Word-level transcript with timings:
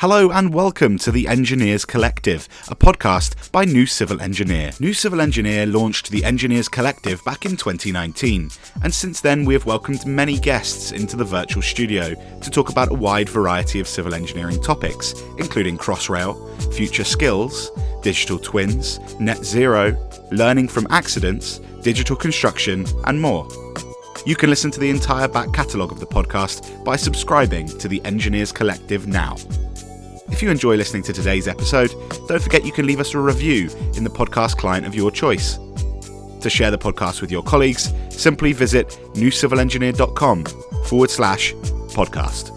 Hello 0.00 0.30
and 0.30 0.52
welcome 0.52 0.98
to 0.98 1.10
the 1.10 1.26
Engineers 1.26 1.86
Collective, 1.86 2.46
a 2.68 2.76
podcast 2.76 3.50
by 3.50 3.64
New 3.64 3.86
Civil 3.86 4.20
Engineer. 4.20 4.72
New 4.78 4.92
Civil 4.92 5.22
Engineer 5.22 5.64
launched 5.64 6.10
the 6.10 6.22
Engineers 6.22 6.68
Collective 6.68 7.24
back 7.24 7.46
in 7.46 7.52
2019, 7.52 8.50
and 8.84 8.92
since 8.92 9.22
then 9.22 9.46
we 9.46 9.54
have 9.54 9.64
welcomed 9.64 10.04
many 10.04 10.38
guests 10.38 10.92
into 10.92 11.16
the 11.16 11.24
virtual 11.24 11.62
studio 11.62 12.14
to 12.42 12.50
talk 12.50 12.68
about 12.68 12.92
a 12.92 12.94
wide 12.94 13.30
variety 13.30 13.80
of 13.80 13.88
civil 13.88 14.12
engineering 14.12 14.60
topics, 14.60 15.14
including 15.38 15.78
Crossrail, 15.78 16.36
future 16.74 17.02
skills, 17.02 17.70
digital 18.02 18.38
twins, 18.38 19.00
net 19.18 19.42
zero, 19.42 19.96
learning 20.30 20.68
from 20.68 20.86
accidents, 20.90 21.60
digital 21.80 22.16
construction, 22.16 22.84
and 23.04 23.18
more. 23.18 23.48
You 24.26 24.36
can 24.36 24.50
listen 24.50 24.70
to 24.72 24.80
the 24.80 24.90
entire 24.90 25.28
back 25.28 25.54
catalogue 25.54 25.92
of 25.92 26.00
the 26.00 26.06
podcast 26.06 26.84
by 26.84 26.96
subscribing 26.96 27.66
to 27.78 27.88
the 27.88 28.04
Engineers 28.04 28.52
Collective 28.52 29.06
now. 29.06 29.36
If 30.30 30.42
you 30.42 30.50
enjoy 30.50 30.76
listening 30.76 31.02
to 31.04 31.12
today's 31.12 31.46
episode, 31.46 31.94
don't 32.26 32.42
forget 32.42 32.64
you 32.64 32.72
can 32.72 32.86
leave 32.86 33.00
us 33.00 33.14
a 33.14 33.18
review 33.18 33.70
in 33.94 34.02
the 34.02 34.10
podcast 34.10 34.56
client 34.56 34.84
of 34.84 34.94
your 34.94 35.10
choice. 35.10 35.58
To 36.40 36.50
share 36.50 36.70
the 36.70 36.78
podcast 36.78 37.20
with 37.20 37.30
your 37.30 37.42
colleagues, 37.42 37.92
simply 38.10 38.52
visit 38.52 38.88
newcivilengineer.com 39.14 40.44
forward 40.84 41.10
slash 41.10 41.54
podcast. 41.94 42.52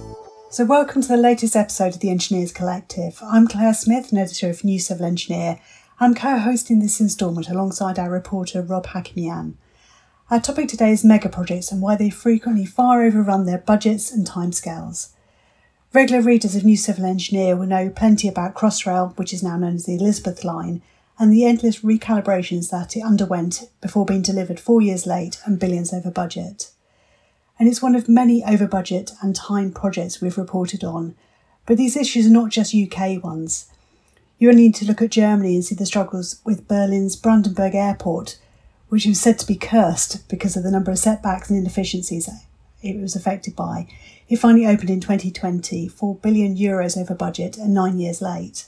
So, 0.51 0.65
welcome 0.65 1.03
to 1.03 1.07
the 1.07 1.17
latest 1.17 1.55
episode 1.55 1.93
of 1.93 1.99
the 1.99 2.09
Engineers 2.09 2.51
Collective. 2.51 3.19
I'm 3.21 3.47
Claire 3.47 3.75
Smith, 3.75 4.11
an 4.11 4.17
editor 4.17 4.49
of 4.49 4.63
New 4.63 4.79
Civil 4.79 5.05
Engineer. 5.05 5.59
I'm 5.99 6.15
co 6.15 6.39
hosting 6.39 6.79
this 6.79 6.99
instalment 6.99 7.49
alongside 7.49 7.99
our 7.99 8.09
reporter 8.09 8.63
Rob 8.63 8.87
Hakimian. 8.87 9.53
Our 10.31 10.39
topic 10.39 10.69
today 10.69 10.91
is 10.91 11.05
mega 11.05 11.29
projects 11.29 11.71
and 11.71 11.81
why 11.81 11.95
they 11.95 12.09
frequently 12.09 12.65
far 12.65 13.03
overrun 13.03 13.45
their 13.45 13.59
budgets 13.59 14.11
and 14.11 14.27
timescales. 14.27 15.09
Regular 15.91 16.21
readers 16.21 16.55
of 16.55 16.63
New 16.63 16.77
Civil 16.77 17.03
Engineer 17.03 17.55
will 17.55 17.65
know 17.65 17.89
plenty 17.89 18.27
about 18.27 18.53
Crossrail, 18.53 19.17
which 19.17 19.33
is 19.33 19.41
now 19.41 19.57
known 19.57 19.73
as 19.73 19.85
the 19.85 19.95
Elizabeth 19.95 20.43
Line, 20.43 20.83
and 21.17 21.33
the 21.33 21.45
endless 21.45 21.79
recalibrations 21.79 22.69
that 22.69 22.95
it 22.95 23.01
underwent 23.01 23.67
before 23.81 24.05
being 24.05 24.21
delivered 24.21 24.59
four 24.59 24.83
years 24.83 25.07
late 25.07 25.41
and 25.45 25.59
billions 25.59 25.91
over 25.91 26.11
budget. 26.11 26.69
And 27.57 27.67
it's 27.67 27.81
one 27.81 27.95
of 27.95 28.07
many 28.07 28.43
over 28.43 28.67
budget 28.67 29.13
and 29.23 29.35
time 29.35 29.71
projects 29.71 30.21
we've 30.21 30.37
reported 30.37 30.83
on, 30.83 31.15
but 31.65 31.77
these 31.77 31.97
issues 31.97 32.27
are 32.27 32.29
not 32.29 32.51
just 32.51 32.75
UK 32.75 33.23
ones. 33.23 33.65
You 34.37 34.49
only 34.49 34.65
need 34.65 34.75
to 34.75 34.85
look 34.85 35.01
at 35.01 35.09
Germany 35.09 35.55
and 35.55 35.65
see 35.65 35.73
the 35.73 35.87
struggles 35.87 36.39
with 36.45 36.67
Berlin's 36.67 37.15
Brandenburg 37.15 37.73
Airport, 37.73 38.37
which 38.89 39.07
is 39.07 39.19
said 39.19 39.39
to 39.39 39.47
be 39.47 39.55
cursed 39.55 40.29
because 40.29 40.55
of 40.55 40.61
the 40.61 40.71
number 40.71 40.91
of 40.91 40.99
setbacks 40.99 41.49
and 41.49 41.57
inefficiencies 41.57 42.29
it 42.81 42.99
was 42.99 43.15
affected 43.15 43.55
by. 43.55 43.87
It 44.27 44.37
finally 44.37 44.65
opened 44.65 44.89
in 44.89 44.99
2020, 44.99 45.87
4 45.87 46.15
billion 46.15 46.55
euros 46.55 46.99
over 46.99 47.15
budget 47.15 47.57
and 47.57 47.73
nine 47.73 47.99
years 47.99 48.21
late. 48.21 48.65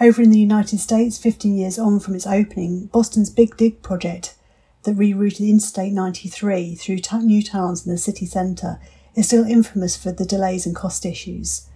Over 0.00 0.22
in 0.22 0.30
the 0.30 0.38
United 0.38 0.78
States, 0.78 1.18
15 1.18 1.56
years 1.56 1.78
on 1.78 2.00
from 2.00 2.14
its 2.14 2.26
opening, 2.26 2.86
Boston's 2.86 3.30
Big 3.30 3.56
Dig 3.56 3.82
project 3.82 4.34
that 4.82 4.96
rerouted 4.96 5.48
Interstate 5.48 5.92
93 5.92 6.74
through 6.74 6.98
t- 6.98 7.18
new 7.18 7.42
towns 7.42 7.86
in 7.86 7.92
the 7.92 7.98
city 7.98 8.26
centre 8.26 8.78
is 9.14 9.26
still 9.26 9.44
infamous 9.44 9.96
for 9.96 10.12
the 10.12 10.26
delays 10.26 10.66
and 10.66 10.76
cost 10.76 11.04
issues. 11.06 11.66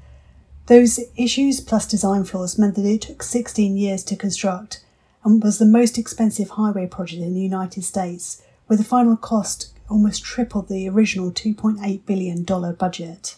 Those 0.66 1.00
issues 1.16 1.61
plus 1.61 1.86
design 1.86 2.25
flaws 2.25 2.58
meant 2.58 2.77
that 2.77 2.84
it 2.84 3.03
took 3.03 3.22
16 3.22 3.77
years 3.77 4.05
to 4.05 4.16
construct 4.16 4.84
and 5.25 5.42
was 5.42 5.58
the 5.58 5.66
most 5.66 5.98
expensive 5.98 6.50
highway 6.50 6.86
project 6.86 7.22
in 7.22 7.34
the 7.34 7.41
United 7.41 7.84
States, 7.84 8.42
with 8.69 8.78
the 8.78 8.84
final 8.84 9.16
cost 9.16 9.72
almost 9.91 10.22
tripled 10.24 10.69
the 10.69 10.88
original 10.88 11.30
$2.8 11.30 12.06
billion 12.06 12.44
budget. 12.74 13.36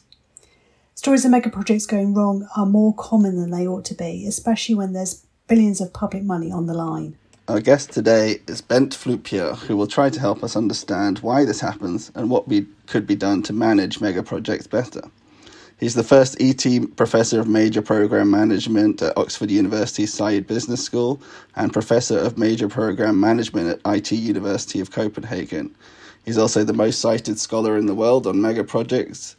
Stories 0.95 1.25
of 1.25 1.31
mega 1.31 1.51
projects 1.51 1.87
going 1.87 2.15
wrong 2.15 2.47
are 2.57 2.67
more 2.67 2.95
common 2.95 3.37
than 3.37 3.51
they 3.51 3.67
ought 3.67 3.85
to 3.87 3.95
be, 3.95 4.27
especially 4.27 4.75
when 4.75 4.93
there's 4.93 5.25
billions 5.49 5.81
of 5.81 5.93
public 5.93 6.23
money 6.23 6.53
on 6.53 6.67
the 6.67 6.75
line. 6.75 7.17
Our 7.49 7.61
guest 7.61 7.91
today 7.91 8.41
is 8.47 8.61
Bent 8.61 8.95
Flyvbjerg, 8.95 9.57
who 9.67 9.77
will 9.77 9.89
try 9.89 10.11
to 10.11 10.21
help 10.21 10.45
us 10.45 10.55
understand 10.55 11.19
why 11.19 11.45
this 11.45 11.61
happens 11.61 12.13
and 12.15 12.31
what 12.31 12.49
be, 12.49 12.67
could 12.87 13.07
be 13.07 13.17
done 13.17 13.43
to 13.43 13.53
manage 13.53 14.01
mega 14.01 14.23
projects 14.23 14.69
better. 14.69 15.03
He's 15.81 15.95
the 15.95 16.05
first 16.05 16.37
ET 16.41 16.65
Professor 16.95 17.41
of 17.41 17.49
Major 17.49 17.83
Program 17.83 18.31
Management 18.31 19.03
at 19.03 19.19
Oxford 19.19 19.51
University 19.51 20.05
Saïd 20.05 20.47
Business 20.47 20.85
School 20.85 21.21
and 21.57 21.73
Professor 21.73 22.17
of 22.17 22.39
Major 22.39 22.69
Program 22.69 23.19
Management 23.19 23.81
at 23.85 23.95
IT 23.97 24.13
University 24.13 24.79
of 24.79 24.93
Copenhagen. 24.93 25.75
He's 26.25 26.39
also 26.39 26.63
the 26.63 26.73
most 26.73 27.01
cited 27.01 27.39
scholar 27.41 27.77
in 27.77 27.87
the 27.87 27.95
world 27.95 28.29
on 28.29 28.41
mega 28.41 28.63
projects, 28.63 29.35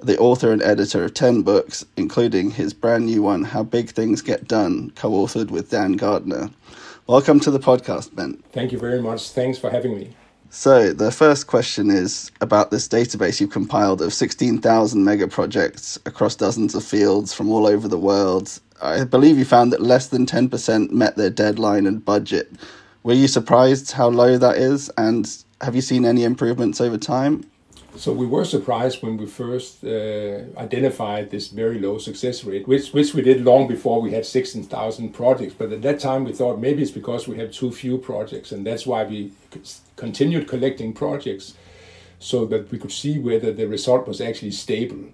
the 0.00 0.16
author 0.18 0.52
and 0.52 0.62
editor 0.62 1.04
of 1.04 1.14
10 1.14 1.42
books, 1.42 1.84
including 1.96 2.52
his 2.52 2.72
brand 2.72 3.06
new 3.06 3.22
one, 3.22 3.42
How 3.42 3.64
Big 3.64 3.90
Things 3.90 4.22
Get 4.22 4.46
Done, 4.46 4.92
co 4.94 5.10
authored 5.10 5.50
with 5.50 5.70
Dan 5.70 5.94
Gardner. 5.94 6.48
Welcome 7.08 7.40
to 7.40 7.50
the 7.50 7.58
podcast, 7.58 8.14
Ben. 8.14 8.40
Thank 8.52 8.70
you 8.70 8.78
very 8.78 9.02
much. 9.02 9.30
Thanks 9.30 9.58
for 9.58 9.68
having 9.68 9.96
me. 9.96 10.14
So, 10.50 10.92
the 10.92 11.10
first 11.10 11.48
question 11.48 11.90
is 11.90 12.30
about 12.40 12.70
this 12.70 12.86
database 12.86 13.40
you've 13.40 13.50
compiled 13.50 14.00
of 14.00 14.14
16,000 14.14 15.04
mega 15.04 15.26
projects 15.26 15.98
across 16.06 16.36
dozens 16.36 16.74
of 16.74 16.84
fields 16.84 17.34
from 17.34 17.50
all 17.50 17.66
over 17.66 17.88
the 17.88 17.98
world. 17.98 18.60
I 18.80 19.02
believe 19.02 19.38
you 19.38 19.44
found 19.44 19.72
that 19.72 19.82
less 19.82 20.06
than 20.06 20.24
10% 20.24 20.92
met 20.92 21.16
their 21.16 21.30
deadline 21.30 21.86
and 21.86 22.02
budget. 22.02 22.52
Were 23.02 23.12
you 23.14 23.26
surprised 23.26 23.92
how 23.92 24.08
low 24.08 24.38
that 24.38 24.56
is? 24.56 24.88
And 24.96 25.26
have 25.60 25.74
you 25.74 25.80
seen 25.80 26.04
any 26.04 26.24
improvements 26.24 26.80
over 26.80 26.98
time? 26.98 27.44
So 27.96 28.12
we 28.12 28.26
were 28.26 28.44
surprised 28.44 29.02
when 29.02 29.16
we 29.16 29.26
first 29.26 29.82
uh, 29.82 30.44
identified 30.56 31.30
this 31.30 31.48
very 31.48 31.80
low 31.80 31.98
success 31.98 32.44
rate, 32.44 32.68
which 32.68 32.92
which 32.92 33.12
we 33.14 33.22
did 33.22 33.44
long 33.44 33.66
before 33.66 34.00
we 34.00 34.12
had 34.12 34.24
16,000 34.24 35.12
projects. 35.12 35.54
But 35.54 35.72
at 35.72 35.82
that 35.82 35.98
time 35.98 36.24
we 36.24 36.32
thought 36.32 36.60
maybe 36.60 36.82
it's 36.82 36.92
because 36.92 37.26
we 37.26 37.38
have 37.38 37.50
too 37.50 37.72
few 37.72 37.98
projects, 37.98 38.52
and 38.52 38.64
that's 38.64 38.86
why 38.86 39.04
we 39.04 39.32
continued 39.96 40.46
collecting 40.46 40.92
projects 40.92 41.54
so 42.20 42.46
that 42.46 42.70
we 42.70 42.78
could 42.78 42.92
see 42.92 43.18
whether 43.18 43.52
the 43.52 43.66
result 43.66 44.06
was 44.06 44.20
actually 44.20 44.50
stable 44.50 45.04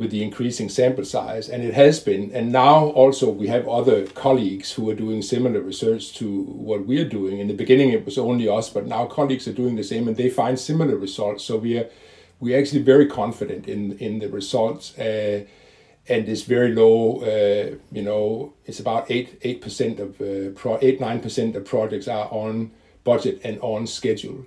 with 0.00 0.10
the 0.10 0.24
increasing 0.24 0.70
sample 0.70 1.04
size, 1.04 1.50
and 1.52 1.62
it 1.62 1.74
has 1.74 2.00
been. 2.00 2.32
And 2.32 2.50
now 2.50 2.86
also 3.00 3.26
we 3.42 3.48
have 3.48 3.68
other 3.68 4.06
colleagues 4.06 4.72
who 4.72 4.88
are 4.90 4.94
doing 4.94 5.20
similar 5.22 5.60
research 5.60 6.14
to 6.14 6.26
what 6.68 6.86
we 6.86 6.98
are 7.02 7.08
doing. 7.18 7.38
In 7.38 7.48
the 7.48 7.60
beginning 7.62 7.90
it 7.90 8.06
was 8.06 8.16
only 8.18 8.48
us, 8.48 8.70
but 8.70 8.86
now 8.86 9.04
colleagues 9.06 9.46
are 9.46 9.52
doing 9.62 9.76
the 9.76 9.84
same, 9.84 10.08
and 10.08 10.16
they 10.16 10.30
find 10.30 10.58
similar 10.58 10.96
results. 10.96 11.44
So 11.44 11.58
we 11.58 11.78
are 11.78 11.88
we 12.40 12.54
are 12.54 12.58
actually 12.58 12.82
very 12.82 13.06
confident 13.06 13.68
in 13.68 13.98
in 13.98 14.20
the 14.20 14.28
results. 14.28 14.98
Uh, 14.98 15.44
and 16.08 16.28
it's 16.28 16.42
very 16.42 16.72
low, 16.74 17.20
uh, 17.20 17.76
you 17.92 18.02
know, 18.02 18.54
it's 18.64 18.80
about 18.80 19.10
eight 19.10 19.28
eight 19.42 19.60
percent 19.60 20.00
of 20.00 20.20
uh, 20.20 20.50
pro, 20.60 20.78
eight 20.80 20.98
nine 20.98 21.20
percent 21.20 21.56
of 21.56 21.64
projects 21.64 22.08
are 22.08 22.28
on 22.32 22.70
budget 23.04 23.40
and 23.44 23.58
on 23.60 23.86
schedule. 23.86 24.40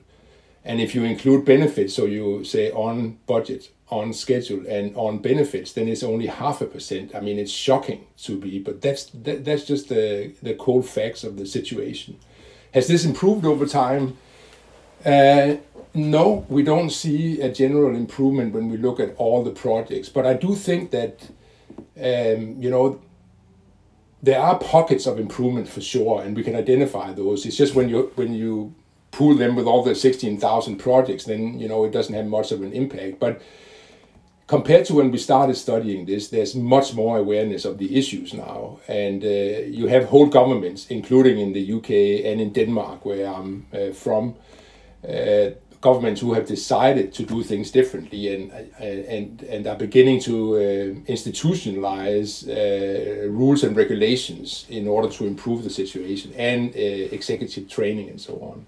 And 0.65 0.81
if 0.81 0.95
you 0.95 1.03
include 1.03 1.45
benefits, 1.45 1.93
so 1.93 2.05
you 2.05 2.43
say 2.43 2.71
on 2.71 3.19
budget, 3.27 3.69
on 3.93 4.13
schedule, 4.13 4.65
and 4.67 4.95
on 4.95 5.19
benefits, 5.19 5.73
then 5.73 5.87
it's 5.87 6.03
only 6.03 6.27
half 6.27 6.61
a 6.61 6.65
percent. 6.65 7.13
I 7.15 7.19
mean, 7.19 7.37
it's 7.37 7.51
shocking 7.51 8.05
to 8.23 8.37
be, 8.37 8.59
but 8.59 8.81
that's 8.81 9.05
that, 9.25 9.45
that's 9.45 9.65
just 9.65 9.89
the 9.89 10.33
the 10.41 10.55
cold 10.55 10.85
facts 10.87 11.23
of 11.23 11.37
the 11.37 11.45
situation. 11.45 12.17
Has 12.73 12.87
this 12.87 13.05
improved 13.05 13.45
over 13.45 13.65
time? 13.65 14.17
Uh, 15.05 15.57
no, 15.93 16.45
we 16.49 16.63
don't 16.63 16.89
see 16.89 17.39
a 17.41 17.51
general 17.51 17.95
improvement 17.95 18.53
when 18.53 18.69
we 18.69 18.77
look 18.77 18.99
at 18.99 19.15
all 19.17 19.43
the 19.43 19.51
projects. 19.51 20.09
But 20.09 20.25
I 20.25 20.33
do 20.33 20.55
think 20.55 20.91
that 20.91 21.29
um, 21.97 22.61
you 22.63 22.69
know 22.69 22.99
there 24.23 24.39
are 24.39 24.57
pockets 24.57 25.05
of 25.05 25.19
improvement 25.19 25.67
for 25.67 25.81
sure, 25.81 26.21
and 26.21 26.35
we 26.35 26.43
can 26.43 26.55
identify 26.55 27.13
those. 27.13 27.45
It's 27.45 27.57
just 27.57 27.75
when 27.75 27.89
you 27.89 28.11
when 28.15 28.33
you 28.33 28.73
pool 29.11 29.35
them 29.35 29.55
with 29.55 29.67
all 29.67 29.83
the 29.83 29.93
16,000 29.93 30.77
projects, 30.77 31.25
then 31.25 31.59
you 31.59 31.67
know 31.67 31.83
it 31.85 31.91
doesn't 31.91 32.15
have 32.15 32.25
much 32.25 32.51
of 32.51 32.61
an 32.63 32.73
impact. 32.73 33.19
But 33.19 33.41
compared 34.47 34.85
to 34.85 34.95
when 34.95 35.11
we 35.11 35.17
started 35.17 35.55
studying 35.55 36.05
this, 36.05 36.29
there's 36.29 36.55
much 36.55 36.93
more 36.93 37.17
awareness 37.17 37.65
of 37.65 37.77
the 37.77 37.97
issues 37.97 38.33
now, 38.33 38.79
and 38.87 39.23
uh, 39.23 39.27
you 39.27 39.87
have 39.87 40.05
whole 40.05 40.27
governments, 40.27 40.87
including 40.89 41.39
in 41.39 41.53
the 41.53 41.73
UK 41.73 42.25
and 42.25 42.41
in 42.41 42.51
Denmark, 42.53 43.05
where 43.05 43.27
I'm 43.27 43.65
uh, 43.73 43.91
from. 43.91 44.35
Uh, 45.07 45.51
governments 45.83 46.21
who 46.21 46.33
have 46.33 46.47
decided 46.47 47.13
to 47.13 47.23
do 47.23 47.43
things 47.43 47.69
differently 47.69 48.33
and 48.33 48.43
and 48.79 49.43
and 49.53 49.67
are 49.67 49.75
beginning 49.75 50.19
to 50.21 50.35
uh, 50.55 50.61
institutionalize 51.15 52.31
uh, 52.47 53.27
rules 53.39 53.63
and 53.65 53.75
regulations 53.75 54.65
in 54.69 54.87
order 54.87 55.09
to 55.17 55.25
improve 55.25 55.59
the 55.63 55.69
situation 55.69 56.31
and 56.37 56.61
uh, 56.75 57.17
executive 57.17 57.67
training 57.67 58.09
and 58.09 58.19
so 58.19 58.33
on. 58.49 58.65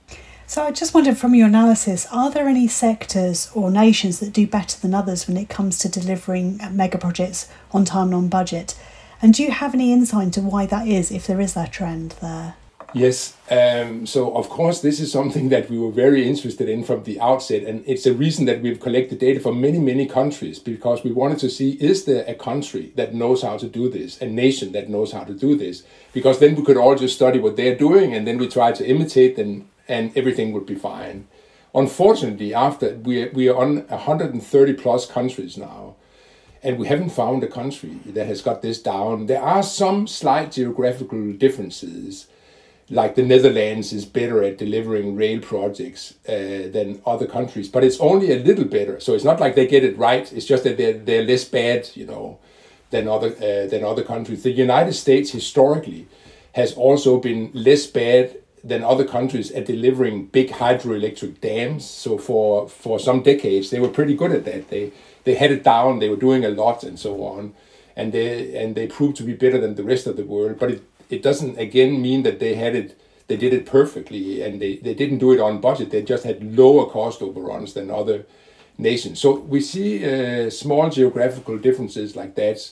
So 0.47 0.63
I 0.63 0.71
just 0.71 0.93
wondered 0.93 1.17
from 1.17 1.33
your 1.33 1.47
analysis, 1.47 2.05
are 2.11 2.29
there 2.29 2.47
any 2.47 2.67
sectors 2.67 3.49
or 3.55 3.71
nations 3.71 4.19
that 4.19 4.31
do 4.31 4.45
better 4.45 4.79
than 4.79 4.93
others 4.93 5.27
when 5.27 5.37
it 5.37 5.49
comes 5.49 5.79
to 5.79 5.89
delivering 5.89 6.61
mega 6.71 6.99
projects 6.99 7.49
on 7.71 7.83
time 7.83 8.07
and 8.07 8.15
on 8.15 8.27
budget? 8.27 8.75
And 9.23 9.33
do 9.33 9.41
you 9.41 9.49
have 9.49 9.73
any 9.73 9.91
insight 9.91 10.25
into 10.25 10.41
why 10.41 10.67
that 10.67 10.87
is, 10.87 11.11
if 11.11 11.25
there 11.25 11.41
is 11.41 11.55
that 11.55 11.73
trend 11.73 12.11
there? 12.21 12.55
Yes. 12.93 13.35
Um, 13.49 14.05
so, 14.05 14.35
of 14.37 14.47
course, 14.47 14.81
this 14.81 14.99
is 14.99 15.11
something 15.11 15.49
that 15.53 15.67
we 15.67 15.79
were 15.79 15.91
very 15.91 16.27
interested 16.27 16.69
in 16.69 16.83
from 16.83 17.03
the 17.03 17.19
outset. 17.19 17.63
And 17.63 17.83
it's 17.87 18.05
a 18.05 18.13
reason 18.13 18.45
that 18.45 18.61
we've 18.61 18.79
collected 18.79 19.17
data 19.17 19.39
from 19.39 19.59
many, 19.59 19.79
many 19.79 20.05
countries 20.05 20.59
because 20.59 21.03
we 21.03 21.11
wanted 21.11 21.39
to 21.39 21.49
see 21.49 21.71
is 21.71 22.05
there 22.05 22.23
a 22.27 22.35
country 22.35 22.93
that 22.95 23.15
knows 23.15 23.41
how 23.41 23.57
to 23.57 23.67
do 23.67 23.89
this, 23.89 24.21
a 24.21 24.27
nation 24.27 24.73
that 24.73 24.91
knows 24.91 25.11
how 25.11 25.23
to 25.23 25.33
do 25.33 25.57
this? 25.57 25.83
Because 26.13 26.37
then 26.37 26.55
we 26.55 26.63
could 26.63 26.77
all 26.77 26.95
just 26.95 27.15
study 27.15 27.39
what 27.39 27.57
they're 27.57 27.75
doing 27.75 28.13
and 28.13 28.27
then 28.27 28.37
we 28.37 28.47
try 28.47 28.71
to 28.71 28.87
imitate 28.87 29.35
them 29.35 29.67
and 29.87 30.15
everything 30.17 30.51
would 30.53 30.65
be 30.65 30.75
fine. 30.75 31.27
Unfortunately, 31.73 32.53
after 32.53 32.95
we, 32.95 33.27
we 33.29 33.49
are 33.49 33.57
on 33.57 33.87
130 33.87 34.73
plus 34.73 35.05
countries 35.05 35.57
now, 35.57 35.95
and 36.63 36.79
we 36.79 36.87
haven't 36.87 37.09
found 37.09 37.43
a 37.43 37.47
country 37.47 37.99
that 38.05 38.25
has 38.25 38.41
got 38.41 38.61
this 38.61 38.81
down. 38.81 39.27
There 39.27 39.41
are 39.41 39.61
some 39.61 40.07
slight 40.07 40.53
geographical 40.53 41.33
differences 41.33 42.27
like 42.89 43.15
the 43.15 43.23
Netherlands 43.23 43.91
is 43.91 44.05
better 44.05 44.43
at 44.43 44.57
delivering 44.57 45.15
rail 45.15 45.39
projects 45.41 46.15
uh, 46.27 46.69
than 46.71 47.01
other 47.05 47.25
countries, 47.25 47.67
but 47.67 47.83
it's 47.83 47.99
only 47.99 48.31
a 48.31 48.39
little 48.39 48.65
better. 48.65 48.99
So 48.99 49.13
it's 49.13 49.23
not 49.23 49.39
like 49.39 49.55
they 49.55 49.67
get 49.67 49.83
it 49.83 49.97
right. 49.97 50.31
It's 50.31 50.45
just 50.45 50.63
that 50.63 50.77
they're 50.77 50.93
they're 50.93 51.23
less 51.23 51.45
bad, 51.45 51.89
you 51.95 52.05
know, 52.05 52.37
than 52.91 53.07
other 53.07 53.29
uh, 53.37 53.67
than 53.67 53.83
other 53.83 54.03
countries. 54.03 54.43
The 54.43 54.51
United 54.51 54.93
States 54.93 55.31
historically 55.31 56.07
has 56.53 56.73
also 56.73 57.19
been 57.19 57.51
less 57.53 57.87
bad 57.87 58.37
than 58.65 58.83
other 58.83 59.05
countries 59.05 59.51
at 59.51 59.65
delivering 59.65 60.25
big 60.25 60.49
hydroelectric 60.49 61.39
dams. 61.39 61.85
So 61.85 62.17
for 62.17 62.67
for 62.67 62.99
some 62.99 63.21
decades 63.21 63.69
they 63.69 63.79
were 63.79 63.93
pretty 63.97 64.15
good 64.15 64.31
at 64.31 64.45
that. 64.45 64.69
They 64.69 64.91
they 65.23 65.35
had 65.35 65.51
it 65.51 65.63
down. 65.63 65.99
They 65.99 66.09
were 66.09 66.23
doing 66.27 66.43
a 66.43 66.49
lot 66.49 66.83
and 66.83 66.99
so 66.99 67.23
on, 67.23 67.53
and 67.95 68.11
they 68.11 68.55
and 68.61 68.75
they 68.75 68.87
proved 68.87 69.15
to 69.17 69.23
be 69.23 69.33
better 69.33 69.59
than 69.59 69.75
the 69.75 69.83
rest 69.83 70.07
of 70.07 70.17
the 70.17 70.25
world. 70.25 70.57
But 70.59 70.71
it 70.71 70.83
it 71.09 71.21
doesn't 71.21 71.57
again 71.57 72.01
mean 72.01 72.23
that 72.23 72.39
they 72.39 72.55
had 72.55 72.75
it 72.75 72.99
they 73.27 73.37
did 73.37 73.53
it 73.53 73.65
perfectly 73.65 74.41
and 74.41 74.61
they, 74.61 74.77
they 74.77 74.93
didn't 74.93 75.17
do 75.17 75.31
it 75.31 75.39
on 75.39 75.61
budget 75.61 75.91
they 75.91 76.01
just 76.01 76.23
had 76.23 76.57
lower 76.57 76.85
cost 76.85 77.21
overruns 77.21 77.73
than 77.73 77.89
other 77.89 78.25
nations 78.77 79.19
so 79.19 79.39
we 79.39 79.61
see 79.61 80.03
uh, 80.05 80.49
small 80.49 80.89
geographical 80.89 81.57
differences 81.57 82.15
like 82.15 82.35
that 82.35 82.71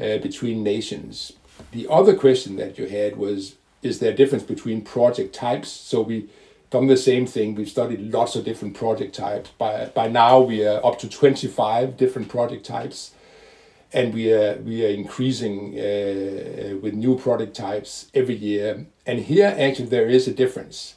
uh, 0.00 0.18
between 0.18 0.62
nations 0.62 1.32
the 1.72 1.86
other 1.90 2.14
question 2.14 2.56
that 2.56 2.78
you 2.78 2.86
had 2.86 3.16
was 3.16 3.56
is 3.82 3.98
there 3.98 4.12
a 4.12 4.14
difference 4.14 4.44
between 4.44 4.82
project 4.82 5.34
types 5.34 5.68
so 5.68 6.00
we 6.02 6.28
done 6.70 6.86
the 6.86 6.96
same 6.96 7.26
thing 7.26 7.54
we've 7.54 7.68
studied 7.68 8.00
lots 8.12 8.34
of 8.36 8.44
different 8.44 8.74
project 8.74 9.14
types 9.14 9.50
by 9.58 9.86
by 9.94 10.08
now 10.08 10.40
we 10.40 10.66
are 10.66 10.84
up 10.84 10.98
to 10.98 11.08
25 11.08 11.96
different 11.96 12.28
project 12.28 12.64
types 12.64 13.12
and 13.92 14.14
we 14.14 14.32
are 14.32 14.56
we 14.64 14.84
are 14.84 14.88
increasing 14.88 15.78
uh, 15.78 16.76
with 16.80 16.94
new 16.94 17.18
product 17.18 17.54
types 17.54 18.10
every 18.14 18.34
year. 18.34 18.86
And 19.06 19.20
here 19.20 19.54
actually 19.58 19.88
there 19.88 20.08
is 20.08 20.26
a 20.26 20.32
difference. 20.32 20.94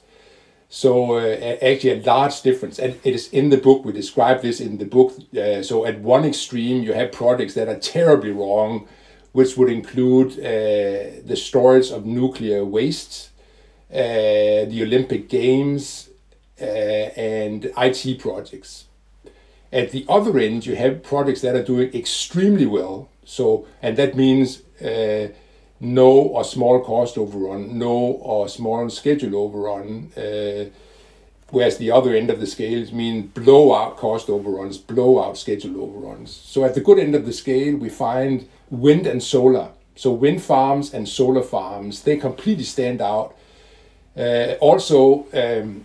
So 0.69 1.15
uh, 1.15 1.57
actually 1.61 2.01
a 2.01 2.03
large 2.03 2.41
difference, 2.41 2.79
and 2.79 2.99
it 3.03 3.13
is 3.13 3.29
in 3.29 3.49
the 3.49 3.57
book. 3.57 3.85
We 3.85 3.93
describe 3.93 4.41
this 4.41 4.59
in 4.59 4.77
the 4.77 4.85
book. 4.85 5.13
Uh, 5.37 5.61
so 5.61 5.85
at 5.85 5.99
one 5.99 6.25
extreme 6.25 6.83
you 6.83 6.93
have 6.93 7.11
products 7.11 7.53
that 7.53 7.67
are 7.67 7.79
terribly 7.79 8.31
wrong, 8.31 8.87
which 9.35 9.57
would 9.57 9.69
include 9.69 10.31
uh, 10.39 11.19
the 11.25 11.35
storage 11.35 11.91
of 11.91 12.05
nuclear 12.05 12.63
waste, 12.63 13.31
uh, 13.91 14.63
the 14.71 14.79
Olympic 14.81 15.27
Games, 15.27 16.09
uh, 16.61 16.63
and 16.63 17.69
IT 17.77 18.17
projects. 18.17 18.85
At 19.73 19.91
the 19.91 20.05
other 20.07 20.39
end, 20.39 20.65
you 20.65 20.77
have 20.77 21.03
projects 21.03 21.41
that 21.41 21.53
are 21.53 21.65
doing 21.65 21.93
extremely 21.93 22.65
well. 22.65 23.09
So, 23.25 23.67
and 23.81 23.97
that 23.97 24.15
means 24.15 24.61
uh, 24.81 25.27
no 25.81 26.11
or 26.35 26.45
small 26.45 26.79
cost 26.79 27.17
overrun, 27.17 27.77
no 27.77 27.97
or 28.31 28.47
small 28.47 28.89
schedule 28.89 29.35
overrun. 29.35 30.13
Uh, 30.15 30.69
whereas 31.49 31.77
the 31.77 31.91
other 31.91 32.15
end 32.15 32.29
of 32.29 32.39
the 32.39 32.47
scale 32.47 32.89
means 32.93 33.25
blowout 33.33 33.97
cost 33.97 34.29
overruns, 34.29 34.77
blowout 34.77 35.37
schedule 35.37 35.81
overruns. 35.81 36.33
So 36.33 36.63
at 36.63 36.73
the 36.73 36.79
good 36.79 36.99
end 36.99 37.15
of 37.15 37.25
the 37.25 37.33
scale, 37.33 37.75
we 37.75 37.89
find 37.89 38.47
wind 38.69 39.07
and 39.07 39.21
solar. 39.21 39.69
So 39.95 40.11
wind 40.11 40.41
farms 40.41 40.93
and 40.93 41.07
solar 41.07 41.43
farms, 41.43 42.03
they 42.03 42.17
completely 42.17 42.63
stand 42.63 43.01
out. 43.01 43.35
Uh, 44.17 44.55
also, 44.59 45.25
um, 45.33 45.83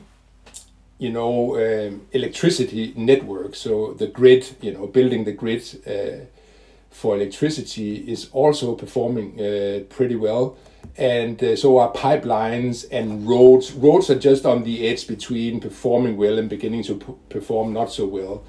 you 0.99 1.11
know, 1.11 1.57
um, 1.57 2.03
electricity 2.13 2.93
network. 2.97 3.55
So 3.55 3.95
the 3.95 4.07
grid, 4.07 4.57
you 4.61 4.73
know, 4.73 4.87
building 4.87 5.25
the 5.25 5.33
grid 5.33 5.63
uh, 5.87 6.27
for 6.91 7.17
electricity 7.17 7.97
is 8.11 8.29
also 8.33 8.75
performing 8.75 9.41
uh, 9.41 9.81
pretty 9.89 10.17
well. 10.17 10.57
And 10.97 11.43
uh, 11.43 11.57
so 11.57 11.79
are 11.79 11.93
pipelines 11.93 12.87
and 12.91 13.27
roads. 13.29 13.73
Roads 13.73 14.11
are 14.11 14.19
just 14.19 14.45
on 14.45 14.65
the 14.65 14.87
edge 14.89 15.07
between 15.07 15.61
performing 15.61 16.17
well 16.17 16.39
and 16.39 16.49
beginning 16.49 16.83
to 16.85 17.19
perform 17.29 17.73
not 17.73 17.93
so 17.93 18.07
well. 18.07 18.43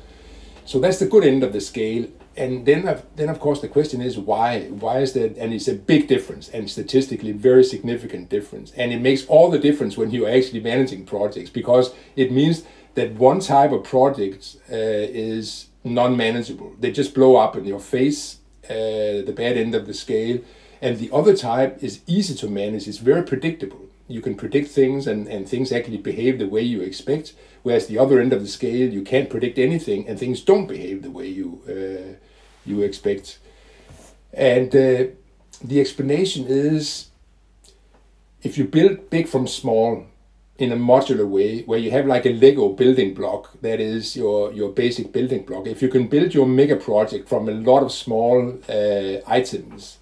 So 0.66 0.80
that's 0.80 1.00
the 1.00 1.07
good 1.07 1.24
end 1.24 1.44
of 1.44 1.54
the 1.54 1.62
scale 1.62 2.07
and 2.38 2.66
then 2.66 3.01
then 3.16 3.30
of 3.30 3.39
course 3.39 3.60
the 3.62 3.68
question 3.68 4.01
is 4.01 4.18
why 4.18 4.62
why 4.68 5.00
is 5.00 5.13
that 5.13 5.38
and 5.38 5.54
it's 5.54 5.68
a 5.68 5.75
big 5.75 6.07
difference 6.07 6.50
and 6.50 6.69
statistically 6.69 7.31
very 7.31 7.63
significant 7.63 8.30
difference. 8.30 8.72
And 8.78 8.94
it 8.94 9.01
makes 9.01 9.25
all 9.25 9.50
the 9.50 9.60
difference 9.60 9.98
when 9.98 10.12
you're 10.12 10.30
actually 10.30 10.62
managing 10.62 11.06
projects 11.06 11.50
because 11.50 11.94
it 12.16 12.31
means 12.31 12.63
that 12.95 13.13
one 13.13 13.39
type 13.39 13.72
of 13.72 13.83
project 13.83 14.57
uh, 14.72 14.75
is 14.75 15.68
non-manageable. 15.83 16.75
They 16.80 16.92
just 16.92 17.13
blow 17.13 17.36
up 17.36 17.56
in 17.56 17.66
your 17.66 17.80
face 17.80 18.38
uh, 18.69 19.24
the 19.25 19.34
bad 19.36 19.57
end 19.57 19.75
of 19.75 19.88
the 19.88 19.94
scale. 19.94 20.39
And 20.81 20.98
the 20.98 21.12
other 21.13 21.36
type 21.36 21.84
is 21.84 22.01
easy 22.07 22.34
to 22.36 22.48
manage. 22.48 22.88
It's 22.88 22.98
very 22.98 23.24
predictable 23.24 23.90
you 24.12 24.22
can 24.22 24.36
predict 24.36 24.69
things 24.69 25.08
and, 25.08 25.28
and 25.28 25.48
things 25.48 25.72
actually 25.72 25.98
behave 25.98 26.40
the 26.40 26.48
way 26.48 26.62
you 26.62 26.81
expect 26.81 27.34
whereas 27.63 27.88
the 27.88 27.98
other 27.98 28.19
end 28.19 28.34
of 28.34 28.42
the 28.42 28.48
scale 28.48 28.90
you 28.90 29.02
can't 29.02 29.30
predict 29.30 29.58
anything 29.58 30.08
and 30.08 30.19
things 30.19 30.42
don't 30.42 30.68
behave 30.68 31.02
the 31.02 31.12
way 31.12 31.28
you 31.28 31.62
uh, 31.68 32.16
you 32.66 32.81
expect. 32.81 33.40
And 34.34 34.69
uh, 34.69 35.06
the 35.63 35.80
explanation 35.80 36.46
is 36.48 37.10
if 38.42 38.58
you 38.58 38.66
build 38.66 39.10
big 39.10 39.28
from 39.28 39.48
small 39.48 40.06
in 40.58 40.72
a 40.72 40.75
modular 40.75 41.28
way 41.28 41.63
where 41.63 41.80
you 41.80 41.92
have 41.92 42.06
like 42.06 42.25
a 42.25 42.34
lego 42.34 42.69
building 42.69 43.13
block 43.13 43.52
that 43.62 43.80
is 43.80 44.16
your 44.16 44.54
your 44.54 44.69
basic 44.69 45.12
building 45.12 45.44
block 45.44 45.66
if 45.66 45.81
you 45.81 45.90
can 45.90 46.08
build 46.08 46.34
your 46.36 46.46
mega 46.46 46.75
project 46.75 47.28
from 47.28 47.50
a 47.50 47.52
lot 47.52 47.81
of 47.81 47.92
small 47.92 48.60
uh, 48.69 49.18
items 49.25 49.98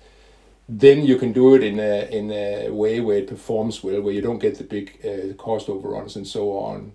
then 0.70 1.04
you 1.04 1.18
can 1.18 1.34
do 1.34 1.56
it 1.56 1.64
in 1.64 1.80
a 1.80 2.08
in 2.12 2.32
a 2.32 2.70
way 2.70 3.00
where 3.00 3.18
it 3.18 3.28
performs 3.28 3.84
well, 3.84 4.02
where 4.02 4.14
you 4.14 4.22
don't 4.22 4.38
get 4.38 4.60
the 4.60 4.64
big 4.64 5.00
uh, 5.04 5.34
cost 5.34 5.68
overruns 5.68 6.16
and 6.16 6.28
so 6.28 6.52
on. 6.52 6.94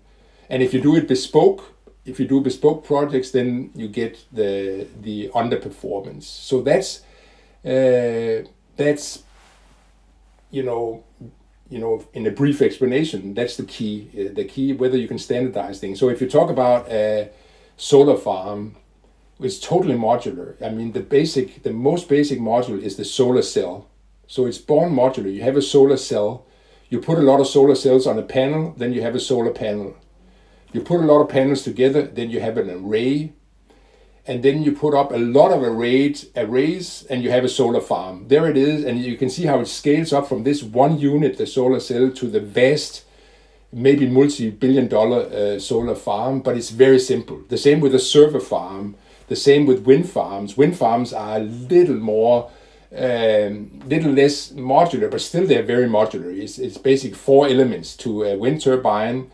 And 0.49 0.63
if 0.63 0.73
you 0.73 0.81
do 0.81 0.95
it 0.95 1.09
bespoke, 1.09 1.75
if 2.05 2.17
you 2.17 2.25
do 2.27 2.39
bespoke 2.39 2.85
projects, 2.85 3.31
then 3.31 3.71
you 3.75 3.89
get 3.89 4.23
the 4.31 4.87
the 5.01 5.29
underperformance. 5.35 6.23
So 6.23 6.61
that's 6.61 7.01
uh, 7.65 8.47
that's 8.77 9.23
you 10.51 10.63
know 10.63 11.03
you 11.69 11.79
know 11.79 12.05
in 12.13 12.25
a 12.27 12.31
brief 12.31 12.61
explanation 12.61 13.33
that's 13.33 13.57
the 13.57 13.65
key 13.65 14.09
uh, 14.13 14.33
the 14.33 14.45
key 14.45 14.71
whether 14.71 14.97
you 14.97 15.09
can 15.09 15.19
standardize 15.19 15.81
things. 15.81 15.99
So 15.99 16.07
if 16.07 16.21
you 16.21 16.29
talk 16.29 16.49
about 16.49 16.89
a 16.89 17.29
solar 17.75 18.15
farm 18.15 18.77
it's 19.39 19.59
totally 19.59 19.95
modular. 19.95 20.61
I 20.61 20.69
mean, 20.69 20.93
the 20.93 21.01
basic, 21.01 21.63
the 21.63 21.71
most 21.71 22.07
basic 22.07 22.39
module 22.39 22.81
is 22.81 22.95
the 22.95 23.05
solar 23.05 23.41
cell. 23.41 23.87
So 24.27 24.45
it's 24.45 24.57
born 24.57 24.93
modular. 24.93 25.33
You 25.33 25.43
have 25.43 25.57
a 25.57 25.61
solar 25.61 25.97
cell. 25.97 26.45
You 26.89 26.99
put 26.99 27.17
a 27.17 27.21
lot 27.21 27.39
of 27.39 27.47
solar 27.47 27.75
cells 27.75 28.07
on 28.07 28.17
a 28.17 28.23
panel, 28.23 28.73
then 28.77 28.93
you 28.93 29.01
have 29.01 29.15
a 29.15 29.19
solar 29.19 29.51
panel. 29.51 29.95
You 30.71 30.81
put 30.81 31.01
a 31.01 31.05
lot 31.05 31.21
of 31.21 31.29
panels 31.29 31.63
together, 31.63 32.03
then 32.03 32.29
you 32.29 32.39
have 32.39 32.57
an 32.57 32.69
array. 32.69 33.33
And 34.27 34.41
then 34.41 34.63
you 34.63 34.71
put 34.71 34.95
up 34.95 35.11
a 35.11 35.17
lot 35.17 35.51
of 35.51 35.61
arrays, 35.61 36.27
arrays, 36.35 37.05
and 37.09 37.23
you 37.23 37.29
have 37.29 37.43
a 37.43 37.49
solar 37.49 37.81
farm. 37.81 38.27
There 38.27 38.49
it 38.49 38.57
is, 38.57 38.83
and 38.83 38.99
you 38.99 39.17
can 39.17 39.29
see 39.29 39.45
how 39.45 39.59
it 39.59 39.67
scales 39.67 40.11
up 40.13 40.27
from 40.27 40.43
this 40.43 40.63
one 40.63 40.97
unit, 40.97 41.37
the 41.37 41.45
solar 41.45 41.79
cell, 41.79 42.09
to 42.11 42.27
the 42.27 42.39
vast 42.39 43.03
maybe 43.71 44.07
multi-billion 44.07 44.87
dollar 44.87 45.23
uh, 45.25 45.59
solar 45.59 45.95
farm, 45.95 46.39
but 46.39 46.57
it's 46.57 46.69
very 46.69 46.99
simple. 46.99 47.41
The 47.49 47.57
same 47.57 47.81
with 47.81 47.93
a 47.93 47.99
server 47.99 48.39
farm. 48.39 48.95
The 49.27 49.35
same 49.35 49.65
with 49.65 49.85
wind 49.85 50.09
farms. 50.09 50.55
Wind 50.55 50.77
farms 50.77 51.13
are 51.13 51.37
a 51.37 51.39
little 51.39 51.95
more, 51.95 52.51
um, 52.95 53.81
little 53.87 54.11
less 54.11 54.51
modular, 54.51 55.09
but 55.09 55.21
still 55.21 55.47
they're 55.47 55.63
very 55.63 55.87
modular. 55.87 56.35
It's, 56.37 56.59
it's 56.59 56.77
basically 56.77 57.17
four 57.17 57.47
elements 57.47 57.95
to 57.97 58.23
a 58.23 58.37
wind 58.37 58.61
turbine, 58.61 59.31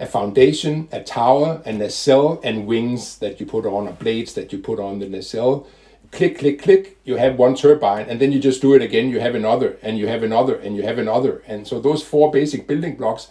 a 0.00 0.06
foundation, 0.06 0.88
a 0.92 1.02
tower, 1.02 1.62
a 1.64 1.72
nacelle, 1.72 2.40
and 2.42 2.66
wings 2.66 3.18
that 3.18 3.38
you 3.40 3.46
put 3.46 3.66
on, 3.66 3.88
or 3.88 3.92
blades 3.92 4.32
that 4.34 4.52
you 4.52 4.58
put 4.58 4.78
on 4.78 4.98
the 4.98 5.08
nacelle. 5.08 5.66
Click, 6.12 6.38
click, 6.38 6.62
click, 6.62 6.98
you 7.04 7.16
have 7.16 7.36
one 7.36 7.54
turbine, 7.54 8.06
and 8.08 8.20
then 8.20 8.32
you 8.32 8.38
just 8.38 8.62
do 8.62 8.74
it 8.74 8.82
again, 8.82 9.10
you 9.10 9.20
have 9.20 9.34
another, 9.34 9.76
and 9.82 9.98
you 9.98 10.06
have 10.06 10.22
another, 10.22 10.54
and 10.54 10.76
you 10.76 10.82
have 10.82 10.98
another. 10.98 11.42
And 11.46 11.66
so 11.66 11.80
those 11.80 12.02
four 12.02 12.30
basic 12.30 12.66
building 12.66 12.96
blocks, 12.96 13.28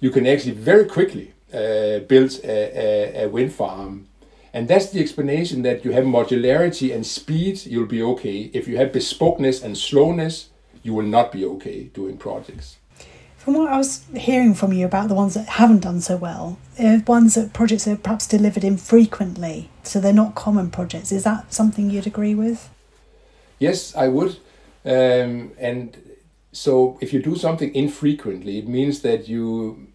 you 0.00 0.10
can 0.10 0.26
actually 0.26 0.52
very 0.52 0.86
quickly 0.86 1.34
uh, 1.52 1.98
build 2.00 2.40
a, 2.44 3.20
a, 3.20 3.24
a 3.24 3.28
wind 3.28 3.52
farm 3.52 4.08
and 4.52 4.68
that's 4.68 4.90
the 4.90 5.00
explanation 5.00 5.62
that 5.62 5.84
you 5.84 5.92
have 5.92 6.04
modularity 6.04 6.94
and 6.94 7.06
speed, 7.06 7.64
you'll 7.64 7.86
be 7.86 8.02
okay. 8.02 8.50
If 8.52 8.68
you 8.68 8.76
have 8.76 8.92
bespokeness 8.92 9.62
and 9.62 9.76
slowness, 9.76 10.50
you 10.82 10.92
will 10.94 11.06
not 11.06 11.32
be 11.32 11.44
okay 11.44 11.84
doing 11.84 12.16
projects. 12.18 12.76
From 13.38 13.54
what 13.54 13.72
I 13.72 13.76
was 13.76 14.04
hearing 14.14 14.54
from 14.54 14.72
you 14.72 14.86
about 14.86 15.08
the 15.08 15.14
ones 15.14 15.34
that 15.34 15.48
haven't 15.48 15.80
done 15.80 16.00
so 16.00 16.16
well, 16.16 16.58
uh, 16.78 16.98
ones 17.06 17.34
that 17.34 17.52
projects 17.52 17.88
are 17.88 17.96
perhaps 17.96 18.26
delivered 18.28 18.62
infrequently, 18.62 19.68
so 19.82 19.98
they're 19.98 20.12
not 20.12 20.36
common 20.36 20.70
projects. 20.70 21.10
Is 21.10 21.24
that 21.24 21.52
something 21.52 21.90
you'd 21.90 22.06
agree 22.06 22.36
with? 22.36 22.70
Yes, 23.58 23.96
I 23.96 24.08
would. 24.08 24.36
Um, 24.84 25.52
and 25.58 25.96
so 26.52 26.98
if 27.00 27.12
you 27.12 27.20
do 27.20 27.34
something 27.34 27.74
infrequently, 27.74 28.58
it 28.58 28.68
means 28.68 29.00
that 29.00 29.28
you 29.28 29.88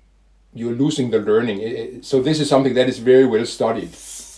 you're 0.53 0.73
losing 0.73 1.11
the 1.11 1.19
learning. 1.19 2.01
So 2.01 2.21
this 2.21 2.39
is 2.39 2.49
something 2.49 2.73
that 2.73 2.89
is 2.89 2.97
very 2.97 3.25
well 3.25 3.45
studied. 3.45 3.93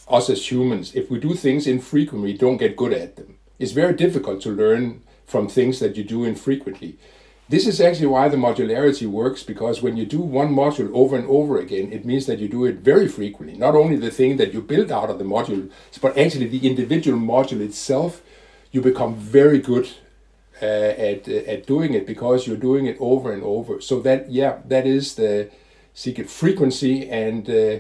Us 0.10 0.30
as 0.30 0.52
humans, 0.52 0.96
if 0.96 1.10
we 1.12 1.20
do 1.20 1.36
things 1.36 1.68
infrequently, 1.68 2.34
don't 2.34 2.58
get 2.58 2.76
good 2.76 2.94
at 2.94 3.16
them. 3.16 3.38
It's 3.60 3.74
very 3.74 3.94
difficult 3.94 4.42
to 4.42 4.50
learn 4.50 5.04
from 5.26 5.48
things 5.48 5.80
that 5.80 5.96
you 5.96 6.04
do 6.04 6.24
infrequently. 6.24 6.98
This 7.50 7.66
is 7.66 7.82
actually 7.82 8.08
why 8.08 8.30
the 8.30 8.38
modularity 8.38 9.08
works 9.08 9.42
because 9.42 9.82
when 9.82 9.98
you 9.98 10.06
do 10.06 10.20
one 10.20 10.54
module 10.54 10.92
over 10.94 11.16
and 11.16 11.28
over 11.28 11.58
again, 11.60 11.92
it 11.92 12.06
means 12.06 12.28
that 12.28 12.40
you 12.40 12.48
do 12.48 12.66
it 12.66 12.78
very 12.78 13.08
frequently. 13.08 13.58
Not 13.58 13.76
only 13.76 13.96
the 13.98 14.12
thing 14.12 14.38
that 14.38 14.54
you 14.54 14.62
build 14.62 14.92
out 14.92 15.10
of 15.10 15.18
the 15.18 15.26
module, 15.26 15.72
but 16.00 16.16
actually 16.16 16.48
the 16.48 16.68
individual 16.68 17.20
module 17.20 17.62
itself, 17.62 18.22
you 18.72 18.82
become 18.82 19.16
very 19.16 19.58
good 19.58 19.90
uh, 20.62 20.66
at 20.66 21.28
uh, 21.28 21.54
at 21.54 21.66
doing 21.66 21.94
it 21.94 22.06
because 22.06 22.46
you're 22.46 22.58
doing 22.58 22.86
it 22.86 22.98
over 23.00 23.32
and 23.32 23.42
over. 23.42 23.82
So 23.82 24.00
that 24.02 24.30
yeah, 24.30 24.60
that 24.66 24.86
is 24.86 25.16
the 25.16 25.50
secret 25.94 26.30
frequency 26.30 27.10
and 27.10 27.50
uh, 27.50 27.80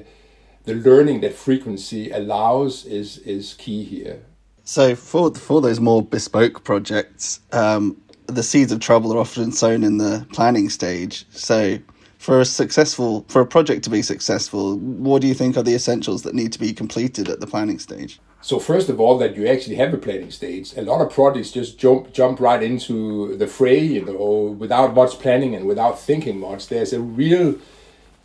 the 0.63 0.75
learning 0.75 1.21
that 1.21 1.33
frequency 1.33 2.11
allows 2.11 2.85
is 2.85 3.17
is 3.19 3.53
key 3.55 3.83
here. 3.83 4.21
So 4.63 4.95
for 4.95 5.33
for 5.33 5.61
those 5.61 5.79
more 5.79 6.03
bespoke 6.03 6.63
projects, 6.63 7.39
um, 7.51 7.97
the 8.27 8.43
seeds 8.43 8.71
of 8.71 8.79
trouble 8.79 9.13
are 9.13 9.19
often 9.19 9.51
sown 9.51 9.83
in 9.83 9.97
the 9.97 10.25
planning 10.33 10.69
stage. 10.69 11.25
So, 11.31 11.79
for 12.17 12.41
a 12.41 12.45
successful 12.45 13.25
for 13.29 13.41
a 13.41 13.45
project 13.45 13.83
to 13.85 13.89
be 13.89 14.01
successful, 14.01 14.77
what 14.77 15.21
do 15.21 15.27
you 15.27 15.33
think 15.33 15.57
are 15.57 15.63
the 15.63 15.75
essentials 15.75 16.23
that 16.23 16.35
need 16.35 16.51
to 16.53 16.59
be 16.59 16.73
completed 16.73 17.29
at 17.29 17.39
the 17.39 17.47
planning 17.47 17.79
stage? 17.79 18.19
So 18.41 18.57
first 18.57 18.87
of 18.87 19.01
all, 19.01 19.17
that 19.17 19.35
you 19.35 19.47
actually 19.47 19.75
have 19.75 19.93
a 19.93 19.97
planning 19.97 20.31
stage. 20.31 20.73
A 20.77 20.81
lot 20.81 21.01
of 21.01 21.11
projects 21.11 21.51
just 21.51 21.77
jump 21.77 22.13
jump 22.13 22.39
right 22.39 22.61
into 22.63 23.35
the 23.35 23.47
fray, 23.47 23.79
you 23.79 24.05
know, 24.05 24.55
without 24.57 24.93
much 24.93 25.19
planning 25.19 25.55
and 25.55 25.65
without 25.65 25.99
thinking 25.99 26.39
much. 26.39 26.67
There's 26.67 26.93
a 26.93 27.01
real 27.01 27.55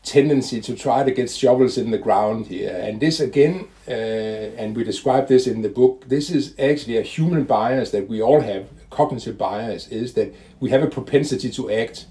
tendency 0.04 0.60
to 0.60 0.76
try 0.76 1.02
to 1.02 1.10
get 1.10 1.30
shovels 1.30 1.76
in 1.76 1.90
the 1.90 1.98
ground 1.98 2.46
here, 2.46 2.78
and 2.82 3.00
this 3.00 3.20
again, 3.20 3.68
uh, 3.88 3.90
and 3.90 4.76
we 4.76 4.84
describe 4.84 5.28
this 5.28 5.46
in 5.46 5.62
the 5.62 5.68
book. 5.68 6.08
This 6.08 6.30
is 6.30 6.54
actually 6.58 6.98
a 6.98 7.02
human 7.02 7.44
bias 7.44 7.90
that 7.90 8.08
we 8.08 8.22
all 8.22 8.40
have 8.40 8.68
cognitive 8.94 9.36
bias 9.36 9.88
is 9.88 10.14
that 10.14 10.32
we 10.60 10.70
have 10.70 10.82
a 10.82 10.86
propensity 10.86 11.50
to 11.50 11.70
act. 11.70 12.06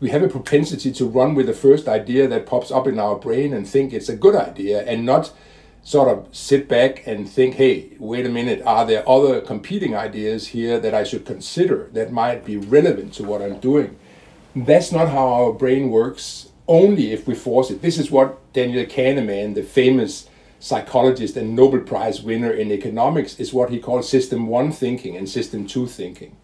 We 0.00 0.10
have 0.10 0.22
a 0.22 0.28
propensity 0.28 0.92
to 0.92 1.04
run 1.06 1.34
with 1.34 1.46
the 1.46 1.52
first 1.52 1.88
idea 1.88 2.28
that 2.28 2.46
pops 2.46 2.70
up 2.70 2.86
in 2.86 2.98
our 3.00 3.16
brain 3.16 3.52
and 3.52 3.66
think 3.66 3.92
it's 3.92 4.08
a 4.08 4.16
good 4.16 4.36
idea 4.36 4.82
and 4.84 5.04
not 5.04 5.32
sort 5.82 6.08
of 6.08 6.28
sit 6.32 6.68
back 6.68 7.06
and 7.06 7.28
think, 7.28 7.54
hey, 7.54 7.96
wait 7.98 8.26
a 8.26 8.28
minute, 8.28 8.62
are 8.64 8.86
there 8.86 9.08
other 9.08 9.40
competing 9.40 9.96
ideas 9.96 10.48
here 10.48 10.78
that 10.78 10.94
I 10.94 11.02
should 11.02 11.24
consider 11.24 11.88
that 11.92 12.12
might 12.12 12.44
be 12.44 12.56
relevant 12.56 13.14
to 13.14 13.24
what 13.24 13.42
I'm 13.42 13.58
doing? 13.58 13.96
That's 14.54 14.92
not 14.92 15.08
how 15.08 15.26
our 15.28 15.52
brain 15.52 15.90
works, 15.90 16.47
only 16.68 17.12
if 17.12 17.26
we 17.26 17.34
force 17.34 17.70
it. 17.70 17.82
This 17.82 17.98
is 17.98 18.10
what 18.10 18.52
Daniel 18.52 18.84
Kahneman, 18.84 19.54
the 19.54 19.62
famous 19.62 20.28
psychologist 20.60 21.36
and 21.36 21.56
Nobel 21.56 21.80
Prize 21.80 22.22
winner 22.22 22.52
in 22.52 22.70
economics 22.70 23.40
is 23.40 23.52
what 23.52 23.70
he 23.70 23.78
calls 23.78 24.08
system 24.08 24.46
one 24.48 24.70
thinking 24.70 25.16
and 25.16 25.28
system 25.28 25.66
two 25.66 25.86
thinking. 25.86 26.36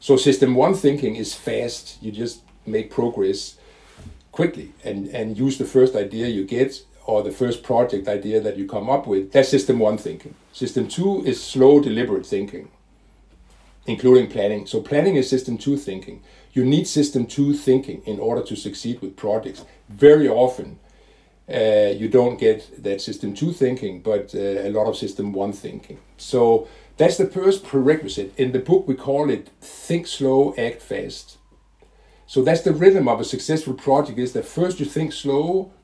So 0.00 0.16
system 0.16 0.54
one 0.54 0.74
thinking 0.74 1.16
is 1.16 1.34
fast. 1.34 1.98
You 2.02 2.12
just 2.12 2.42
make 2.64 2.90
progress 2.90 3.56
quickly 4.32 4.72
and, 4.84 5.08
and 5.08 5.36
use 5.38 5.58
the 5.58 5.64
first 5.64 5.94
idea 5.94 6.28
you 6.28 6.44
get 6.44 6.82
or 7.06 7.22
the 7.22 7.30
first 7.30 7.62
project 7.62 8.08
idea 8.08 8.40
that 8.40 8.56
you 8.56 8.66
come 8.66 8.90
up 8.90 9.06
with. 9.06 9.32
That's 9.32 9.48
system 9.48 9.78
one 9.78 9.98
thinking. 9.98 10.34
System 10.52 10.88
two 10.88 11.24
is 11.24 11.42
slow, 11.42 11.80
deliberate 11.80 12.26
thinking, 12.26 12.68
including 13.86 14.28
planning. 14.28 14.66
So 14.66 14.80
planning 14.80 15.16
is 15.16 15.28
system 15.28 15.58
two 15.58 15.76
thinking. 15.76 16.22
You 16.56 16.64
need 16.64 16.88
system 16.88 17.26
two 17.26 17.52
thinking 17.52 18.00
in 18.06 18.18
order 18.18 18.42
to 18.44 18.56
succeed 18.56 19.02
with 19.02 19.14
projects. 19.14 19.66
Very 19.90 20.26
often, 20.26 20.78
uh, 21.52 21.92
you 22.00 22.08
don't 22.08 22.40
get 22.40 22.82
that 22.82 23.02
system 23.02 23.34
two 23.34 23.52
thinking, 23.52 24.00
but 24.00 24.34
uh, 24.34 24.38
a 24.38 24.70
lot 24.70 24.86
of 24.86 24.96
system 24.96 25.34
one 25.34 25.52
thinking. 25.52 25.98
So 26.16 26.66
that's 26.96 27.18
the 27.18 27.26
first 27.26 27.62
prerequisite. 27.62 28.32
In 28.38 28.52
the 28.52 28.58
book, 28.58 28.88
we 28.88 28.94
call 28.94 29.28
it 29.28 29.50
think 29.60 30.06
slow, 30.06 30.54
act 30.56 30.80
fast. 30.80 31.36
So 32.26 32.42
that's 32.42 32.62
the 32.62 32.72
rhythm 32.72 33.06
of 33.06 33.20
a 33.20 33.24
successful 33.24 33.74
project 33.74 34.18
is 34.18 34.32
that 34.32 34.46
first 34.46 34.80
you 34.80 34.86
think 34.86 35.12
slow 35.12 35.74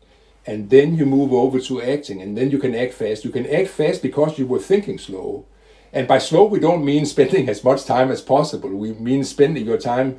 and 0.47 0.71
then 0.71 0.97
you 0.97 1.05
move 1.05 1.35
over 1.35 1.61
to 1.61 1.83
acting 1.83 2.23
and 2.23 2.35
then 2.35 2.51
you 2.51 2.59
can 2.59 2.75
act 2.75 2.95
fast. 2.95 3.27
You 3.27 3.31
can 3.31 3.47
act 3.47 3.69
fast 3.69 4.01
because 4.01 4.39
you 4.39 4.47
were 4.47 4.59
thinking 4.59 4.99
slow. 4.99 5.45
And 5.93 6.09
by 6.09 6.17
slow, 6.17 6.45
we 6.47 6.61
don't 6.61 6.83
mean 6.83 7.05
spending 7.15 7.51
as 7.51 7.63
much 7.63 7.85
time 7.85 8.11
as 8.11 8.23
possible. 8.23 8.71
We 8.71 8.93
mean 8.95 9.23
spending 9.23 9.67
your 9.67 9.77
time, 9.77 10.19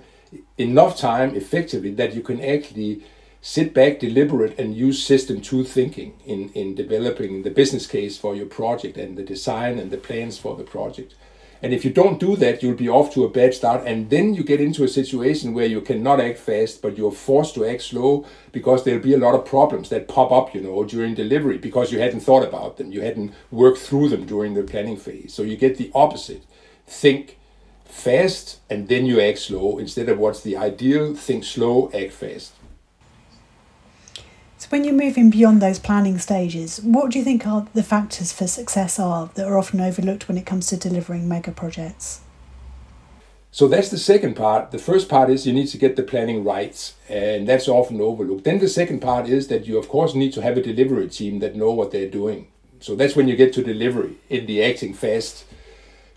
enough 0.57 0.97
time 0.97 1.35
effectively 1.35 1.91
that 1.91 2.13
you 2.13 2.21
can 2.21 2.41
actually 2.41 3.03
sit 3.41 3.73
back, 3.73 3.99
deliberate, 3.99 4.57
and 4.57 4.75
use 4.75 5.05
system 5.05 5.41
two 5.41 5.63
thinking 5.63 6.13
in, 6.25 6.49
in 6.53 6.75
developing 6.75 7.43
the 7.43 7.49
business 7.49 7.85
case 7.85 8.17
for 8.17 8.35
your 8.35 8.45
project 8.45 8.95
and 8.97 9.17
the 9.17 9.23
design 9.23 9.77
and 9.77 9.91
the 9.91 9.97
plans 9.97 10.37
for 10.37 10.55
the 10.55 10.63
project. 10.63 11.13
And 11.63 11.73
if 11.73 11.85
you 11.85 11.91
don't 11.91 12.19
do 12.19 12.35
that, 12.37 12.61
you'll 12.61 12.75
be 12.75 12.89
off 12.89 13.13
to 13.13 13.23
a 13.23 13.29
bad 13.29 13.53
start. 13.53 13.87
And 13.87 14.09
then 14.09 14.33
you 14.33 14.43
get 14.43 14.59
into 14.59 14.83
a 14.83 14.87
situation 14.89 15.53
where 15.53 15.65
you 15.65 15.79
cannot 15.79 16.19
act 16.19 16.39
fast, 16.39 16.81
but 16.81 16.97
you're 16.97 17.11
forced 17.11 17.55
to 17.55 17.65
act 17.65 17.83
slow 17.83 18.25
because 18.51 18.83
there'll 18.83 19.01
be 19.01 19.13
a 19.13 19.17
lot 19.17 19.33
of 19.33 19.45
problems 19.45 19.87
that 19.87 20.09
pop 20.09 20.31
up, 20.33 20.53
you 20.53 20.59
know, 20.59 20.83
during 20.83 21.15
delivery 21.15 21.57
because 21.57 21.89
you 21.89 21.99
hadn't 21.99 22.19
thought 22.19 22.45
about 22.45 22.75
them. 22.75 22.91
You 22.91 22.99
hadn't 23.01 23.33
worked 23.49 23.77
through 23.77 24.09
them 24.09 24.25
during 24.25 24.55
the 24.55 24.63
planning 24.63 24.97
phase. 24.97 25.33
So 25.33 25.41
you 25.41 25.55
get 25.55 25.77
the 25.77 25.89
opposite. 25.95 26.43
Think 26.85 27.39
fast 27.93 28.59
and 28.69 28.87
then 28.87 29.05
you 29.05 29.21
act 29.21 29.39
slow 29.39 29.77
instead 29.77 30.09
of 30.09 30.17
what's 30.17 30.41
the 30.41 30.57
ideal 30.57 31.15
think 31.15 31.43
slow, 31.43 31.91
act 31.93 32.13
fast. 32.13 32.53
So, 34.57 34.67
when 34.69 34.83
you're 34.83 34.93
moving 34.93 35.29
beyond 35.29 35.61
those 35.61 35.77
planning 35.77 36.17
stages, 36.17 36.79
what 36.81 37.11
do 37.11 37.19
you 37.19 37.25
think 37.25 37.45
are 37.45 37.67
the 37.73 37.83
factors 37.83 38.31
for 38.31 38.47
success 38.47 38.97
are 38.97 39.29
that 39.35 39.47
are 39.47 39.57
often 39.57 39.81
overlooked 39.81 40.27
when 40.27 40.37
it 40.37 40.45
comes 40.45 40.67
to 40.67 40.77
delivering 40.77 41.27
mega 41.27 41.51
projects? 41.51 42.21
So 43.51 43.67
that's 43.67 43.89
the 43.89 43.99
second 43.99 44.35
part. 44.35 44.71
The 44.71 44.79
first 44.79 45.07
part 45.07 45.29
is 45.29 45.45
you 45.45 45.53
need 45.53 45.67
to 45.67 45.77
get 45.77 45.95
the 45.95 46.01
planning 46.01 46.43
right, 46.43 46.91
and 47.07 47.47
that's 47.47 47.67
often 47.67 48.01
overlooked. 48.01 48.45
Then 48.45 48.57
the 48.57 48.67
second 48.67 48.99
part 48.99 49.29
is 49.29 49.47
that 49.49 49.67
you, 49.67 49.77
of 49.77 49.87
course, 49.89 50.15
need 50.15 50.33
to 50.33 50.41
have 50.41 50.57
a 50.57 50.61
delivery 50.63 51.07
team 51.07 51.37
that 51.37 51.55
know 51.55 51.71
what 51.71 51.91
they're 51.91 52.09
doing. 52.09 52.47
So 52.79 52.95
that's 52.95 53.15
when 53.15 53.27
you 53.27 53.35
get 53.35 53.53
to 53.53 53.63
delivery 53.63 54.15
in 54.27 54.47
the 54.47 54.63
acting 54.63 54.95
fast 54.95 55.45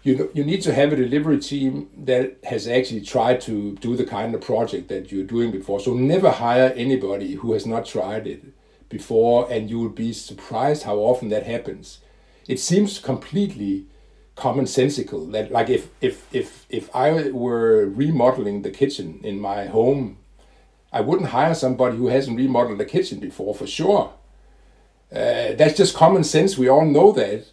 you 0.06 0.30
you 0.34 0.44
need 0.44 0.62
to 0.62 0.72
have 0.72 0.92
a 0.92 0.96
delivery 0.96 1.38
team 1.38 1.88
that 2.04 2.38
has 2.44 2.68
actually 2.68 3.00
tried 3.00 3.40
to 3.42 3.74
do 3.76 3.96
the 3.96 4.04
kind 4.04 4.34
of 4.34 4.40
project 4.40 4.88
that 4.88 5.10
you're 5.10 5.24
doing 5.24 5.50
before. 5.50 5.80
So 5.80 5.94
never 5.94 6.30
hire 6.30 6.72
anybody 6.76 7.34
who 7.34 7.52
has 7.54 7.66
not 7.66 7.86
tried 7.86 8.26
it 8.28 8.42
before, 8.88 9.50
and 9.50 9.68
you 9.68 9.80
will 9.80 9.88
be 9.88 10.12
surprised 10.12 10.84
how 10.84 10.98
often 10.98 11.28
that 11.30 11.42
happens. 11.42 11.98
It 12.46 12.60
seems 12.60 13.00
completely 13.00 13.86
commonsensical 14.36 15.32
that 15.32 15.50
like 15.50 15.68
if 15.68 15.88
if 16.00 16.32
if 16.32 16.66
if 16.68 16.94
I 16.94 17.30
were 17.30 17.86
remodeling 17.86 18.62
the 18.62 18.70
kitchen 18.70 19.20
in 19.24 19.40
my 19.40 19.66
home, 19.66 20.18
I 20.92 21.00
wouldn't 21.00 21.30
hire 21.30 21.54
somebody 21.54 21.96
who 21.96 22.08
hasn't 22.08 22.36
remodeled 22.36 22.78
the 22.78 22.84
kitchen 22.84 23.18
before 23.18 23.54
for 23.56 23.66
sure. 23.66 24.12
Uh, 25.10 25.54
that's 25.58 25.76
just 25.76 25.96
common 25.96 26.22
sense. 26.22 26.56
We 26.56 26.68
all 26.68 26.84
know 26.84 27.10
that 27.12 27.46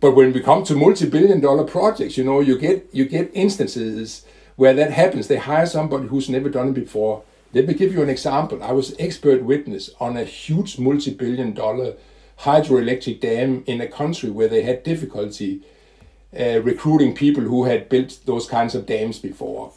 but 0.00 0.12
when 0.12 0.32
we 0.32 0.40
come 0.40 0.64
to 0.64 0.74
multi-billion 0.74 1.40
dollar 1.40 1.64
projects, 1.64 2.16
you 2.16 2.24
know, 2.24 2.40
you 2.40 2.58
get 2.58 2.88
you 2.92 3.04
get 3.04 3.30
instances 3.34 4.24
where 4.56 4.74
that 4.74 4.92
happens. 4.92 5.28
They 5.28 5.36
hire 5.36 5.66
somebody 5.66 6.08
who's 6.08 6.28
never 6.28 6.48
done 6.48 6.68
it 6.68 6.74
before. 6.74 7.22
Let 7.54 7.66
me 7.66 7.74
give 7.74 7.92
you 7.92 8.02
an 8.02 8.10
example. 8.10 8.62
I 8.62 8.72
was 8.72 8.94
expert 8.98 9.42
witness 9.42 9.90
on 9.98 10.16
a 10.16 10.24
huge 10.24 10.78
multi-billion 10.78 11.54
dollar 11.54 11.94
hydroelectric 12.40 13.20
dam 13.20 13.64
in 13.66 13.80
a 13.80 13.88
country 13.88 14.30
where 14.30 14.48
they 14.48 14.62
had 14.62 14.82
difficulty 14.82 15.62
uh, 16.38 16.60
recruiting 16.60 17.14
people 17.14 17.42
who 17.42 17.64
had 17.64 17.88
built 17.88 18.20
those 18.26 18.46
kinds 18.46 18.74
of 18.74 18.86
dams 18.86 19.18
before. 19.18 19.72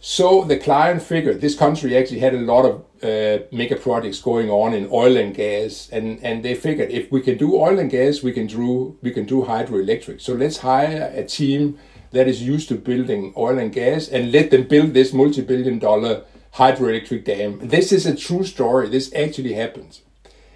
So 0.00 0.44
the 0.44 0.58
client 0.58 1.02
figured 1.02 1.40
this 1.40 1.56
country 1.56 1.96
actually 1.96 2.20
had 2.20 2.34
a 2.34 2.40
lot 2.40 2.64
of 2.64 2.84
uh, 3.02 3.38
mega 3.50 3.76
projects 3.76 4.20
going 4.20 4.50
on 4.50 4.74
in 4.74 4.88
oil 4.92 5.16
and 5.16 5.34
gas, 5.34 5.88
and, 5.90 6.22
and 6.22 6.44
they 6.44 6.54
figured 6.54 6.90
if 6.90 7.10
we 7.10 7.20
can 7.20 7.36
do 7.36 7.56
oil 7.56 7.78
and 7.78 7.90
gas, 7.90 8.22
we 8.22 8.32
can 8.32 8.46
do 8.46 8.96
we 9.02 9.10
can 9.10 9.24
do 9.24 9.42
hydroelectric. 9.42 10.20
So 10.20 10.34
let's 10.34 10.58
hire 10.58 11.12
a 11.14 11.24
team 11.24 11.78
that 12.12 12.28
is 12.28 12.42
used 12.42 12.68
to 12.68 12.76
building 12.76 13.32
oil 13.36 13.58
and 13.58 13.72
gas 13.72 14.08
and 14.08 14.32
let 14.32 14.50
them 14.50 14.64
build 14.68 14.94
this 14.94 15.12
multi-billion 15.12 15.78
dollar 15.78 16.24
hydroelectric 16.54 17.24
dam. 17.24 17.58
This 17.62 17.92
is 17.92 18.06
a 18.06 18.14
true 18.14 18.44
story. 18.44 18.88
This 18.88 19.12
actually 19.14 19.54
happened, 19.54 20.00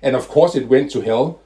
and 0.02 0.14
of 0.14 0.28
course 0.28 0.54
it 0.54 0.68
went 0.68 0.90
to 0.92 1.00
hell 1.00 1.40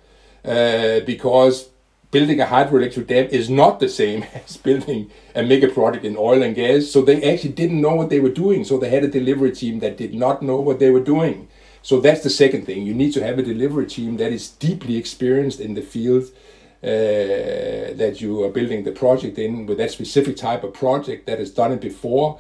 uh, 0.45 1.01
because 1.01 1.71
building 2.11 2.41
a 2.41 2.47
hydroelectric 2.47 3.07
dam 3.07 3.27
is 3.27 3.49
not 3.49 3.81
the 3.81 3.89
same 3.89 4.25
as 4.35 4.57
building 4.57 5.11
a 5.35 5.43
mega 5.43 5.69
project 5.69 6.05
in 6.05 6.17
oil 6.17 6.43
and 6.43 6.55
gas. 6.55 6.89
So 6.91 7.03
they 7.03 7.33
actually 7.33 7.53
didn't 7.53 7.81
know 7.81 7.95
what 7.95 8.11
they 8.11 8.21
were 8.21 8.31
doing. 8.31 8.65
So 8.65 8.79
they 8.79 8.91
had 8.91 9.05
a 9.05 9.09
delivery 9.09 9.53
team 9.53 9.81
that 9.81 9.97
did 9.97 10.15
not 10.15 10.43
know 10.43 10.57
what 10.57 10.79
they 10.79 10.91
were 10.91 11.01
doing. 11.01 11.49
So 11.83 12.01
that's 12.01 12.23
the 12.23 12.31
second 12.31 12.67
thing. 12.67 12.85
You 12.85 12.95
need 12.95 13.13
to 13.15 13.25
have 13.25 13.39
a 13.39 13.43
delivery 13.43 13.87
team 13.87 14.17
that 14.19 14.33
is 14.33 14.49
deeply 14.49 14.97
experienced 14.97 15.61
in 15.61 15.75
the 15.75 15.83
field 15.83 16.25
uh, 16.83 17.97
that 17.97 18.19
you 18.21 18.43
are 18.45 18.51
building 18.51 18.85
the 18.85 18.93
project 18.93 19.39
in 19.39 19.67
with 19.67 19.79
that 19.79 19.91
specific 19.91 20.37
type 20.37 20.65
of 20.65 20.75
project 20.75 21.27
that 21.27 21.39
has 21.39 21.51
done 21.51 21.73
it 21.73 21.81
before. 21.81 22.39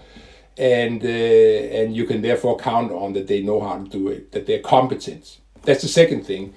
And, 0.59 1.03
uh, 1.03 1.09
and 1.09 1.97
you 1.97 2.05
can 2.05 2.21
therefore 2.21 2.59
count 2.59 2.93
on 2.93 3.15
that 3.15 3.29
they 3.29 3.41
know 3.41 3.61
how 3.61 3.79
to 3.79 3.89
do 3.89 4.09
it, 4.09 4.33
that 4.33 4.47
they're 4.47 4.61
competent. 4.61 5.39
That's 5.63 5.83
the 5.83 5.89
second 5.89 6.27
thing. 6.27 6.55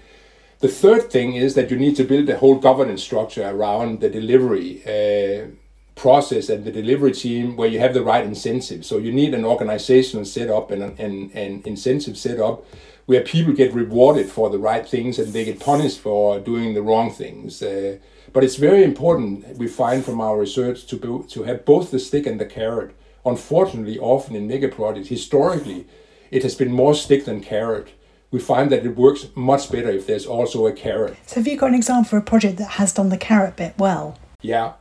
The 0.63 0.69
third 0.69 1.11
thing 1.11 1.35
is 1.35 1.55
that 1.55 1.69
you 1.69 1.75
need 1.75 1.97
to 1.97 2.05
build 2.05 2.29
a 2.29 2.37
whole 2.37 2.55
governance 2.55 3.03
structure 3.03 3.45
around 3.45 3.99
the 3.99 4.09
delivery 4.09 4.81
uh, 4.85 5.47
process 5.95 6.47
and 6.47 6.63
the 6.63 6.71
delivery 6.71 7.11
team 7.11 7.57
where 7.57 7.67
you 7.67 7.79
have 7.79 7.93
the 7.93 8.01
right 8.01 8.23
incentives. 8.25 8.87
So 8.87 8.97
you 8.97 9.11
need 9.11 9.33
an 9.33 9.43
organizational 9.43 10.23
setup 10.23 10.71
and 10.71 10.97
an 10.97 11.61
incentive 11.65 12.17
setup 12.17 12.65
where 13.07 13.19
people 13.19 13.51
get 13.51 13.73
rewarded 13.73 14.29
for 14.29 14.49
the 14.49 14.57
right 14.57 14.87
things 14.87 15.19
and 15.19 15.33
they 15.33 15.43
get 15.43 15.59
punished 15.59 15.99
for 15.99 16.39
doing 16.39 16.75
the 16.75 16.81
wrong 16.81 17.11
things. 17.11 17.61
Uh, 17.61 17.97
but 18.31 18.45
it's 18.45 18.55
very 18.55 18.85
important, 18.85 19.57
we 19.57 19.67
find 19.67 20.05
from 20.05 20.21
our 20.21 20.39
research, 20.39 20.85
to, 20.85 20.95
be, 20.95 21.27
to 21.27 21.43
have 21.43 21.65
both 21.65 21.91
the 21.91 21.99
stick 21.99 22.25
and 22.25 22.39
the 22.39 22.45
carrot. 22.45 22.95
Unfortunately, 23.25 23.99
often 23.99 24.33
in 24.33 24.47
mega 24.47 24.69
projects, 24.69 25.09
historically, 25.09 25.87
it 26.31 26.41
has 26.41 26.55
been 26.55 26.71
more 26.71 26.95
stick 26.95 27.25
than 27.25 27.41
carrot 27.41 27.89
we 28.33 28.39
find 28.39 28.71
that 28.71 28.83
it 28.83 28.97
works 28.97 29.27
much 29.35 29.71
better 29.71 29.91
if 29.91 30.07
there's 30.07 30.25
also 30.25 30.65
a 30.65 30.73
carrot. 30.73 31.15
So, 31.27 31.35
have 31.35 31.47
you 31.47 31.55
got 31.55 31.67
an 31.67 31.75
example 31.75 32.09
for 32.09 32.17
a 32.17 32.21
project 32.21 32.57
that 32.57 32.71
has 32.81 32.91
done 32.91 33.09
the 33.09 33.17
carrot 33.17 33.55
bit 33.55 33.75
well? 33.77 34.17
Yeah, 34.41 34.73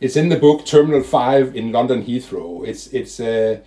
it's 0.00 0.14
in 0.14 0.28
the 0.28 0.36
book 0.36 0.64
Terminal 0.64 1.02
Five 1.02 1.54
in 1.56 1.72
London 1.72 2.04
Heathrow. 2.04 2.66
It's 2.66 2.86
it's 2.88 3.18
uh, 3.18 3.58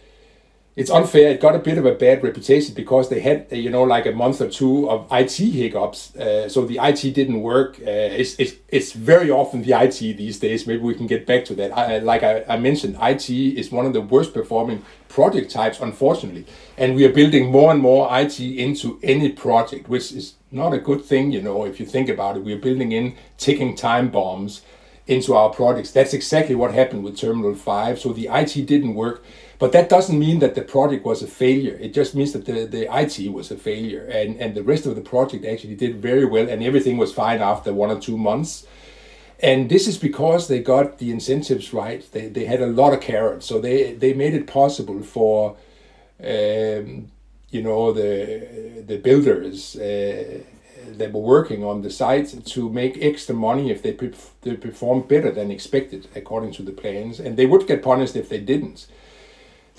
it's 0.80 0.90
unfair. 0.90 1.32
It 1.32 1.42
got 1.42 1.56
a 1.56 1.60
bit 1.60 1.78
of 1.78 1.86
a 1.86 1.94
bad 1.94 2.24
reputation 2.24 2.74
because 2.74 3.10
they 3.10 3.20
had, 3.20 3.48
you 3.52 3.70
know, 3.70 3.84
like 3.84 4.06
a 4.06 4.14
month 4.14 4.40
or 4.40 4.50
two 4.50 4.90
of 4.90 5.06
IT 5.12 5.34
hiccups. 5.34 6.16
Uh, 6.16 6.48
so 6.48 6.66
the 6.66 6.80
IT 6.82 7.14
didn't 7.14 7.42
work. 7.42 7.78
Uh, 7.80 8.22
it's, 8.22 8.40
it's, 8.40 8.54
it's 8.70 8.94
very 8.94 9.30
often 9.30 9.62
the 9.62 9.74
IT 9.74 10.00
these 10.00 10.40
days. 10.40 10.66
Maybe 10.66 10.82
we 10.82 10.96
can 10.96 11.06
get 11.06 11.26
back 11.26 11.44
to 11.46 11.56
that. 11.56 11.78
I, 11.78 11.98
like 11.98 12.24
I, 12.24 12.46
I 12.48 12.58
mentioned, 12.58 12.96
IT 13.02 13.30
is 13.30 13.74
one 13.74 13.88
of 13.88 13.92
the 13.92 14.00
worst 14.00 14.34
performing 14.34 14.86
project 15.10 15.52
types, 15.52 15.82
unfortunately. 15.82 16.46
And 16.78 16.96
we 16.96 17.04
are 17.04 17.12
building 17.12 17.52
more 17.52 17.74
and 17.74 17.82
more 17.82 18.08
IT 18.18 18.40
into 18.40 19.02
any 19.04 19.34
project, 19.34 19.90
which 19.90 20.14
is 20.14 20.36
not 20.50 20.74
a 20.74 20.78
good 20.78 21.04
thing, 21.04 21.34
you 21.34 21.42
know, 21.42 21.66
if 21.66 21.82
you 21.82 21.86
think 21.86 22.08
about 22.08 22.38
it. 22.38 22.46
We 22.46 22.54
are 22.54 22.58
building 22.58 22.94
in 22.94 23.18
ticking 23.38 23.76
time 23.76 24.12
bombs 24.12 24.62
into 25.08 25.34
our 25.34 25.50
projects. 25.50 25.92
That's 25.92 26.14
exactly 26.14 26.56
what 26.56 26.74
happened 26.74 27.04
with 27.04 27.18
Terminal 27.18 27.54
5. 27.54 28.00
So 28.00 28.14
the 28.14 28.30
IT 28.32 28.66
didn't 28.66 28.94
work. 28.94 29.26
But 29.60 29.74
that 29.74 29.90
doesn't 29.90 30.18
mean 30.18 30.40
that 30.40 30.56
the 30.56 30.62
project 30.62 31.06
was 31.06 31.22
a 31.22 31.28
failure. 31.28 31.78
It 31.82 31.94
just 31.94 32.16
means 32.16 32.32
that 32.32 32.46
the, 32.46 32.66
the 32.66 32.88
IT 32.98 33.32
was 33.32 33.52
a 33.52 33.58
failure. 33.58 34.06
And, 34.06 34.38
and 34.40 34.56
the 34.56 34.64
rest 34.64 34.86
of 34.86 34.96
the 34.96 35.02
project 35.02 35.46
actually 35.46 35.76
did 35.76 36.02
very 36.02 36.26
well 36.26 36.48
and 36.50 36.64
everything 36.64 36.98
was 36.98 37.14
fine 37.14 37.42
after 37.42 37.74
one 37.74 37.92
or 37.92 38.00
two 38.00 38.18
months. 38.18 38.66
And 39.42 39.70
this 39.70 39.86
is 39.86 39.98
because 39.98 40.48
they 40.48 40.62
got 40.62 40.98
the 40.98 41.12
incentives 41.12 41.74
right. 41.74 42.10
They, 42.14 42.30
they 42.30 42.46
had 42.46 42.62
a 42.62 42.68
lot 42.68 42.94
of 42.94 43.02
carrots. 43.02 43.46
So 43.46 43.60
they, 43.60 43.94
they 43.94 44.14
made 44.14 44.34
it 44.34 44.48
possible 44.48 45.04
for, 45.04 45.58
um, 46.22 47.12
you 47.50 47.62
know, 47.62 47.92
the, 47.92 48.84
the 48.88 48.98
builders 48.98 49.76
uh, 49.76 50.40
that 50.92 51.12
were 51.12 51.22
working 51.22 51.66
on 51.66 51.82
the 51.82 51.90
site 51.90 52.46
to 52.46 52.70
make 52.70 52.98
extra 53.02 53.36
money 53.36 53.72
if 53.72 53.82
they, 53.82 53.92
pre- 53.92 54.14
they 54.42 54.56
performed 54.56 55.10
better 55.10 55.32
than 55.32 55.52
expected 55.52 56.08
according 56.16 56.54
to 56.54 56.64
the 56.64 56.72
plans. 56.72 57.20
And 57.20 57.36
they 57.36 57.46
would 57.46 57.68
get 57.68 57.84
punished 57.84 58.16
if 58.16 58.30
they 58.30 58.40
didn't. 58.40 58.88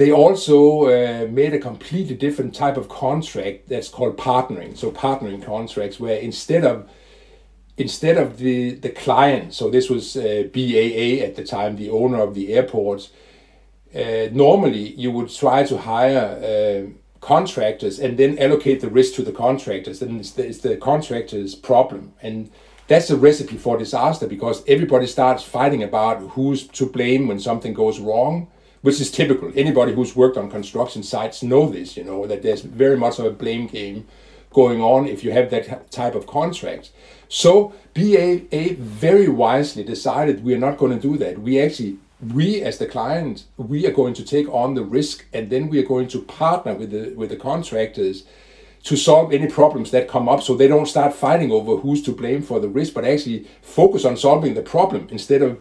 They 0.01 0.13
also 0.13 0.87
uh, 0.87 1.27
made 1.31 1.53
a 1.53 1.59
completely 1.59 2.17
different 2.17 2.55
type 2.55 2.79
of 2.79 2.89
contract 2.89 3.69
that's 3.69 3.91
called 3.91 4.17
partnering. 4.17 4.75
So 4.75 4.91
partnering 4.91 5.45
contracts, 5.45 6.01
where 6.01 6.19
instead 6.19 6.65
of 6.65 6.89
instead 7.77 8.17
of 8.17 8.39
the 8.39 8.77
the 8.77 8.89
client, 8.89 9.53
so 9.53 9.69
this 9.69 9.91
was 9.91 10.17
uh, 10.17 10.45
BAA 10.55 11.09
at 11.27 11.35
the 11.37 11.45
time, 11.45 11.77
the 11.77 11.91
owner 11.91 12.23
of 12.23 12.35
the 12.35 12.55
airport. 12.55 13.11
Uh, 13.95 14.29
normally, 14.33 14.95
you 14.95 15.11
would 15.11 15.29
try 15.29 15.65
to 15.65 15.77
hire 15.77 16.29
uh, 16.51 16.83
contractors 17.21 17.99
and 17.99 18.17
then 18.17 18.39
allocate 18.39 18.81
the 18.81 18.89
risk 18.89 19.17
to 19.17 19.23
the 19.23 19.33
contractors, 19.33 20.01
and 20.01 20.19
it's 20.21 20.31
the, 20.31 20.47
it's 20.47 20.61
the 20.61 20.79
contractor's 20.79 21.55
problem. 21.55 22.15
And 22.23 22.51
that's 22.89 23.11
a 23.11 23.19
recipe 23.19 23.59
for 23.59 23.77
disaster 23.77 24.27
because 24.27 24.65
everybody 24.67 25.07
starts 25.07 25.43
fighting 25.43 25.83
about 25.83 26.21
who's 26.31 26.67
to 26.69 26.87
blame 26.87 27.29
when 27.29 27.39
something 27.39 27.75
goes 27.75 28.01
wrong 28.01 28.49
which 28.83 29.01
is 29.01 29.11
typical. 29.11 29.53
Anybody 29.55 29.93
who's 29.93 30.17
worked 30.17 30.37
on 30.37 30.51
construction 30.51 31.03
sites 31.03 31.43
know 31.43 31.69
this, 31.69 31.97
you 31.97 32.05
know, 32.05 32.27
that 32.27 32.43
there's 32.43 32.63
very 32.63 32.97
much 32.97 33.19
of 33.19 33.27
a 33.27 33.31
blame 33.31 33.67
game 33.67 34.07
going 34.53 34.81
on 34.81 35.07
if 35.07 35.23
you 35.23 35.33
have 35.33 35.51
that 35.51 35.91
type 35.91 36.15
of 36.15 36.27
contract. 36.27 36.91
So 37.29 37.73
BAA 37.95 38.75
very 38.79 39.29
wisely 39.29 39.85
decided 39.85 40.43
we 40.43 40.55
are 40.55 40.59
not 40.59 40.79
going 40.79 40.99
to 40.99 41.01
do 41.01 41.17
that. 41.19 41.39
We 41.39 41.61
actually, 41.61 41.99
we 42.35 42.61
as 42.63 42.79
the 42.79 42.87
client, 42.87 43.45
we 43.57 43.87
are 43.87 43.93
going 43.93 44.15
to 44.15 44.25
take 44.25 44.49
on 44.49 44.75
the 44.75 44.83
risk 44.83 45.27
and 45.33 45.51
then 45.51 45.69
we 45.69 45.79
are 45.79 45.87
going 45.87 46.09
to 46.09 46.23
partner 46.23 46.75
with 46.75 46.91
the 46.91 47.15
with 47.15 47.31
the 47.31 47.37
contractors 47.37 48.25
to 48.83 48.97
solve 48.97 49.33
any 49.33 49.47
problems 49.47 49.91
that 49.91 50.09
come 50.09 50.29
up 50.29 50.43
so 50.43 50.57
they 50.57 50.67
don't 50.67 50.87
start 50.87 51.15
fighting 51.15 51.53
over 51.53 51.77
who's 51.77 52.03
to 52.03 52.13
blame 52.13 52.43
for 52.43 52.59
the 52.61 52.69
risk, 52.69 52.95
but 52.95 53.05
actually 53.05 53.47
focus 53.61 54.05
on 54.05 54.17
solving 54.17 54.55
the 54.55 54.63
problem 54.63 55.07
instead 55.11 55.43
of 55.43 55.59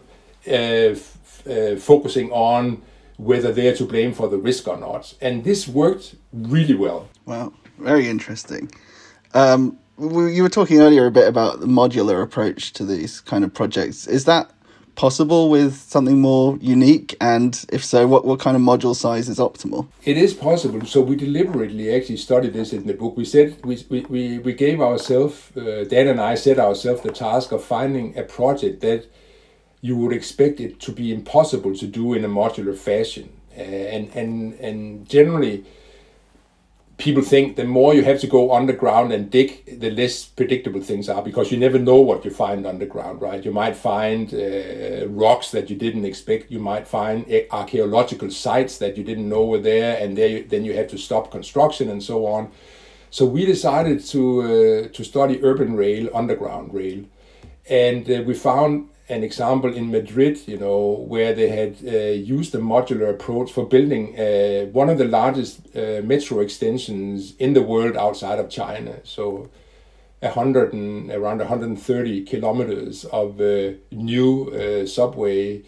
uh, 0.48 0.96
f- 0.96 1.46
uh, 1.46 1.76
focusing 1.76 2.30
on 2.32 2.82
whether 3.20 3.52
they're 3.52 3.76
to 3.76 3.84
blame 3.84 4.12
for 4.12 4.28
the 4.28 4.38
risk 4.38 4.66
or 4.66 4.76
not. 4.76 5.14
And 5.20 5.44
this 5.44 5.68
worked 5.68 6.14
really 6.32 6.74
well. 6.74 7.08
Wow, 7.26 7.52
very 7.78 8.08
interesting. 8.08 8.70
Um, 9.34 9.78
you 9.98 10.42
were 10.42 10.48
talking 10.48 10.80
earlier 10.80 11.06
a 11.06 11.10
bit 11.10 11.28
about 11.28 11.60
the 11.60 11.66
modular 11.66 12.22
approach 12.22 12.72
to 12.72 12.84
these 12.84 13.20
kind 13.20 13.44
of 13.44 13.52
projects. 13.52 14.06
Is 14.06 14.24
that 14.24 14.50
possible 14.94 15.50
with 15.50 15.76
something 15.76 16.20
more 16.20 16.58
unique? 16.60 17.14
And 17.20 17.62
if 17.70 17.84
so, 17.84 18.06
what, 18.06 18.24
what 18.24 18.40
kind 18.40 18.56
of 18.56 18.62
module 18.62 18.96
size 18.96 19.28
is 19.28 19.38
optimal? 19.38 19.86
It 20.04 20.16
is 20.16 20.32
possible. 20.32 20.84
So 20.86 21.02
we 21.02 21.16
deliberately 21.16 21.94
actually 21.94 22.16
studied 22.16 22.54
this 22.54 22.72
in 22.72 22.86
the 22.86 22.94
book. 22.94 23.16
We 23.16 23.26
said 23.26 23.64
we, 23.64 23.84
we, 23.90 24.00
we, 24.02 24.38
we 24.38 24.52
gave 24.54 24.80
ourselves, 24.80 25.54
uh, 25.56 25.84
Dan 25.88 26.08
and 26.08 26.20
I 26.20 26.34
set 26.34 26.58
ourselves 26.58 27.02
the 27.02 27.12
task 27.12 27.52
of 27.52 27.62
finding 27.62 28.16
a 28.18 28.22
project 28.22 28.80
that 28.80 29.06
you 29.80 29.96
would 29.96 30.12
expect 30.12 30.60
it 30.60 30.78
to 30.80 30.92
be 30.92 31.12
impossible 31.12 31.74
to 31.74 31.86
do 31.86 32.14
in 32.14 32.24
a 32.24 32.28
modular 32.28 32.76
fashion. 32.76 33.30
Uh, 33.56 33.62
and, 33.62 34.10
and, 34.14 34.54
and 34.54 35.08
generally, 35.08 35.64
people 37.00 37.22
think 37.22 37.56
the 37.56 37.64
more 37.64 37.94
you 37.94 38.04
have 38.04 38.20
to 38.20 38.26
go 38.26 38.54
underground 38.54 39.10
and 39.12 39.30
dig, 39.30 39.80
the 39.80 39.90
less 39.90 40.24
predictable 40.24 40.82
things 40.82 41.08
are 41.08 41.22
because 41.22 41.50
you 41.50 41.58
never 41.58 41.78
know 41.78 41.96
what 41.96 42.24
you 42.24 42.30
find 42.30 42.66
underground, 42.66 43.20
right? 43.22 43.44
You 43.44 43.52
might 43.52 43.74
find 43.74 44.32
uh, 44.32 45.08
rocks 45.08 45.50
that 45.50 45.70
you 45.70 45.76
didn't 45.76 46.04
expect. 46.04 46.50
You 46.50 46.60
might 46.60 46.86
find 46.86 47.24
archaeological 47.50 48.30
sites 48.30 48.78
that 48.78 48.96
you 48.98 49.04
didn't 49.04 49.28
know 49.28 49.46
were 49.46 49.58
there, 49.58 49.98
and 50.02 50.16
there 50.16 50.42
then 50.42 50.64
you 50.64 50.74
have 50.74 50.88
to 50.88 50.98
stop 50.98 51.30
construction 51.30 51.88
and 51.88 52.02
so 52.02 52.26
on. 52.26 52.50
So 53.10 53.24
we 53.24 53.44
decided 53.46 54.04
to 54.06 54.22
uh, 54.42 54.88
to 54.96 55.04
study 55.04 55.42
urban 55.42 55.74
rail, 55.74 56.10
underground 56.14 56.74
rail, 56.74 57.04
and 57.68 58.08
uh, 58.10 58.22
we 58.26 58.34
found 58.34 58.90
an 59.10 59.24
example 59.24 59.74
in 59.74 59.90
Madrid, 59.90 60.38
you 60.46 60.56
know, 60.56 61.04
where 61.08 61.34
they 61.34 61.48
had 61.48 61.76
uh, 61.84 62.12
used 62.12 62.52
the 62.52 62.58
modular 62.58 63.10
approach 63.10 63.50
for 63.52 63.66
building 63.66 64.18
uh, 64.18 64.66
one 64.66 64.88
of 64.88 64.98
the 64.98 65.04
largest 65.04 65.60
uh, 65.76 66.00
metro 66.02 66.38
extensions 66.40 67.34
in 67.36 67.52
the 67.52 67.62
world 67.62 67.96
outside 67.96 68.38
of 68.38 68.48
China. 68.48 69.00
So, 69.02 69.50
a 70.22 70.30
hundred 70.30 70.72
and 70.72 71.10
around 71.10 71.38
130 71.38 72.24
kilometers 72.24 73.04
of 73.06 73.40
uh, 73.40 73.72
new 73.90 74.50
uh, 74.50 74.86
subway, 74.86 75.62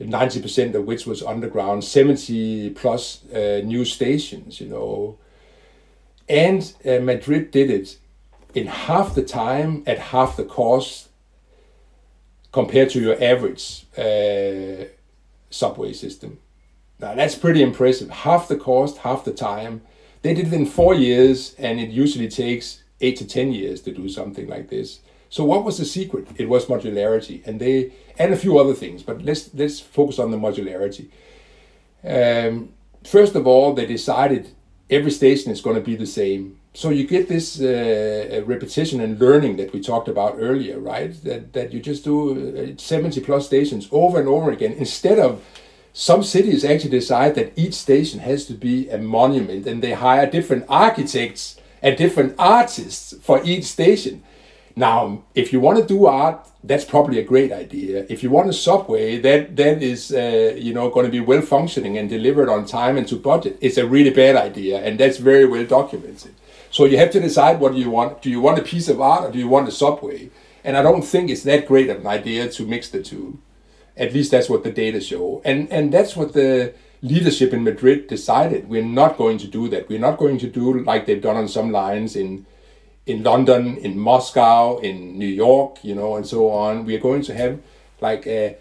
90% 0.00 0.74
of 0.74 0.84
which 0.84 1.06
was 1.06 1.22
underground, 1.22 1.82
70 1.82 2.70
plus 2.70 3.24
uh, 3.32 3.62
new 3.64 3.84
stations, 3.84 4.60
you 4.60 4.68
know. 4.68 5.18
And 6.28 6.72
Madrid 6.84 7.50
did 7.50 7.70
it 7.70 7.98
in 8.54 8.66
half 8.66 9.14
the 9.14 9.22
time 9.22 9.82
at 9.86 9.98
half 9.98 10.36
the 10.36 10.44
cost 10.44 11.05
compared 12.56 12.88
to 12.88 12.98
your 12.98 13.22
average 13.22 13.84
uh, 13.98 14.86
subway 15.50 15.92
system. 15.92 16.38
Now 16.98 17.14
that's 17.14 17.34
pretty 17.34 17.62
impressive. 17.70 18.08
Half 18.08 18.48
the 18.48 18.56
cost, 18.56 18.94
half 19.06 19.26
the 19.26 19.34
time. 19.50 19.82
They 20.22 20.32
did 20.32 20.46
it 20.46 20.54
in 20.54 20.64
four 20.64 20.94
years, 20.94 21.54
and 21.58 21.78
it 21.78 21.90
usually 21.90 22.28
takes 22.28 22.82
eight 23.02 23.16
to 23.18 23.26
ten 23.26 23.52
years 23.52 23.82
to 23.82 23.90
do 23.92 24.08
something 24.08 24.48
like 24.48 24.70
this. 24.70 25.00
So 25.28 25.44
what 25.44 25.64
was 25.66 25.76
the 25.76 25.84
secret? 25.84 26.28
It 26.42 26.48
was 26.48 26.64
modularity, 26.64 27.46
and 27.46 27.60
they 27.60 27.92
and 28.18 28.32
a 28.32 28.42
few 28.44 28.58
other 28.58 28.76
things. 28.82 29.02
But 29.02 29.16
let's 29.28 29.42
let's 29.60 29.78
focus 29.78 30.18
on 30.18 30.30
the 30.30 30.38
modularity. 30.46 31.06
Um, 32.16 32.54
first 33.04 33.34
of 33.34 33.46
all, 33.46 33.74
they 33.74 33.86
decided 33.86 34.42
every 34.88 35.10
station 35.10 35.52
is 35.52 35.60
going 35.60 35.76
to 35.76 35.88
be 35.90 35.96
the 35.96 36.12
same. 36.20 36.42
So 36.76 36.90
you 36.90 37.06
get 37.06 37.26
this 37.26 37.58
uh, 37.58 38.42
repetition 38.44 39.00
and 39.00 39.18
learning 39.18 39.56
that 39.56 39.72
we 39.72 39.80
talked 39.80 40.08
about 40.08 40.36
earlier, 40.38 40.78
right? 40.78 41.10
That 41.24 41.54
that 41.54 41.72
you 41.72 41.80
just 41.80 42.04
do 42.04 42.74
uh, 42.76 42.76
70 42.76 43.20
plus 43.22 43.46
stations 43.46 43.88
over 43.90 44.18
and 44.20 44.28
over 44.28 44.50
again 44.50 44.72
instead 44.72 45.18
of 45.18 45.42
some 45.94 46.22
cities 46.22 46.64
actually 46.64 46.90
decide 46.90 47.34
that 47.36 47.52
each 47.56 47.72
station 47.72 48.20
has 48.20 48.44
to 48.44 48.52
be 48.52 48.90
a 48.90 48.98
monument 48.98 49.66
and 49.66 49.82
they 49.82 49.94
hire 49.94 50.30
different 50.30 50.66
architects 50.68 51.56
and 51.80 51.96
different 51.96 52.34
artists 52.38 53.14
for 53.22 53.42
each 53.42 53.64
station. 53.64 54.22
Now, 54.78 55.22
if 55.34 55.54
you 55.54 55.60
want 55.60 55.78
to 55.78 55.86
do 55.86 56.04
art, 56.04 56.46
that's 56.62 56.84
probably 56.84 57.18
a 57.18 57.24
great 57.24 57.52
idea. 57.52 58.04
If 58.10 58.22
you 58.22 58.28
want 58.28 58.50
a 58.50 58.52
subway 58.52 59.18
that 59.20 59.56
that 59.56 59.82
is 59.82 60.12
uh, 60.12 60.54
you 60.66 60.74
know 60.74 60.90
going 60.90 61.06
to 61.06 61.12
be 61.18 61.20
well 61.20 61.40
functioning 61.40 61.96
and 61.96 62.10
delivered 62.10 62.50
on 62.50 62.66
time 62.66 62.98
and 62.98 63.08
to 63.08 63.16
budget, 63.16 63.56
it's 63.62 63.78
a 63.78 63.86
really 63.86 64.10
bad 64.10 64.36
idea, 64.36 64.74
and 64.84 65.00
that's 65.00 65.16
very 65.16 65.46
well 65.46 65.64
documented. 65.64 66.34
So 66.76 66.84
you 66.84 66.98
have 66.98 67.10
to 67.12 67.20
decide 67.20 67.58
what 67.58 67.74
you 67.74 67.88
want. 67.88 68.20
Do 68.20 68.28
you 68.28 68.42
want 68.42 68.58
a 68.58 68.62
piece 68.62 68.86
of 68.88 69.00
art 69.00 69.24
or 69.24 69.32
do 69.32 69.38
you 69.38 69.48
want 69.48 69.66
a 69.66 69.70
subway? 69.70 70.28
And 70.62 70.76
I 70.76 70.82
don't 70.82 71.00
think 71.00 71.30
it's 71.30 71.42
that 71.44 71.66
great 71.66 71.88
of 71.88 72.00
an 72.00 72.06
idea 72.06 72.50
to 72.50 72.66
mix 72.66 72.90
the 72.90 73.02
two. 73.02 73.38
At 73.96 74.12
least 74.12 74.30
that's 74.30 74.50
what 74.50 74.62
the 74.62 74.70
data 74.70 75.00
show. 75.00 75.40
And 75.42 75.72
and 75.72 75.90
that's 75.90 76.14
what 76.14 76.34
the 76.34 76.74
leadership 77.00 77.54
in 77.54 77.64
Madrid 77.64 78.08
decided. 78.08 78.68
We're 78.68 78.90
not 79.00 79.16
going 79.16 79.38
to 79.38 79.46
do 79.46 79.70
that. 79.70 79.88
We're 79.88 80.06
not 80.08 80.18
going 80.18 80.36
to 80.36 80.48
do 80.48 80.84
like 80.84 81.06
they've 81.06 81.26
done 81.28 81.38
on 81.38 81.48
some 81.48 81.72
lines 81.72 82.14
in 82.14 82.44
in 83.06 83.22
London, 83.22 83.78
in 83.78 83.98
Moscow, 83.98 84.76
in 84.76 85.18
New 85.18 85.34
York, 85.46 85.82
you 85.82 85.94
know, 85.94 86.16
and 86.16 86.26
so 86.26 86.50
on. 86.50 86.84
We 86.84 86.94
are 86.94 87.04
going 87.08 87.22
to 87.22 87.34
have 87.42 87.58
like 88.02 88.26
a 88.26 88.58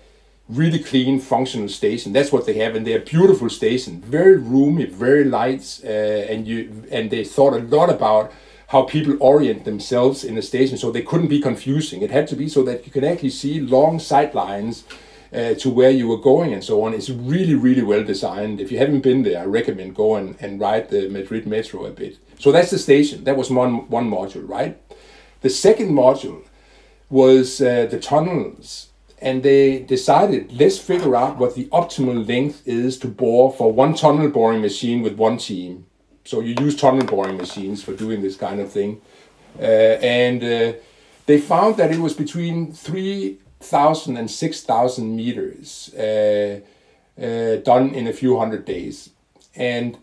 really 0.47 0.79
clean, 0.79 1.19
functional 1.19 1.69
station. 1.69 2.13
That's 2.13 2.31
what 2.31 2.45
they 2.45 2.53
have, 2.55 2.75
and 2.75 2.85
they're 2.85 2.99
beautiful 2.99 3.49
station, 3.49 4.01
very 4.01 4.37
roomy, 4.37 4.85
very 4.85 5.23
light, 5.23 5.81
uh, 5.83 5.87
and 5.87 6.47
you 6.47 6.83
and 6.91 7.09
they 7.09 7.23
thought 7.23 7.53
a 7.53 7.59
lot 7.59 7.89
about 7.89 8.31
how 8.67 8.83
people 8.83 9.15
orient 9.19 9.63
themselves 9.63 10.23
in 10.23 10.37
a 10.37 10.41
station, 10.41 10.77
so 10.77 10.91
they 10.91 11.01
couldn't 11.01 11.27
be 11.27 11.39
confusing. 11.39 12.01
It 12.01 12.11
had 12.11 12.27
to 12.27 12.35
be 12.35 12.47
so 12.49 12.63
that 12.63 12.85
you 12.85 12.91
can 12.91 13.03
actually 13.03 13.29
see 13.29 13.59
long 13.59 13.99
sight 13.99 14.35
lines. 14.35 14.83
Uh, 15.33 15.53
to 15.53 15.69
where 15.69 15.89
you 15.89 16.07
were 16.07 16.21
going 16.21 16.53
and 16.53 16.63
so 16.63 16.81
on. 16.83 16.93
It's 16.93 17.09
really, 17.09 17.55
really 17.55 17.81
well 17.81 18.05
designed. 18.05 18.61
If 18.61 18.71
you 18.71 18.77
haven't 18.77 19.01
been 19.01 19.23
there, 19.23 19.41
I 19.41 19.45
recommend 19.45 19.93
go 19.93 20.15
and, 20.15 20.37
and 20.39 20.61
ride 20.61 20.89
the 20.89 21.09
Madrid 21.09 21.45
Metro 21.45 21.85
a 21.85 21.91
bit. 21.91 22.17
So 22.39 22.53
that's 22.53 22.71
the 22.71 22.77
station. 22.77 23.25
That 23.25 23.35
was 23.35 23.51
one, 23.51 23.89
one 23.89 24.09
module, 24.09 24.47
right? 24.47 24.77
The 25.41 25.49
second 25.49 25.89
module 25.91 26.43
was 27.09 27.59
uh, 27.59 27.87
the 27.87 27.99
tunnels 27.99 28.91
and 29.25 29.41
they 29.41 29.79
decided 29.79 30.51
let's 30.53 30.77
figure 30.77 31.15
out 31.15 31.37
what 31.37 31.55
the 31.55 31.65
optimal 31.79 32.25
length 32.27 32.61
is 32.67 32.97
to 32.99 33.07
bore 33.07 33.51
for 33.51 33.73
one 33.73 33.95
tunnel 33.95 34.29
boring 34.29 34.61
machine 34.61 35.01
with 35.01 35.15
one 35.17 35.37
team. 35.37 35.87
So 36.23 36.41
you 36.41 36.53
use 36.59 36.75
tunnel 36.75 37.05
boring 37.05 37.35
machines 37.35 37.83
for 37.83 37.93
doing 37.93 38.21
this 38.21 38.37
kind 38.37 38.59
of 38.61 38.71
thing, 38.71 39.01
uh, 39.59 39.97
and 40.21 40.43
uh, 40.43 40.73
they 41.25 41.39
found 41.39 41.77
that 41.77 41.91
it 41.91 41.99
was 41.99 42.13
between 42.13 42.71
three 42.71 43.39
thousand 43.59 44.17
and 44.17 44.29
six 44.29 44.61
thousand 44.61 45.15
meters 45.15 45.93
uh, 45.95 46.59
uh 47.19 47.55
done 47.71 47.95
in 47.95 48.07
a 48.07 48.13
few 48.13 48.37
hundred 48.37 48.63
days, 48.65 49.09
and 49.55 49.97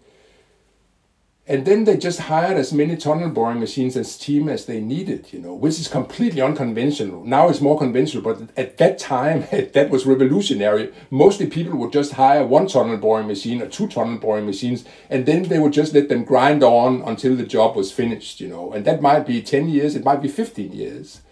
and 1.48 1.66
then 1.66 1.84
they 1.84 1.96
just 1.96 2.20
hired 2.20 2.56
as 2.56 2.72
many 2.72 2.96
tunnel 2.96 3.28
boring 3.28 3.58
machines 3.58 3.96
as 3.96 4.16
team 4.16 4.48
as 4.48 4.66
they 4.66 4.80
needed, 4.80 5.32
you 5.32 5.40
know, 5.40 5.52
which 5.52 5.80
is 5.80 5.88
completely 5.88 6.40
unconventional. 6.40 7.24
Now 7.24 7.48
it's 7.48 7.60
more 7.60 7.76
conventional, 7.76 8.22
but 8.22 8.48
at 8.56 8.78
that 8.78 8.96
time, 8.98 9.48
that 9.72 9.90
was 9.90 10.06
revolutionary. 10.06 10.92
Mostly 11.10 11.46
people 11.46 11.76
would 11.78 11.92
just 11.92 12.12
hire 12.12 12.46
one 12.46 12.68
tunnel 12.68 12.96
boring 12.96 13.26
machine 13.26 13.60
or 13.60 13.66
two 13.66 13.88
tunnel 13.88 14.18
boring 14.18 14.46
machines, 14.46 14.84
and 15.10 15.26
then 15.26 15.42
they 15.42 15.58
would 15.58 15.72
just 15.72 15.94
let 15.94 16.08
them 16.08 16.22
grind 16.22 16.62
on 16.62 17.02
until 17.02 17.34
the 17.34 17.46
job 17.46 17.74
was 17.74 17.90
finished, 17.90 18.40
you 18.40 18.46
know. 18.46 18.72
And 18.72 18.84
that 18.84 19.02
might 19.02 19.26
be 19.26 19.42
10 19.42 19.68
years, 19.68 19.96
it 19.96 20.04
might 20.04 20.22
be 20.22 20.28
15 20.28 20.72
years. 20.72 21.22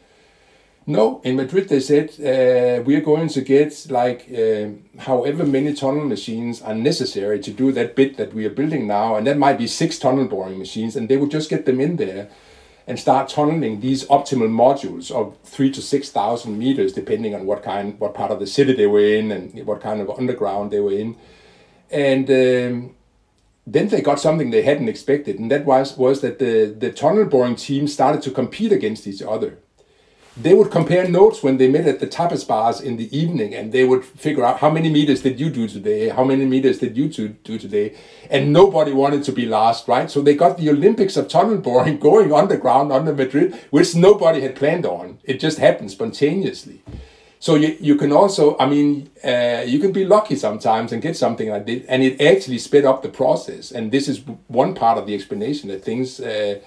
No, 0.86 1.20
in 1.24 1.36
Madrid 1.36 1.68
they 1.68 1.80
said 1.80 2.08
uh, 2.18 2.82
we 2.82 2.96
are 2.96 3.02
going 3.02 3.28
to 3.28 3.42
get 3.42 3.86
like 3.90 4.26
uh, 4.32 4.68
however 4.98 5.44
many 5.44 5.74
tunnel 5.74 6.04
machines 6.04 6.62
are 6.62 6.74
necessary 6.74 7.38
to 7.40 7.50
do 7.50 7.70
that 7.72 7.94
bit 7.94 8.16
that 8.16 8.32
we 8.32 8.46
are 8.46 8.50
building 8.50 8.86
now, 8.86 9.14
and 9.16 9.26
that 9.26 9.36
might 9.36 9.58
be 9.58 9.66
six 9.66 9.98
tunnel 9.98 10.24
boring 10.26 10.58
machines, 10.58 10.96
and 10.96 11.08
they 11.08 11.18
would 11.18 11.30
just 11.30 11.50
get 11.50 11.66
them 11.66 11.80
in 11.80 11.96
there 11.96 12.30
and 12.86 12.98
start 12.98 13.28
tunneling 13.28 13.80
these 13.80 14.04
optimal 14.06 14.48
modules 14.48 15.10
of 15.10 15.36
three 15.44 15.70
to 15.70 15.82
six 15.82 16.10
thousand 16.10 16.58
meters, 16.58 16.94
depending 16.94 17.34
on 17.34 17.44
what 17.44 17.62
kind, 17.62 18.00
what 18.00 18.14
part 18.14 18.30
of 18.30 18.40
the 18.40 18.46
city 18.46 18.72
they 18.72 18.86
were 18.86 19.04
in, 19.04 19.30
and 19.30 19.66
what 19.66 19.82
kind 19.82 20.00
of 20.00 20.10
underground 20.10 20.70
they 20.70 20.80
were 20.80 20.92
in, 20.92 21.16
and. 21.90 22.30
Um, 22.30 22.94
then 23.66 23.86
they 23.88 24.00
got 24.00 24.18
something 24.18 24.50
they 24.50 24.62
hadn't 24.62 24.88
expected, 24.88 25.38
and 25.38 25.50
that 25.50 25.64
was 25.64 25.96
was 25.96 26.22
that 26.22 26.38
the 26.38 26.74
the 26.76 26.90
tunnel 26.90 27.26
boring 27.26 27.54
team 27.54 27.86
started 27.86 28.22
to 28.22 28.30
compete 28.30 28.72
against 28.72 29.06
each 29.06 29.22
other 29.22 29.58
they 30.36 30.54
would 30.54 30.70
compare 30.70 31.08
notes 31.08 31.42
when 31.42 31.56
they 31.56 31.68
met 31.68 31.86
at 31.86 31.98
the 31.98 32.06
tapas 32.06 32.46
bars 32.46 32.80
in 32.80 32.96
the 32.96 33.16
evening 33.16 33.54
and 33.54 33.72
they 33.72 33.84
would 33.84 34.04
figure 34.04 34.44
out 34.44 34.60
how 34.60 34.70
many 34.70 34.88
meters 34.88 35.22
did 35.22 35.40
you 35.40 35.50
do 35.50 35.66
today 35.66 36.08
how 36.08 36.22
many 36.22 36.44
meters 36.44 36.78
did 36.78 36.96
you 36.96 37.08
two 37.08 37.28
do 37.44 37.58
today 37.58 37.96
and 38.30 38.52
nobody 38.52 38.92
wanted 38.92 39.24
to 39.24 39.32
be 39.32 39.44
last 39.44 39.88
right? 39.88 40.10
So 40.10 40.20
they 40.22 40.34
got 40.34 40.56
the 40.56 40.70
olympics 40.70 41.16
of 41.16 41.28
tunnel 41.28 41.58
boring 41.58 41.98
going 42.08 42.32
underground 42.32 42.92
under 42.92 43.12
madrid 43.12 43.58
which 43.70 43.94
nobody 43.94 44.40
had 44.40 44.54
planned 44.54 44.86
on. 44.86 45.18
It 45.24 45.40
just 45.40 45.58
happened 45.58 45.90
spontaneously. 45.90 46.82
So 47.40 47.54
you, 47.56 47.76
you 47.80 47.96
can 47.96 48.12
also 48.12 48.56
i 48.58 48.66
mean 48.66 49.10
uh, 49.24 49.64
you 49.66 49.80
can 49.80 49.90
be 49.90 50.04
lucky 50.04 50.36
sometimes 50.36 50.92
and 50.92 51.02
get 51.02 51.16
something 51.16 51.48
like 51.48 51.66
this 51.66 51.84
and 51.88 52.02
it 52.04 52.20
actually 52.20 52.58
sped 52.58 52.84
up 52.84 53.02
the 53.02 53.08
process. 53.08 53.72
And 53.72 53.90
this 53.90 54.06
is 54.06 54.20
one 54.46 54.74
part 54.74 54.96
of 54.96 55.06
the 55.06 55.14
explanation 55.14 55.68
that 55.70 55.84
things 55.84 56.20
uh, 56.20 56.60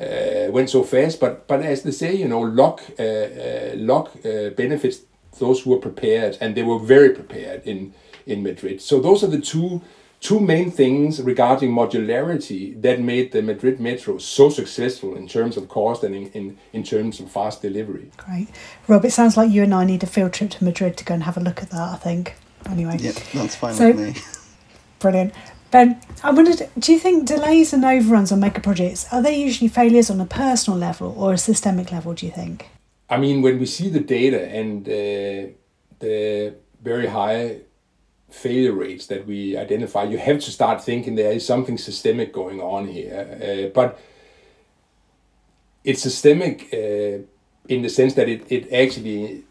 uh, 0.00 0.50
went 0.50 0.70
so 0.70 0.82
fast. 0.82 1.20
But 1.20 1.46
but 1.46 1.62
as 1.62 1.82
they 1.82 1.90
say, 1.90 2.14
you 2.14 2.28
know, 2.28 2.40
luck 2.40 2.82
uh, 2.98 3.02
uh, 3.02 3.72
luck 3.76 4.12
uh, 4.24 4.50
benefits 4.50 5.00
those 5.38 5.60
who 5.62 5.74
are 5.74 5.80
prepared, 5.80 6.38
and 6.40 6.54
they 6.54 6.62
were 6.62 6.78
very 6.78 7.10
prepared 7.10 7.62
in 7.64 7.94
in 8.26 8.42
Madrid. 8.42 8.80
So 8.80 9.00
those 9.00 9.24
are 9.24 9.30
the 9.30 9.40
two 9.40 9.82
two 10.20 10.40
main 10.40 10.70
things 10.70 11.22
regarding 11.22 11.70
modularity 11.70 12.80
that 12.82 13.00
made 13.00 13.32
the 13.32 13.42
Madrid 13.42 13.78
Metro 13.78 14.18
so 14.18 14.48
successful 14.50 15.14
in 15.14 15.28
terms 15.28 15.56
of 15.56 15.68
cost 15.68 16.02
and 16.02 16.14
in, 16.14 16.26
in, 16.32 16.58
in 16.72 16.82
terms 16.82 17.20
of 17.20 17.30
fast 17.30 17.62
delivery. 17.62 18.10
Great. 18.16 18.48
Rob, 18.88 19.04
it 19.04 19.12
sounds 19.12 19.36
like 19.36 19.50
you 19.50 19.62
and 19.62 19.72
I 19.72 19.84
need 19.84 20.02
a 20.02 20.06
field 20.06 20.32
trip 20.32 20.50
to 20.50 20.64
Madrid 20.64 20.96
to 20.96 21.04
go 21.04 21.14
and 21.14 21.22
have 21.22 21.36
a 21.36 21.40
look 21.40 21.62
at 21.62 21.70
that, 21.70 21.94
I 21.94 21.96
think. 21.96 22.34
Anyway. 22.68 22.96
Yep, 22.98 23.14
that's 23.32 23.54
fine 23.54 23.74
so, 23.74 23.92
with 23.92 24.16
me. 24.16 24.22
Brilliant. 24.98 25.32
Ben, 25.70 26.00
I 26.22 26.30
wondered, 26.30 26.68
do 26.78 26.92
you 26.92 26.98
think 26.98 27.26
delays 27.26 27.72
and 27.72 27.84
overruns 27.84 28.32
on 28.32 28.40
mega 28.40 28.60
projects 28.60 29.06
are 29.12 29.20
they 29.20 29.36
usually 29.36 29.68
failures 29.68 30.10
on 30.10 30.20
a 30.20 30.26
personal 30.26 30.78
level 30.78 31.14
or 31.18 31.34
a 31.34 31.38
systemic 31.38 31.92
level? 31.92 32.14
Do 32.14 32.24
you 32.24 32.32
think? 32.32 32.68
I 33.10 33.18
mean, 33.18 33.42
when 33.42 33.58
we 33.58 33.66
see 33.66 33.88
the 33.90 34.00
data 34.00 34.48
and 34.48 34.88
uh, 34.88 35.52
the 35.98 36.54
very 36.82 37.06
high 37.06 37.60
failure 38.30 38.72
rates 38.72 39.06
that 39.06 39.26
we 39.26 39.56
identify, 39.56 40.04
you 40.04 40.18
have 40.18 40.40
to 40.40 40.50
start 40.50 40.82
thinking 40.82 41.14
there 41.14 41.32
is 41.32 41.46
something 41.46 41.78
systemic 41.78 42.32
going 42.32 42.60
on 42.60 42.86
here. 42.86 43.38
Uh, 43.42 43.68
but 43.74 43.98
it's 45.84 46.02
systemic 46.02 46.68
uh, 46.72 47.22
in 47.68 47.82
the 47.82 47.88
sense 47.88 48.14
that 48.14 48.28
it, 48.28 48.50
it 48.50 48.72
actually 48.72 49.44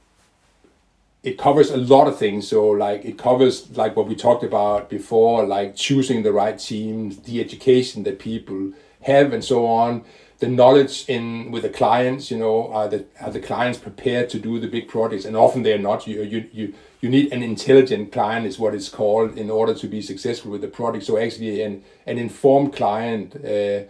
it 1.24 1.38
covers 1.38 1.72
a 1.72 1.78
lot 1.78 2.08
of 2.08 2.18
things. 2.18 2.48
So 2.48 2.68
like 2.68 3.04
it 3.06 3.18
covers 3.18 3.76
like 3.76 3.96
what 3.96 4.08
we 4.08 4.16
talked 4.16 4.44
about 4.44 4.90
before, 4.90 5.46
like 5.46 5.76
choosing 5.76 6.24
the 6.24 6.32
right 6.32 6.58
teams, 6.58 7.20
the 7.20 7.40
education 7.40 8.04
that 8.04 8.20
people 8.20 8.74
have, 9.02 9.34
and 9.34 9.44
so 9.44 9.66
on. 9.66 10.04
The 10.40 10.48
knowledge 10.48 11.06
in 11.10 11.50
with 11.50 11.64
the 11.64 11.70
clients, 11.70 12.30
you 12.30 12.38
know, 12.38 12.72
are 12.72 12.88
the 12.88 13.06
are 13.20 13.32
the 13.32 13.40
clients 13.40 13.80
prepared 13.80 14.30
to 14.30 14.40
do 14.40 14.60
the 14.60 14.68
big 14.68 14.88
projects? 14.88 15.26
And 15.26 15.36
often 15.36 15.64
they're 15.64 15.80
not. 15.80 16.06
You 16.06 16.22
you 16.22 16.48
you 16.54 16.74
you 17.02 17.10
need 17.10 17.34
an 17.34 17.42
intelligent 17.42 18.12
client 18.12 18.46
is 18.46 18.60
what 18.60 18.76
it's 18.76 18.90
called 18.90 19.38
in 19.38 19.50
order 19.50 19.74
to 19.74 19.88
be 19.88 20.02
successful 20.02 20.52
with 20.52 20.62
the 20.62 20.68
project. 20.68 21.06
So 21.06 21.18
actually, 21.18 21.64
an 21.64 21.84
an 22.06 22.18
informed 22.18 22.74
client. 22.74 23.36
Uh, 23.36 23.90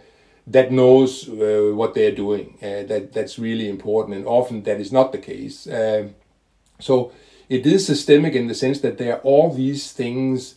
that 0.50 0.72
knows 0.72 1.28
uh, 1.28 1.72
what 1.74 1.92
they're 1.92 2.14
doing. 2.14 2.56
Uh, 2.62 2.82
that 2.84 3.12
that's 3.12 3.38
really 3.38 3.68
important, 3.68 4.16
and 4.16 4.26
often 4.26 4.62
that 4.62 4.80
is 4.80 4.90
not 4.90 5.12
the 5.12 5.18
case. 5.18 5.66
Um, 5.66 6.14
so 6.78 7.12
it 7.48 7.66
is 7.66 7.86
systemic 7.86 8.34
in 8.34 8.46
the 8.46 8.54
sense 8.54 8.80
that 8.80 8.98
there 8.98 9.16
are 9.16 9.20
all 9.20 9.52
these 9.52 9.92
things 9.92 10.56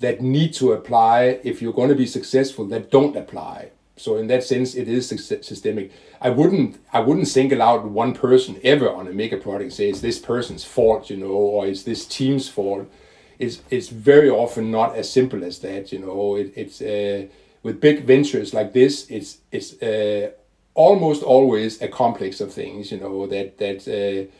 that 0.00 0.20
need 0.20 0.52
to 0.54 0.72
apply 0.72 1.40
if 1.44 1.62
you're 1.62 1.72
going 1.72 1.88
to 1.88 1.94
be 1.94 2.06
successful 2.06 2.64
that 2.66 2.90
don't 2.90 3.16
apply. 3.16 3.70
So 3.96 4.16
in 4.16 4.26
that 4.26 4.42
sense, 4.42 4.74
it 4.74 4.88
is 4.88 5.08
systemic. 5.08 5.92
I 6.20 6.30
wouldn't 6.30 6.80
I 6.92 7.00
wouldn't 7.00 7.28
single 7.28 7.62
out 7.62 7.88
one 7.88 8.12
person 8.12 8.60
ever 8.64 8.90
on 8.90 9.06
a 9.06 9.12
mega 9.12 9.36
project 9.36 9.62
and 9.62 9.72
say 9.72 9.88
it's 9.88 10.00
this 10.00 10.18
person's 10.18 10.64
fault, 10.64 11.10
you 11.10 11.16
know, 11.16 11.26
or 11.26 11.66
it's 11.66 11.84
this 11.84 12.04
team's 12.04 12.48
fault. 12.48 12.90
It's 13.38 13.62
it's 13.70 13.88
very 13.88 14.28
often 14.28 14.72
not 14.72 14.96
as 14.96 15.08
simple 15.08 15.44
as 15.44 15.60
that, 15.60 15.92
you 15.92 16.00
know. 16.00 16.34
It, 16.34 16.52
it's 16.56 16.82
uh, 16.82 17.26
with 17.62 17.80
big 17.80 18.04
ventures 18.04 18.52
like 18.52 18.72
this, 18.72 19.08
it's 19.08 19.38
it's 19.52 19.80
uh, 19.80 20.32
almost 20.74 21.22
always 21.22 21.80
a 21.80 21.86
complex 21.86 22.40
of 22.40 22.52
things, 22.52 22.90
you 22.90 22.98
know, 22.98 23.28
that 23.28 23.58
that. 23.58 23.86
Uh, 23.86 24.30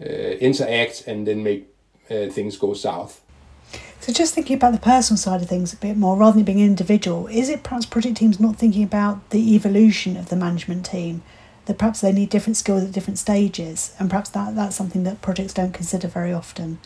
interact 0.00 1.06
and 1.06 1.26
then 1.26 1.42
make 1.42 1.68
uh, 2.10 2.28
things 2.28 2.56
go 2.56 2.74
south. 2.74 3.20
So 4.00 4.12
just 4.12 4.34
thinking 4.34 4.56
about 4.56 4.72
the 4.72 4.78
personal 4.78 5.18
side 5.18 5.42
of 5.42 5.48
things 5.48 5.72
a 5.72 5.76
bit 5.76 5.96
more, 5.96 6.16
rather 6.16 6.36
than 6.36 6.44
being 6.44 6.60
individual, 6.60 7.26
is 7.26 7.48
it 7.48 7.62
perhaps 7.62 7.84
project 7.84 8.16
teams 8.16 8.38
not 8.38 8.56
thinking 8.56 8.84
about 8.84 9.30
the 9.30 9.54
evolution 9.54 10.16
of 10.16 10.28
the 10.28 10.36
management 10.36 10.86
team? 10.86 11.22
That 11.66 11.76
perhaps 11.76 12.00
they 12.00 12.12
need 12.12 12.30
different 12.30 12.56
skills 12.56 12.84
at 12.84 12.92
different 12.92 13.18
stages, 13.18 13.94
and 13.98 14.08
perhaps 14.08 14.30
that, 14.30 14.56
that's 14.56 14.74
something 14.74 15.04
that 15.04 15.20
projects 15.20 15.52
don't 15.52 15.74
consider 15.74 16.08
very 16.08 16.32
often. 16.32 16.78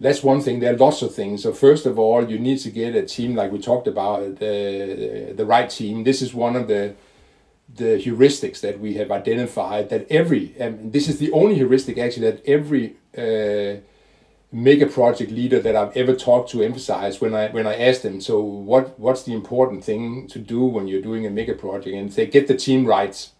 That's 0.00 0.24
one 0.24 0.40
thing. 0.40 0.58
There 0.58 0.74
are 0.74 0.76
lots 0.76 1.02
of 1.02 1.14
things. 1.14 1.44
So 1.44 1.52
first 1.52 1.86
of 1.86 1.96
all, 1.96 2.28
you 2.28 2.36
need 2.36 2.58
to 2.60 2.70
get 2.70 2.96
a 2.96 3.06
team 3.06 3.36
like 3.36 3.52
we 3.52 3.60
talked 3.60 3.86
about, 3.86 4.40
the 4.40 5.32
the 5.36 5.46
right 5.46 5.70
team. 5.70 6.02
This 6.02 6.20
is 6.20 6.34
one 6.34 6.56
of 6.56 6.66
the 6.66 6.96
the 7.74 7.98
heuristics 7.98 8.60
that 8.60 8.80
we 8.80 8.94
have 8.94 9.10
identified 9.10 9.88
that 9.88 10.06
every 10.10 10.54
and 10.58 10.92
this 10.92 11.08
is 11.08 11.18
the 11.18 11.32
only 11.32 11.54
heuristic 11.54 11.96
actually 11.98 12.30
that 12.30 12.46
every 12.46 12.96
uh, 13.16 13.80
mega 14.52 14.86
project 14.86 15.32
leader 15.32 15.58
that 15.58 15.74
I've 15.74 15.96
ever 15.96 16.14
talked 16.14 16.50
to 16.50 16.62
emphasize 16.62 17.20
when 17.20 17.34
I 17.34 17.48
when 17.48 17.66
I 17.66 17.74
ask 17.80 18.02
them 18.02 18.20
so 18.20 18.40
what 18.40 18.98
what's 19.00 19.22
the 19.22 19.32
important 19.32 19.82
thing 19.82 20.28
to 20.28 20.38
do 20.38 20.62
when 20.64 20.86
you're 20.86 21.00
doing 21.00 21.26
a 21.26 21.30
mega 21.30 21.54
project? 21.54 21.96
And 21.96 22.10
they 22.12 22.26
get 22.26 22.48
the 22.48 22.56
team 22.56 22.84
right 22.84 23.30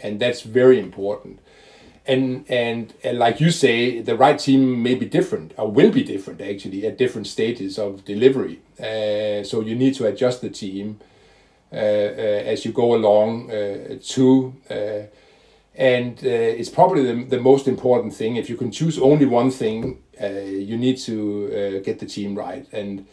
and 0.00 0.20
that's 0.20 0.42
very 0.42 0.78
important. 0.80 1.38
And 2.04 2.44
and, 2.48 2.94
and 3.04 3.18
like 3.18 3.40
you 3.40 3.50
say 3.52 4.00
the 4.00 4.16
right 4.16 4.38
team 4.38 4.82
may 4.82 4.96
be 4.96 5.06
different 5.06 5.54
or 5.56 5.70
will 5.70 5.92
be 5.92 6.02
different 6.02 6.40
actually 6.40 6.84
at 6.84 6.98
different 6.98 7.28
stages 7.28 7.78
of 7.78 8.04
delivery. 8.04 8.60
Uh, 8.78 9.44
so 9.44 9.60
you 9.60 9.76
need 9.76 9.94
to 9.94 10.06
adjust 10.06 10.40
the 10.40 10.50
team 10.50 10.98
as 11.72 12.64
you 12.64 12.72
go 12.72 12.94
along 12.94 13.50
uh, 13.50 13.98
too 14.02 14.54
and 15.78 16.22
it's 16.22 16.70
probably 16.70 17.04
the, 17.04 17.24
the 17.24 17.40
most 17.40 17.68
important 17.68 18.14
thing 18.14 18.36
if 18.36 18.48
you 18.48 18.56
can 18.56 18.70
choose 18.70 18.98
only 18.98 19.26
one 19.26 19.50
thing 19.50 19.98
uh, 20.20 20.28
you 20.28 20.78
need 20.78 20.96
to 20.96 21.46
uh, 21.46 21.84
get 21.84 21.98
the 21.98 22.06
team 22.06 22.34
right. 22.34 22.66
And 22.72 23.06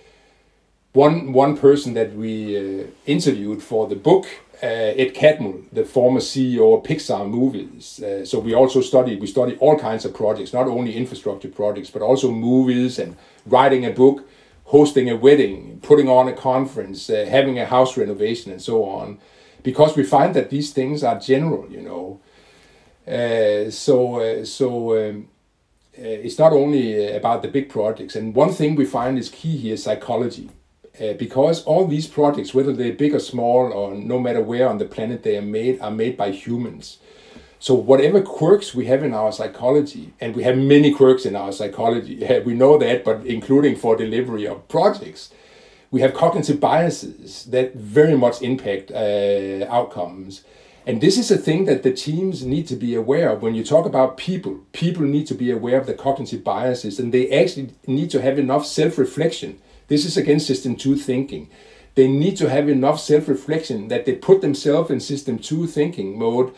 one 0.94 1.34
one 1.34 1.58
person 1.58 1.94
that 1.96 2.16
we 2.16 2.58
uh, 2.58 2.86
interviewed 3.06 3.62
for 3.62 3.88
the 3.88 3.96
book, 3.96 4.26
Ed 4.62 5.14
Catmull, 5.14 5.66
the 5.74 5.84
former 5.84 6.22
CEO 6.22 6.78
of 6.78 6.84
Pixar 6.84 7.30
Movies. 7.30 8.02
so 8.30 8.40
we 8.40 8.54
also 8.54 8.80
study 8.80 9.18
we 9.18 9.28
study 9.28 9.58
all 9.58 9.78
kinds 9.78 10.06
of 10.06 10.14
projects, 10.14 10.54
not 10.54 10.68
only 10.68 10.96
infrastructure 10.96 11.50
projects, 11.50 11.90
but 11.90 12.02
also 12.02 12.32
movies 12.32 13.00
and 13.00 13.18
writing 13.46 13.86
a 13.86 13.92
book, 13.92 14.26
hosting 14.76 15.08
a 15.10 15.16
wedding, 15.16 15.80
putting 15.90 16.10
on 16.10 16.28
a 16.28 16.34
conference, 16.34 17.08
having 17.08 17.56
a 17.60 17.66
house 17.66 17.98
renovation, 17.98 18.52
and 18.52 18.62
so 18.62 18.84
on 18.84 19.20
because 19.64 19.96
we 19.96 20.04
find 20.04 20.36
that 20.36 20.50
these 20.50 20.72
things 20.72 21.04
are 21.04 21.18
general, 21.20 21.68
you 21.72 21.82
know. 21.82 22.20
Uh, 23.08 23.70
so 23.72 24.20
uh, 24.20 24.46
so 24.46 25.10
um, 25.10 25.28
uh, 25.98 26.26
it's 26.26 26.38
not 26.38 26.54
only 26.54 26.86
uh, 27.08 27.18
about 27.18 27.42
the 27.42 27.48
big 27.48 27.70
projects. 27.70 28.16
And 28.16 28.36
one 28.36 28.52
thing 28.52 28.76
we 28.76 28.86
find 28.86 29.18
is 29.18 29.30
key 29.30 29.58
here 29.58 29.74
is 29.74 29.84
psychology. 29.84 30.50
Uh, 31.02 31.14
because 31.14 31.64
all 31.64 31.88
these 31.88 32.06
projects, 32.06 32.54
whether 32.54 32.72
they're 32.72 32.94
big 32.94 33.16
or 33.16 33.20
small, 33.20 33.74
or 33.74 33.96
no 33.96 34.20
matter 34.20 34.42
where 34.42 34.70
on 34.70 34.78
the 34.78 34.86
planet 34.86 35.24
they 35.24 35.38
are 35.38 35.42
made, 35.42 35.82
are 35.82 35.90
made 35.90 36.16
by 36.16 36.30
humans. 36.30 37.00
So 37.64 37.76
whatever 37.76 38.22
quirks 38.22 38.76
we 38.76 38.88
have 38.88 39.06
in 39.06 39.14
our 39.14 39.32
psychology, 39.32 40.12
and 40.20 40.36
we 40.36 40.44
have 40.44 40.58
many 40.58 40.94
quirks 40.94 41.26
in 41.26 41.34
our 41.34 41.54
psychology, 41.54 42.16
we 42.46 42.54
know 42.54 42.78
that, 42.78 43.06
but 43.06 43.26
including 43.26 43.78
for 43.78 43.96
delivery 43.96 44.46
of 44.46 44.68
projects, 44.68 45.30
we 45.90 46.02
have 46.02 46.14
cognitive 46.14 46.60
biases 46.60 47.46
that 47.46 47.74
very 47.74 48.18
much 48.18 48.42
impact 48.42 48.92
uh, 48.92 49.66
outcomes. 49.70 50.44
And 50.86 51.00
this 51.00 51.18
is 51.18 51.32
a 51.32 51.38
thing 51.38 51.64
that 51.64 51.84
the 51.84 51.94
teams 51.94 52.46
need 52.46 52.68
to 52.68 52.76
be 52.76 52.96
aware 52.96 53.30
of. 53.30 53.42
When 53.42 53.56
you 53.56 53.64
talk 53.64 53.86
about 53.86 54.18
people, 54.18 54.60
people 54.74 55.04
need 55.04 55.26
to 55.28 55.34
be 55.34 55.50
aware 55.50 55.80
of 55.80 55.88
the 55.88 55.94
cognitive 55.94 56.44
biases 56.44 57.00
and 57.00 57.14
they 57.14 57.32
actually 57.32 57.70
need 57.88 58.10
to 58.10 58.22
have 58.22 58.38
enough 58.38 58.66
self 58.66 58.98
reflection. 58.98 59.58
This 59.88 60.04
is 60.04 60.18
again 60.18 60.42
system 60.42 60.76
two 60.76 60.98
thinking. 60.98 61.50
They 61.96 62.10
need 62.10 62.36
to 62.38 62.50
have 62.50 62.68
enough 62.68 63.00
self 63.00 63.30
reflection 63.30 63.88
that 63.88 64.06
they 64.06 64.16
put 64.16 64.42
themselves 64.42 64.92
in 64.92 65.00
system 65.00 65.40
two 65.40 65.66
thinking 65.66 66.20
mode 66.20 66.54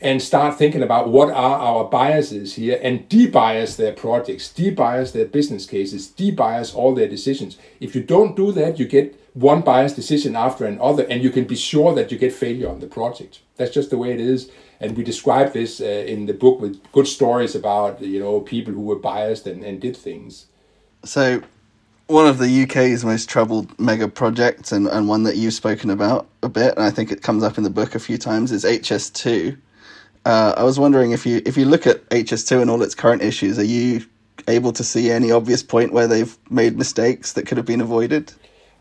and 0.00 0.22
start 0.22 0.56
thinking 0.56 0.82
about 0.82 1.10
what 1.10 1.28
are 1.30 1.58
our 1.58 1.84
biases 1.84 2.54
here 2.54 2.80
and 2.82 3.08
debias 3.08 3.76
their 3.76 3.92
projects, 3.92 4.48
debias 4.48 5.12
their 5.12 5.26
business 5.26 5.66
cases, 5.66 6.08
debias 6.08 6.74
all 6.74 6.94
their 6.94 7.08
decisions. 7.08 7.58
If 7.80 7.94
you 7.94 8.02
don't 8.02 8.34
do 8.34 8.50
that, 8.52 8.78
you 8.78 8.86
get 8.86 9.20
one 9.34 9.60
biased 9.60 9.96
decision 9.96 10.34
after 10.34 10.64
another, 10.64 11.04
and 11.04 11.22
you 11.22 11.30
can 11.30 11.44
be 11.44 11.56
sure 11.56 11.94
that 11.94 12.10
you 12.10 12.18
get 12.18 12.32
failure 12.32 12.68
on 12.68 12.80
the 12.80 12.86
project. 12.86 13.40
That's 13.56 13.72
just 13.72 13.90
the 13.90 13.98
way 13.98 14.12
it 14.12 14.20
is. 14.20 14.50
And 14.80 14.96
we 14.96 15.04
describe 15.04 15.52
this 15.52 15.80
uh, 15.80 15.84
in 15.84 16.26
the 16.26 16.32
book 16.32 16.60
with 16.60 16.80
good 16.92 17.06
stories 17.06 17.54
about 17.54 18.00
you 18.00 18.18
know 18.18 18.40
people 18.40 18.72
who 18.72 18.80
were 18.80 18.96
biased 18.96 19.46
and, 19.46 19.62
and 19.62 19.80
did 19.80 19.96
things. 19.96 20.46
So, 21.04 21.42
one 22.06 22.26
of 22.26 22.38
the 22.38 22.62
UK's 22.62 23.04
most 23.04 23.28
troubled 23.28 23.78
mega 23.78 24.08
projects, 24.08 24.72
and, 24.72 24.86
and 24.88 25.06
one 25.06 25.22
that 25.24 25.36
you've 25.36 25.54
spoken 25.54 25.90
about 25.90 26.26
a 26.42 26.48
bit, 26.48 26.74
and 26.74 26.84
I 26.84 26.90
think 26.90 27.12
it 27.12 27.22
comes 27.22 27.44
up 27.44 27.58
in 27.58 27.64
the 27.64 27.70
book 27.70 27.94
a 27.94 28.00
few 28.00 28.16
times, 28.16 28.50
is 28.50 28.64
HS2. 28.64 29.58
Uh, 30.30 30.54
I 30.56 30.62
was 30.62 30.78
wondering 30.78 31.10
if 31.10 31.26
you 31.26 31.42
if 31.44 31.56
you 31.56 31.64
look 31.64 31.88
at 31.88 32.08
HS2 32.10 32.62
and 32.62 32.70
all 32.70 32.80
its 32.82 32.94
current 32.94 33.20
issues, 33.20 33.58
are 33.58 33.64
you 33.64 34.06
able 34.46 34.72
to 34.72 34.84
see 34.84 35.10
any 35.10 35.32
obvious 35.32 35.60
point 35.60 35.92
where 35.92 36.06
they've 36.06 36.38
made 36.48 36.78
mistakes 36.78 37.32
that 37.32 37.48
could 37.48 37.56
have 37.56 37.66
been 37.66 37.80
avoided? 37.80 38.32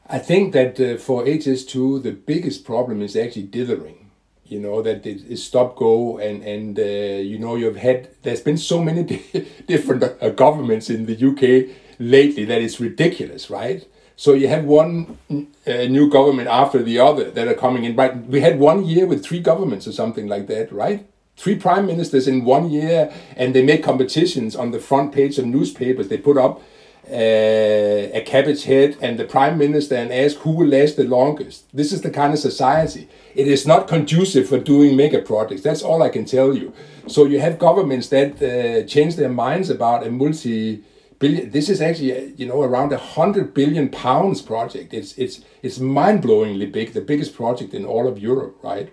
I 0.07 0.19
think 0.19 0.53
that 0.53 0.79
uh, 0.79 0.97
for 0.97 1.25
HS2, 1.25 2.03
the 2.03 2.11
biggest 2.11 2.65
problem 2.65 3.01
is 3.01 3.15
actually 3.15 3.47
dithering. 3.57 4.11
You 4.45 4.59
know 4.59 4.83
that 4.83 5.07
it 5.07 5.21
is 5.25 5.43
stop 5.43 5.75
go 5.75 6.19
and 6.19 6.43
and 6.43 6.77
uh, 6.77 6.83
you 7.31 7.39
know 7.39 7.55
you've 7.55 7.77
had 7.77 8.09
there's 8.21 8.41
been 8.41 8.59
so 8.59 8.83
many 8.83 9.01
different 9.67 10.03
uh, 10.03 10.29
governments 10.29 10.87
in 10.91 11.07
the 11.07 11.17
UK 11.29 11.75
lately 11.97 12.45
that 12.45 12.61
it's 12.61 12.79
ridiculous, 12.79 13.49
right? 13.49 13.87
So 14.15 14.33
you 14.33 14.49
have 14.49 14.65
one 14.65 15.17
uh, 15.31 15.87
new 15.97 16.11
government 16.11 16.47
after 16.47 16.83
the 16.83 16.99
other 16.99 17.31
that 17.31 17.47
are 17.47 17.59
coming 17.65 17.85
in. 17.85 17.95
Right, 17.95 18.15
we 18.35 18.39
had 18.41 18.59
one 18.59 18.85
year 18.85 19.07
with 19.07 19.25
three 19.25 19.39
governments 19.39 19.87
or 19.87 19.93
something 19.93 20.27
like 20.27 20.45
that, 20.45 20.71
right? 20.71 21.08
Three 21.39 21.55
prime 21.55 21.85
ministers 21.85 22.27
in 22.27 22.43
one 22.43 22.69
year, 22.69 23.13
and 23.37 23.55
they 23.55 23.63
make 23.63 23.81
competitions 23.81 24.57
on 24.57 24.71
the 24.71 24.79
front 24.79 25.13
page 25.13 25.39
of 25.39 25.45
newspapers. 25.45 26.09
They 26.09 26.17
put 26.17 26.37
up 26.37 26.61
uh, 27.09 28.19
a 28.19 28.21
cabbage 28.25 28.65
head 28.65 28.97
and 29.01 29.17
the 29.17 29.23
prime 29.23 29.57
minister 29.57 29.95
and 29.95 30.11
ask 30.11 30.35
who 30.39 30.51
will 30.51 30.67
last 30.67 30.97
the 30.97 31.05
longest. 31.05 31.63
This 31.73 31.93
is 31.93 32.01
the 32.01 32.11
kind 32.11 32.33
of 32.33 32.39
society. 32.39 33.07
It 33.35 33.47
is 33.47 33.65
not 33.65 33.87
conducive 33.87 34.49
for 34.49 34.59
doing 34.59 34.97
mega 34.97 35.21
projects. 35.21 35.61
That's 35.61 35.81
all 35.81 36.03
I 36.03 36.09
can 36.09 36.25
tell 36.25 36.53
you. 36.53 36.73
So 37.07 37.23
you 37.23 37.39
have 37.39 37.57
governments 37.57 38.09
that 38.09 38.31
uh, 38.43 38.85
change 38.85 39.15
their 39.15 39.29
minds 39.29 39.69
about 39.69 40.05
a 40.05 40.11
multi 40.11 40.83
billion. 41.19 41.51
This 41.51 41.69
is 41.69 41.79
actually 41.79 42.33
you 42.35 42.47
know 42.47 42.61
around 42.63 42.91
a 42.91 42.97
hundred 42.97 43.53
billion 43.53 43.87
pounds 43.87 44.41
project. 44.41 44.93
It's 44.93 45.17
it's 45.17 45.39
it's 45.63 45.79
mind 45.79 46.21
blowingly 46.21 46.69
big, 46.69 46.91
the 46.91 47.01
biggest 47.11 47.33
project 47.33 47.73
in 47.73 47.85
all 47.85 48.09
of 48.09 48.19
Europe, 48.19 48.57
right? 48.61 48.91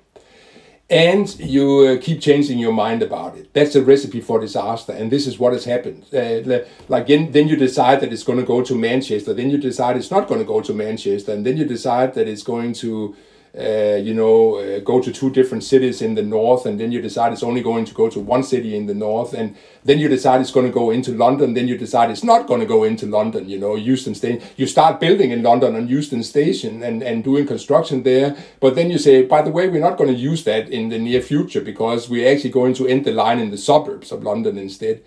And 0.88 1.38
you 1.40 1.80
uh, 1.80 2.00
keep 2.00 2.20
changing 2.20 2.58
your 2.58 2.72
mind 2.72 3.02
about 3.02 3.36
it. 3.36 3.52
That's 3.52 3.74
a 3.74 3.82
recipe 3.82 4.20
for 4.20 4.38
disaster, 4.38 4.92
and 4.92 5.10
this 5.10 5.26
is 5.26 5.38
what 5.38 5.52
has 5.52 5.64
happened. 5.64 6.06
Uh, 6.14 6.60
like 6.88 7.08
then, 7.08 7.32
then 7.32 7.48
you 7.48 7.56
decide 7.56 8.00
that 8.00 8.12
it's 8.12 8.22
going 8.22 8.38
to 8.38 8.44
go 8.44 8.62
to 8.62 8.74
Manchester, 8.74 9.34
then 9.34 9.50
you 9.50 9.58
decide 9.58 9.96
it's 9.96 10.10
not 10.10 10.28
going 10.28 10.40
to 10.40 10.46
go 10.46 10.60
to 10.60 10.72
Manchester, 10.72 11.32
and 11.32 11.44
then 11.44 11.56
you 11.56 11.64
decide 11.64 12.14
that 12.14 12.28
it's 12.28 12.44
going 12.44 12.72
to 12.74 13.16
uh, 13.58 13.96
you 13.96 14.12
know, 14.12 14.56
uh, 14.56 14.80
go 14.80 15.00
to 15.00 15.10
two 15.10 15.30
different 15.30 15.64
cities 15.64 16.02
in 16.02 16.14
the 16.14 16.22
north, 16.22 16.66
and 16.66 16.78
then 16.78 16.92
you 16.92 17.00
decide 17.00 17.32
it's 17.32 17.42
only 17.42 17.62
going 17.62 17.86
to 17.86 17.94
go 17.94 18.10
to 18.10 18.20
one 18.20 18.42
city 18.42 18.76
in 18.76 18.84
the 18.84 18.94
north, 18.94 19.32
and 19.32 19.56
then 19.84 19.98
you 19.98 20.08
decide 20.08 20.42
it's 20.42 20.50
going 20.50 20.66
to 20.66 20.72
go 20.72 20.90
into 20.90 21.12
London, 21.12 21.54
then 21.54 21.66
you 21.66 21.78
decide 21.78 22.10
it's 22.10 22.22
not 22.24 22.46
going 22.46 22.60
to 22.60 22.66
go 22.66 22.84
into 22.84 23.06
London, 23.06 23.48
you 23.48 23.58
know, 23.58 23.74
Euston 23.74 24.14
Station. 24.14 24.42
You 24.56 24.66
start 24.66 25.00
building 25.00 25.30
in 25.30 25.42
London 25.42 25.74
on 25.74 25.88
Euston 25.88 26.22
Station 26.22 26.82
and, 26.82 27.02
and 27.02 27.24
doing 27.24 27.46
construction 27.46 28.02
there, 28.02 28.36
but 28.60 28.74
then 28.74 28.90
you 28.90 28.98
say, 28.98 29.22
by 29.22 29.40
the 29.40 29.50
way, 29.50 29.68
we're 29.68 29.80
not 29.80 29.96
going 29.96 30.12
to 30.12 30.20
use 30.20 30.44
that 30.44 30.68
in 30.68 30.90
the 30.90 30.98
near 30.98 31.22
future 31.22 31.62
because 31.62 32.10
we're 32.10 32.30
actually 32.30 32.50
going 32.50 32.74
to 32.74 32.86
end 32.86 33.06
the 33.06 33.12
line 33.12 33.38
in 33.38 33.50
the 33.50 33.58
suburbs 33.58 34.12
of 34.12 34.22
London 34.22 34.58
instead. 34.58 35.02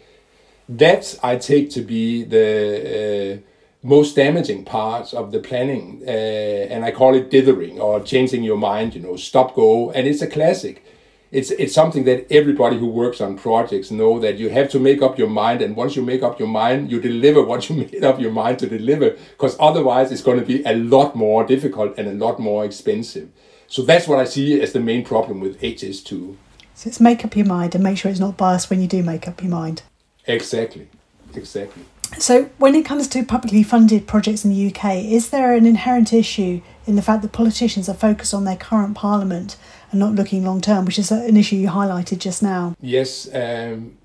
That 0.68 1.20
I 1.22 1.36
take 1.36 1.70
to 1.72 1.82
be 1.82 2.24
the 2.24 3.42
uh, 3.44 3.49
most 3.82 4.16
damaging 4.16 4.66
parts 4.66 5.14
of 5.14 5.32
the 5.32 5.40
planning, 5.40 6.02
uh, 6.06 6.10
and 6.10 6.84
I 6.84 6.92
call 6.92 7.16
it 7.16 7.30
dithering 7.30 7.80
or 7.80 8.02
changing 8.02 8.44
your 8.44 8.58
mind. 8.58 8.96
You 8.96 9.02
know, 9.02 9.16
stop 9.16 9.56
go, 9.56 9.92
and 9.92 10.08
it's 10.08 10.22
a 10.22 10.28
classic. 10.28 10.84
It's 11.32 11.52
it's 11.52 11.74
something 11.74 12.04
that 12.06 12.32
everybody 12.32 12.78
who 12.78 12.88
works 12.88 13.22
on 13.22 13.38
projects 13.38 13.92
know 13.92 14.20
that 14.20 14.38
you 14.38 14.50
have 14.50 14.70
to 14.72 14.80
make 14.80 15.02
up 15.02 15.18
your 15.18 15.30
mind, 15.30 15.62
and 15.62 15.76
once 15.76 15.96
you 15.96 16.02
make 16.02 16.24
up 16.24 16.40
your 16.40 16.48
mind, 16.48 16.92
you 16.92 17.00
deliver 17.00 17.42
what 17.44 17.70
you 17.70 17.76
made 17.92 18.04
up 18.04 18.20
your 18.20 18.32
mind 18.32 18.60
to 18.60 18.68
deliver, 18.68 19.12
because 19.32 19.56
otherwise 19.60 20.12
it's 20.12 20.24
going 20.24 20.40
to 20.40 20.46
be 20.46 20.64
a 20.64 20.76
lot 20.76 21.16
more 21.16 21.46
difficult 21.46 21.98
and 21.98 22.08
a 22.08 22.26
lot 22.26 22.40
more 22.40 22.66
expensive. 22.66 23.30
So 23.68 23.84
that's 23.84 24.08
what 24.08 24.20
I 24.20 24.26
see 24.26 24.60
as 24.60 24.74
the 24.74 24.80
main 24.80 25.06
problem 25.06 25.40
with 25.40 25.62
HS2. 25.62 26.36
So 26.74 26.88
it's 26.88 27.00
make 27.00 27.24
up 27.24 27.36
your 27.36 27.46
mind 27.46 27.76
and 27.76 27.84
make 27.84 27.98
sure 27.98 28.10
it's 28.10 28.20
not 28.20 28.36
biased 28.36 28.70
when 28.70 28.82
you 28.82 28.88
do 28.88 29.04
make 29.04 29.28
up 29.28 29.42
your 29.42 29.52
mind. 29.52 29.84
Exactly, 30.26 30.90
exactly. 31.36 31.84
So, 32.18 32.50
when 32.58 32.74
it 32.74 32.86
comes 32.86 33.08
to 33.10 33.24
publicly 33.24 33.62
funded 33.62 34.08
projects 34.08 34.44
in 34.44 34.52
the 34.52 34.74
UK, 34.74 34.96
is 34.96 35.30
there 35.30 35.54
an 35.54 35.66
inherent 35.66 36.12
issue 36.12 36.62
in 36.88 36.96
the 36.96 37.04
fact 37.04 37.22
that 37.22 37.32
politicians 37.32 37.88
are 37.88 37.94
focused 37.94 38.34
on 38.34 38.46
their 38.46 38.56
current 38.56 38.96
parliament 38.96 39.58
and 39.92 40.00
not 40.00 40.16
looking 40.16 40.44
long 40.44 40.60
term, 40.60 40.86
which 40.86 40.98
is 40.98 41.12
an 41.12 41.38
issue 41.38 41.56
you 41.56 41.68
highlighted 41.68 42.18
just 42.18 42.42
now? 42.42 42.76
Yes, 42.82 43.30
um, 43.34 43.98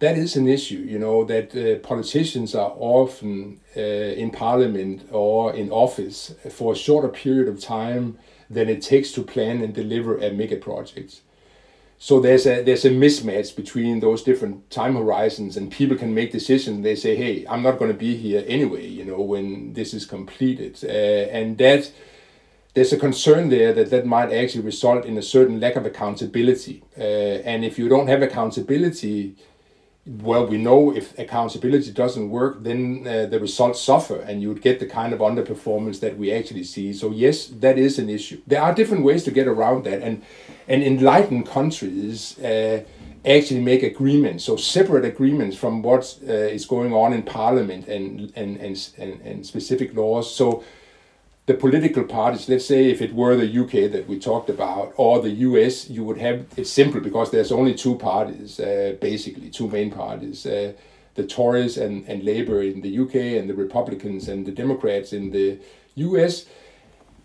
that 0.00 0.18
is 0.18 0.36
an 0.36 0.48
issue, 0.48 0.78
you 0.78 0.98
know, 0.98 1.24
that 1.24 1.54
uh, 1.56 1.78
politicians 1.86 2.54
are 2.54 2.74
often 2.76 3.60
uh, 3.76 3.80
in 3.80 4.30
parliament 4.30 5.08
or 5.12 5.54
in 5.54 5.70
office 5.70 6.34
for 6.50 6.72
a 6.72 6.76
shorter 6.76 7.08
period 7.08 7.48
of 7.48 7.60
time 7.60 8.18
than 8.50 8.68
it 8.68 8.82
takes 8.82 9.12
to 9.12 9.22
plan 9.22 9.62
and 9.62 9.72
deliver 9.72 10.18
a 10.18 10.30
mega 10.30 10.56
project. 10.56 11.22
So 11.98 12.20
there's 12.20 12.46
a 12.46 12.62
there's 12.62 12.84
a 12.84 12.90
mismatch 12.90 13.56
between 13.56 14.00
those 14.00 14.22
different 14.22 14.70
time 14.70 14.94
horizons, 14.96 15.56
and 15.56 15.70
people 15.70 15.96
can 15.96 16.14
make 16.14 16.32
decisions. 16.32 16.82
They 16.82 16.96
say, 16.96 17.16
"Hey, 17.16 17.46
I'm 17.48 17.62
not 17.62 17.78
going 17.78 17.90
to 17.90 17.96
be 17.96 18.16
here 18.16 18.44
anyway," 18.46 18.86
you 18.86 19.04
know, 19.04 19.20
when 19.20 19.72
this 19.72 19.94
is 19.94 20.04
completed, 20.04 20.78
uh, 20.84 20.88
and 20.88 21.56
that 21.58 21.90
there's 22.74 22.92
a 22.92 22.98
concern 22.98 23.48
there 23.48 23.72
that 23.72 23.90
that 23.90 24.04
might 24.04 24.32
actually 24.32 24.64
result 24.64 25.04
in 25.06 25.16
a 25.16 25.22
certain 25.22 25.60
lack 25.60 25.76
of 25.76 25.86
accountability. 25.86 26.82
Uh, 26.98 27.02
and 27.50 27.64
if 27.64 27.78
you 27.78 27.88
don't 27.88 28.08
have 28.08 28.22
accountability, 28.22 29.36
well, 30.06 30.46
we 30.46 30.58
know 30.58 30.94
if 30.94 31.18
accountability 31.18 31.90
doesn't 31.90 32.28
work, 32.28 32.62
then 32.62 33.06
uh, 33.06 33.24
the 33.26 33.40
results 33.40 33.80
suffer 33.80 34.20
and 34.20 34.42
you 34.42 34.48
would 34.48 34.60
get 34.60 34.78
the 34.78 34.86
kind 34.86 35.14
of 35.14 35.20
underperformance 35.20 36.00
that 36.00 36.18
we 36.18 36.30
actually 36.30 36.64
see. 36.64 36.92
So, 36.92 37.10
yes, 37.10 37.46
that 37.46 37.78
is 37.78 37.98
an 37.98 38.10
issue. 38.10 38.42
There 38.46 38.60
are 38.60 38.74
different 38.74 39.04
ways 39.04 39.24
to 39.24 39.30
get 39.30 39.46
around 39.46 39.84
that. 39.84 40.02
And, 40.02 40.22
and 40.68 40.82
enlightened 40.82 41.46
countries 41.46 42.38
uh, 42.40 42.84
actually 43.24 43.60
make 43.60 43.82
agreements, 43.82 44.44
so 44.44 44.56
separate 44.56 45.06
agreements 45.06 45.56
from 45.56 45.80
what 45.80 46.18
uh, 46.28 46.32
is 46.32 46.66
going 46.66 46.92
on 46.92 47.14
in 47.14 47.22
parliament 47.22 47.88
and, 47.88 48.30
and, 48.36 48.58
and, 48.58 48.90
and, 48.98 49.20
and 49.22 49.46
specific 49.46 49.96
laws. 49.96 50.34
So, 50.34 50.62
the 51.46 51.54
political 51.54 52.04
parties, 52.04 52.48
let's 52.48 52.66
say 52.66 52.90
if 52.90 53.02
it 53.02 53.14
were 53.14 53.36
the 53.36 53.58
UK 53.62 53.90
that 53.92 54.06
we 54.08 54.18
talked 54.18 54.48
about 54.48 54.94
or 54.96 55.20
the 55.20 55.30
US, 55.30 55.90
you 55.90 56.02
would 56.04 56.18
have 56.18 56.46
it's 56.56 56.70
simple 56.70 57.00
because 57.00 57.30
there's 57.30 57.52
only 57.52 57.74
two 57.74 57.96
parties, 57.96 58.58
uh, 58.58 58.96
basically, 59.00 59.50
two 59.50 59.68
main 59.68 59.90
parties. 59.90 60.46
Uh, 60.46 60.72
the 61.14 61.26
Tories 61.26 61.76
and, 61.76 62.08
and 62.08 62.24
Labour 62.24 62.62
in 62.62 62.80
the 62.80 62.98
UK 62.98 63.14
and 63.38 63.48
the 63.48 63.54
Republicans 63.54 64.28
and 64.28 64.46
the 64.46 64.52
Democrats 64.52 65.12
in 65.12 65.30
the 65.30 65.58
US 65.96 66.46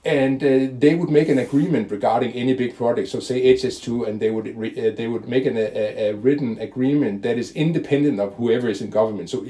and 0.05 0.41
uh, 0.41 0.67
they 0.77 0.95
would 0.95 1.09
make 1.09 1.27
an 1.27 1.37
agreement 1.37 1.91
regarding 1.91 2.31
any 2.31 2.53
big 2.53 2.75
project. 2.75 3.09
So 3.09 3.19
say 3.19 3.53
HS2, 3.53 4.07
and 4.07 4.19
they 4.19 4.31
would 4.31 4.47
uh, 4.47 4.95
they 4.95 5.07
would 5.07 5.27
make 5.27 5.45
an, 5.45 5.57
a, 5.57 6.09
a, 6.09 6.13
written 6.13 6.57
agreement 6.59 7.21
that 7.23 7.37
is 7.37 7.51
independent 7.51 8.19
of 8.19 8.35
whoever 8.35 8.69
is 8.69 8.81
in 8.81 8.89
government. 8.89 9.29
So 9.29 9.45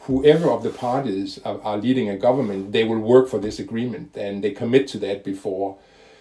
whoever 0.00 0.50
of 0.50 0.62
the 0.62 0.70
parties 0.70 1.40
are, 1.44 1.60
are, 1.62 1.78
leading 1.78 2.10
a 2.10 2.16
government, 2.18 2.72
they 2.72 2.84
will 2.84 2.98
work 2.98 3.28
for 3.28 3.38
this 3.38 3.58
agreement, 3.58 4.16
and 4.16 4.44
they 4.44 4.50
commit 4.50 4.86
to 4.88 4.98
that 4.98 5.24
before. 5.24 5.78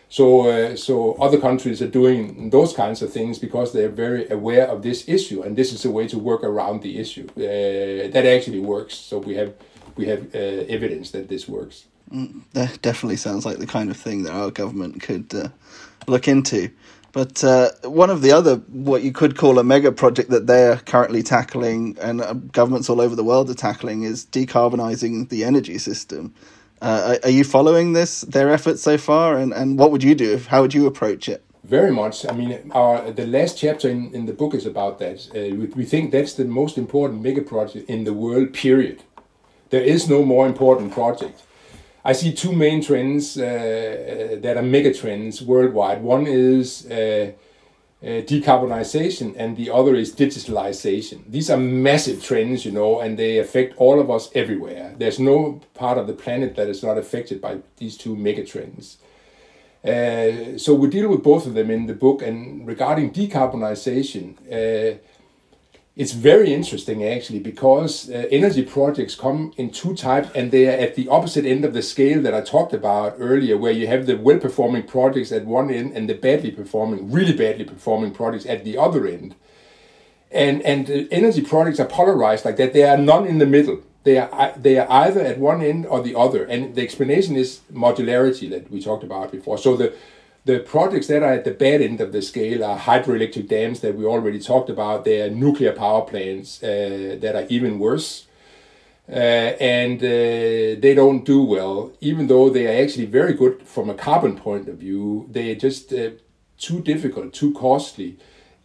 So 0.07 0.47
uh, 0.47 0.77
so 0.77 1.15
other 1.15 1.37
countries 1.37 1.81
are 1.81 1.89
doing 1.89 2.51
those 2.51 2.71
kinds 2.71 3.01
of 3.01 3.11
things 3.11 3.39
because 3.39 3.73
they're 3.73 3.89
very 3.89 4.29
aware 4.29 4.67
of 4.67 4.83
this 4.83 5.09
issue, 5.09 5.41
and 5.41 5.57
this 5.57 5.73
is 5.73 5.83
a 5.83 5.91
way 5.91 6.07
to 6.07 6.17
work 6.17 6.45
around 6.45 6.81
the 6.81 6.97
issue. 6.97 7.27
Uh, 7.35 8.09
that 8.13 8.25
actually 8.25 8.61
works. 8.61 8.95
So 8.95 9.17
we 9.17 9.35
have 9.35 9.53
we 9.97 10.05
have 10.05 10.33
uh, 10.33 10.63
evidence 10.69 11.11
that 11.11 11.27
this 11.27 11.49
works. 11.49 11.87
Mm, 12.11 12.41
that 12.53 12.81
definitely 12.81 13.17
sounds 13.17 13.45
like 13.45 13.57
the 13.57 13.67
kind 13.67 13.89
of 13.89 13.97
thing 13.97 14.23
that 14.23 14.33
our 14.33 14.51
government 14.51 15.01
could 15.01 15.33
uh, 15.33 15.49
look 16.07 16.27
into. 16.27 16.69
But 17.11 17.43
uh, 17.43 17.71
one 17.83 18.09
of 18.09 18.21
the 18.21 18.31
other, 18.31 18.57
what 18.67 19.01
you 19.01 19.11
could 19.11 19.37
call 19.37 19.57
a 19.57 19.63
mega 19.63 19.91
project 19.91 20.29
that 20.31 20.47
they're 20.47 20.77
currently 20.77 21.23
tackling, 21.23 21.97
and 22.01 22.21
uh, 22.21 22.33
governments 22.33 22.89
all 22.89 22.99
over 22.99 23.15
the 23.15 23.23
world 23.23 23.49
are 23.49 23.53
tackling, 23.53 24.03
is 24.03 24.25
decarbonizing 24.25 25.29
the 25.29 25.45
energy 25.45 25.77
system. 25.77 26.33
Uh, 26.81 27.17
are, 27.23 27.27
are, 27.27 27.31
you 27.31 27.45
following 27.45 27.93
this, 27.93 28.21
their 28.21 28.49
efforts 28.49 28.81
so 28.81 28.97
far, 28.97 29.37
and, 29.37 29.53
and 29.53 29.79
what 29.79 29.91
would 29.91 30.03
you 30.03 30.13
do? 30.13 30.37
How 30.49 30.61
would 30.61 30.73
you 30.73 30.85
approach 30.87 31.29
it? 31.29 31.41
Very 31.63 31.91
much. 31.91 32.27
I 32.27 32.33
mean, 32.33 32.69
our 32.73 33.09
the 33.11 33.25
last 33.25 33.57
chapter 33.57 33.89
in, 33.89 34.13
in 34.13 34.25
the 34.25 34.33
book 34.33 34.53
is 34.53 34.65
about 34.65 34.99
that. 34.99 35.27
Uh, 35.29 35.55
we, 35.55 35.65
we 35.67 35.85
think 35.85 36.11
that's 36.11 36.33
the 36.33 36.45
most 36.45 36.77
important 36.77 37.23
mega 37.23 37.41
project 37.41 37.89
in 37.89 38.03
the 38.03 38.13
world. 38.13 38.53
Period. 38.53 39.03
There 39.69 39.81
is 39.81 40.07
no 40.07 40.23
more 40.23 40.45
important 40.45 40.91
project. 40.91 41.41
I 42.07 42.13
see 42.13 42.33
two 42.33 42.53
main 42.53 42.83
trends 42.83 43.35
uh, 43.35 43.41
uh, 43.43 44.39
that 44.41 44.57
are 44.57 44.61
mega 44.61 44.93
trends 44.93 45.41
worldwide. 45.41 46.03
One 46.03 46.27
is 46.27 46.85
uh, 46.85 47.31
uh, 48.03 48.05
decarbonization, 48.05 49.33
and 49.35 49.57
the 49.57 49.71
other 49.71 49.95
is 49.95 50.13
digitalization. 50.13 51.23
These 51.27 51.49
are 51.49 51.57
massive 51.57 52.23
trends, 52.23 52.63
you 52.63 52.71
know, 52.71 52.99
and 52.99 53.17
they 53.17 53.39
affect 53.39 53.75
all 53.77 53.99
of 53.99 54.11
us 54.11 54.29
everywhere. 54.35 54.93
There's 54.95 55.19
no 55.19 55.61
part 55.73 55.97
of 55.97 56.05
the 56.05 56.13
planet 56.13 56.55
that 56.57 56.69
is 56.69 56.83
not 56.83 56.99
affected 56.99 57.41
by 57.41 57.57
these 57.77 57.97
two 57.97 58.15
mega 58.15 58.45
trends. 58.45 58.97
Uh, 59.83 60.59
so 60.59 60.75
we 60.75 60.87
deal 60.89 61.09
with 61.09 61.23
both 61.23 61.47
of 61.47 61.55
them 61.55 61.71
in 61.71 61.87
the 61.87 61.95
book. 61.95 62.21
And 62.21 62.67
regarding 62.67 63.13
decarbonization, 63.13 64.35
uh, 64.51 64.97
it's 65.95 66.11
very 66.11 66.53
interesting 66.53 67.05
actually 67.05 67.39
because 67.39 68.09
uh, 68.09 68.27
energy 68.29 68.63
projects 68.63 69.15
come 69.15 69.53
in 69.55 69.71
two 69.71 69.95
types 69.95 70.29
and 70.35 70.51
they 70.51 70.67
are 70.67 70.77
at 70.77 70.95
the 70.95 71.07
opposite 71.07 71.45
end 71.45 71.63
of 71.63 71.73
the 71.73 71.81
scale 71.81 72.21
that 72.21 72.33
I 72.33 72.41
talked 72.41 72.73
about 72.73 73.15
earlier, 73.17 73.57
where 73.57 73.71
you 73.71 73.87
have 73.87 74.05
the 74.05 74.17
well 74.17 74.39
performing 74.39 74.83
projects 74.83 75.31
at 75.31 75.45
one 75.45 75.71
end 75.71 75.93
and 75.93 76.09
the 76.09 76.13
badly 76.13 76.51
performing, 76.51 77.11
really 77.11 77.31
badly 77.31 77.63
performing 77.63 78.11
projects 78.11 78.45
at 78.45 78.65
the 78.65 78.77
other 78.77 79.07
end. 79.07 79.35
And, 80.31 80.61
and 80.63 80.89
uh, 80.89 81.03
energy 81.11 81.41
projects 81.41 81.79
are 81.79 81.87
polarized 81.87 82.43
like 82.43 82.57
that. 82.57 82.73
they 82.73 82.83
are 82.83 82.97
none 82.97 83.25
in 83.25 83.37
the 83.37 83.45
middle. 83.45 83.81
They 84.03 84.17
are, 84.17 84.53
they 84.57 84.77
are 84.77 84.91
either 84.91 85.21
at 85.21 85.39
one 85.39 85.61
end 85.61 85.85
or 85.85 86.01
the 86.01 86.15
other. 86.15 86.43
And 86.43 86.75
the 86.75 86.81
explanation 86.81 87.37
is 87.37 87.61
modularity 87.71 88.49
that 88.49 88.69
we 88.69 88.81
talked 88.81 89.03
about 89.03 89.31
before. 89.31 89.57
So 89.57 89.77
the, 89.77 89.95
the 90.45 90.59
projects 90.59 91.07
that 91.07 91.23
are 91.23 91.33
at 91.33 91.43
the 91.43 91.51
bad 91.51 91.81
end 91.81 91.99
of 91.99 92.11
the 92.11 92.21
scale 92.21 92.63
are 92.63 92.77
hydroelectric 92.77 93.47
dams 93.47 93.79
that 93.79 93.95
we 93.95 94.05
already 94.05 94.39
talked 94.39 94.69
about. 94.69 95.03
They 95.03 95.21
are 95.21 95.29
nuclear 95.29 95.73
power 95.73 96.03
plants 96.03 96.61
uh, 96.63 97.17
that 97.19 97.35
are 97.35 97.47
even 97.49 97.79
worse. 97.79 98.27
Uh, 99.09 99.53
and 99.59 100.01
uh, 100.01 100.79
they 100.81 100.93
don't 100.95 101.25
do 101.25 101.43
well, 101.43 101.91
even 102.01 102.27
though 102.27 102.49
they 102.49 102.65
are 102.67 102.83
actually 102.83 103.05
very 103.05 103.33
good 103.33 103.61
from 103.63 103.89
a 103.89 103.93
carbon 103.93 104.35
point 104.35 104.67
of 104.67 104.77
view. 104.77 105.27
They 105.31 105.51
are 105.51 105.55
just 105.55 105.91
uh, 105.93 106.11
too 106.57 106.81
difficult, 106.81 107.33
too 107.33 107.53
costly, 107.53 108.17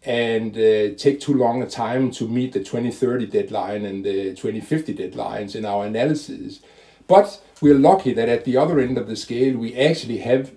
and 0.02 0.56
uh, 0.56 0.94
take 0.96 1.20
too 1.20 1.34
long 1.34 1.62
a 1.62 1.66
time 1.68 2.10
to 2.12 2.26
meet 2.26 2.52
the 2.52 2.60
2030 2.60 3.26
deadline 3.26 3.84
and 3.84 4.04
the 4.04 4.30
2050 4.34 4.94
deadlines 4.94 5.54
in 5.54 5.66
our 5.66 5.84
analysis. 5.84 6.60
But 7.06 7.42
we're 7.60 7.74
lucky 7.74 8.14
that 8.14 8.28
at 8.28 8.44
the 8.44 8.56
other 8.56 8.80
end 8.80 8.96
of 8.96 9.08
the 9.08 9.16
scale, 9.16 9.58
we 9.58 9.76
actually 9.76 10.18
have 10.18 10.52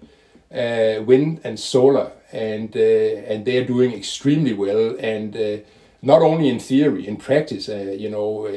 wind 0.54 1.42
and 1.44 1.60
solar, 1.60 2.12
and 2.32 2.76
uh, 2.76 2.80
and 2.80 3.46
they 3.46 3.58
are 3.58 3.66
doing 3.66 3.94
extremely 3.94 4.54
well. 4.54 4.96
And 5.00 5.36
uh, 5.36 5.58
not 6.02 6.22
only 6.22 6.50
in 6.50 6.60
theory, 6.60 7.08
in 7.08 7.18
practice, 7.18 7.68
you 7.68 8.10
know, 8.10 8.48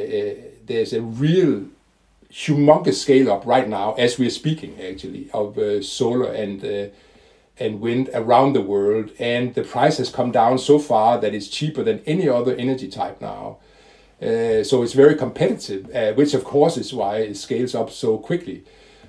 there's 0.67 0.93
a 0.93 1.01
real 1.01 1.67
humongous 2.31 2.95
scale 2.95 3.31
up 3.31 3.47
right 3.47 3.69
now 3.69 3.95
as 3.95 4.19
we're 4.19 4.31
speaking 4.31 4.79
actually 4.83 5.31
of 5.33 5.57
solar 5.85 6.33
and 6.33 6.91
and 7.59 7.81
wind 7.81 8.11
around 8.13 8.53
the 8.53 8.61
world, 8.61 9.11
and 9.19 9.55
the 9.55 9.63
price 9.63 9.97
has 9.99 10.11
come 10.11 10.31
down 10.31 10.59
so 10.59 10.79
far 10.79 11.19
that 11.19 11.35
it's 11.35 11.49
cheaper 11.49 11.83
than 11.83 12.03
any 12.07 12.29
other 12.29 12.55
energy 12.55 12.89
type 12.89 13.21
now. 13.21 13.57
Uh, 14.21 14.63
so 14.65 14.83
it's 14.83 14.95
very 14.95 15.15
competitive, 15.15 15.95
uh, 15.95 16.13
which 16.15 16.35
of 16.35 16.45
course 16.45 16.77
is 16.77 16.93
why 16.93 17.19
it 17.19 17.37
scales 17.37 17.75
up 17.75 17.91
so 17.91 18.19
quickly. 18.19 18.65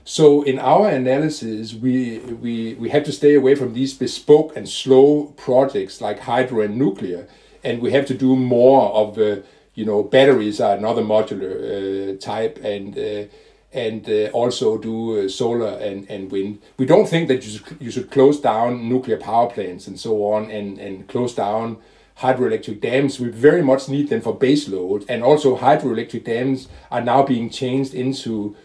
So 0.08 0.42
in 0.44 0.58
our 0.58 0.88
analysis, 0.88 1.74
we, 1.74 2.20
we, 2.20 2.76
we 2.76 2.88
have 2.92 3.04
to 3.04 3.12
stay 3.12 3.34
away 3.34 3.56
from 3.56 3.74
these 3.74 3.94
bespoke 3.94 4.56
and 4.56 4.68
slow 4.68 5.34
projects 5.36 6.00
like 6.00 6.20
hydro 6.20 6.62
and 6.62 6.78
nuclear, 6.78 7.28
and 7.62 7.82
we 7.82 7.92
have 7.92 8.06
to 8.06 8.14
do 8.14 8.38
more 8.38 8.90
of 8.94 9.16
the, 9.16 9.44
you 9.74 9.84
know, 9.84 10.04
batteries 10.04 10.62
are 10.62 10.78
another 10.78 11.02
modular 11.02 11.56
uh, 11.60 12.18
type, 12.20 12.58
and 12.64 12.98
uh, 12.98 13.26
and 13.74 14.10
uh, 14.10 14.30
also 14.32 14.78
do 14.78 15.26
uh, 15.26 15.28
solar 15.28 15.78
and, 15.80 16.10
and 16.10 16.32
wind. 16.32 16.60
We 16.78 16.86
don't 16.86 17.10
think 17.10 17.28
that 17.28 17.46
you 17.46 17.52
should, 17.52 17.78
you 17.82 17.92
should 17.92 18.10
close 18.10 18.40
down 18.40 18.88
nuclear 18.88 19.18
power 19.18 19.50
plants 19.50 19.88
and 19.88 20.00
so 20.00 20.24
on, 20.32 20.50
and, 20.50 20.80
and 20.80 21.06
close 21.10 21.36
down 21.36 21.80
hydroelectric 22.20 22.80
dams. 22.80 23.20
We 23.20 23.28
very 23.28 23.62
much 23.62 23.90
need 23.90 24.08
them 24.08 24.22
for 24.22 24.34
base 24.34 24.70
load, 24.70 25.04
and 25.10 25.22
also 25.22 25.58
hydroelectric 25.58 26.24
dams 26.24 26.70
are 26.92 27.02
now 27.02 27.24
being 27.24 27.50
changed 27.50 27.94
into 27.94 28.56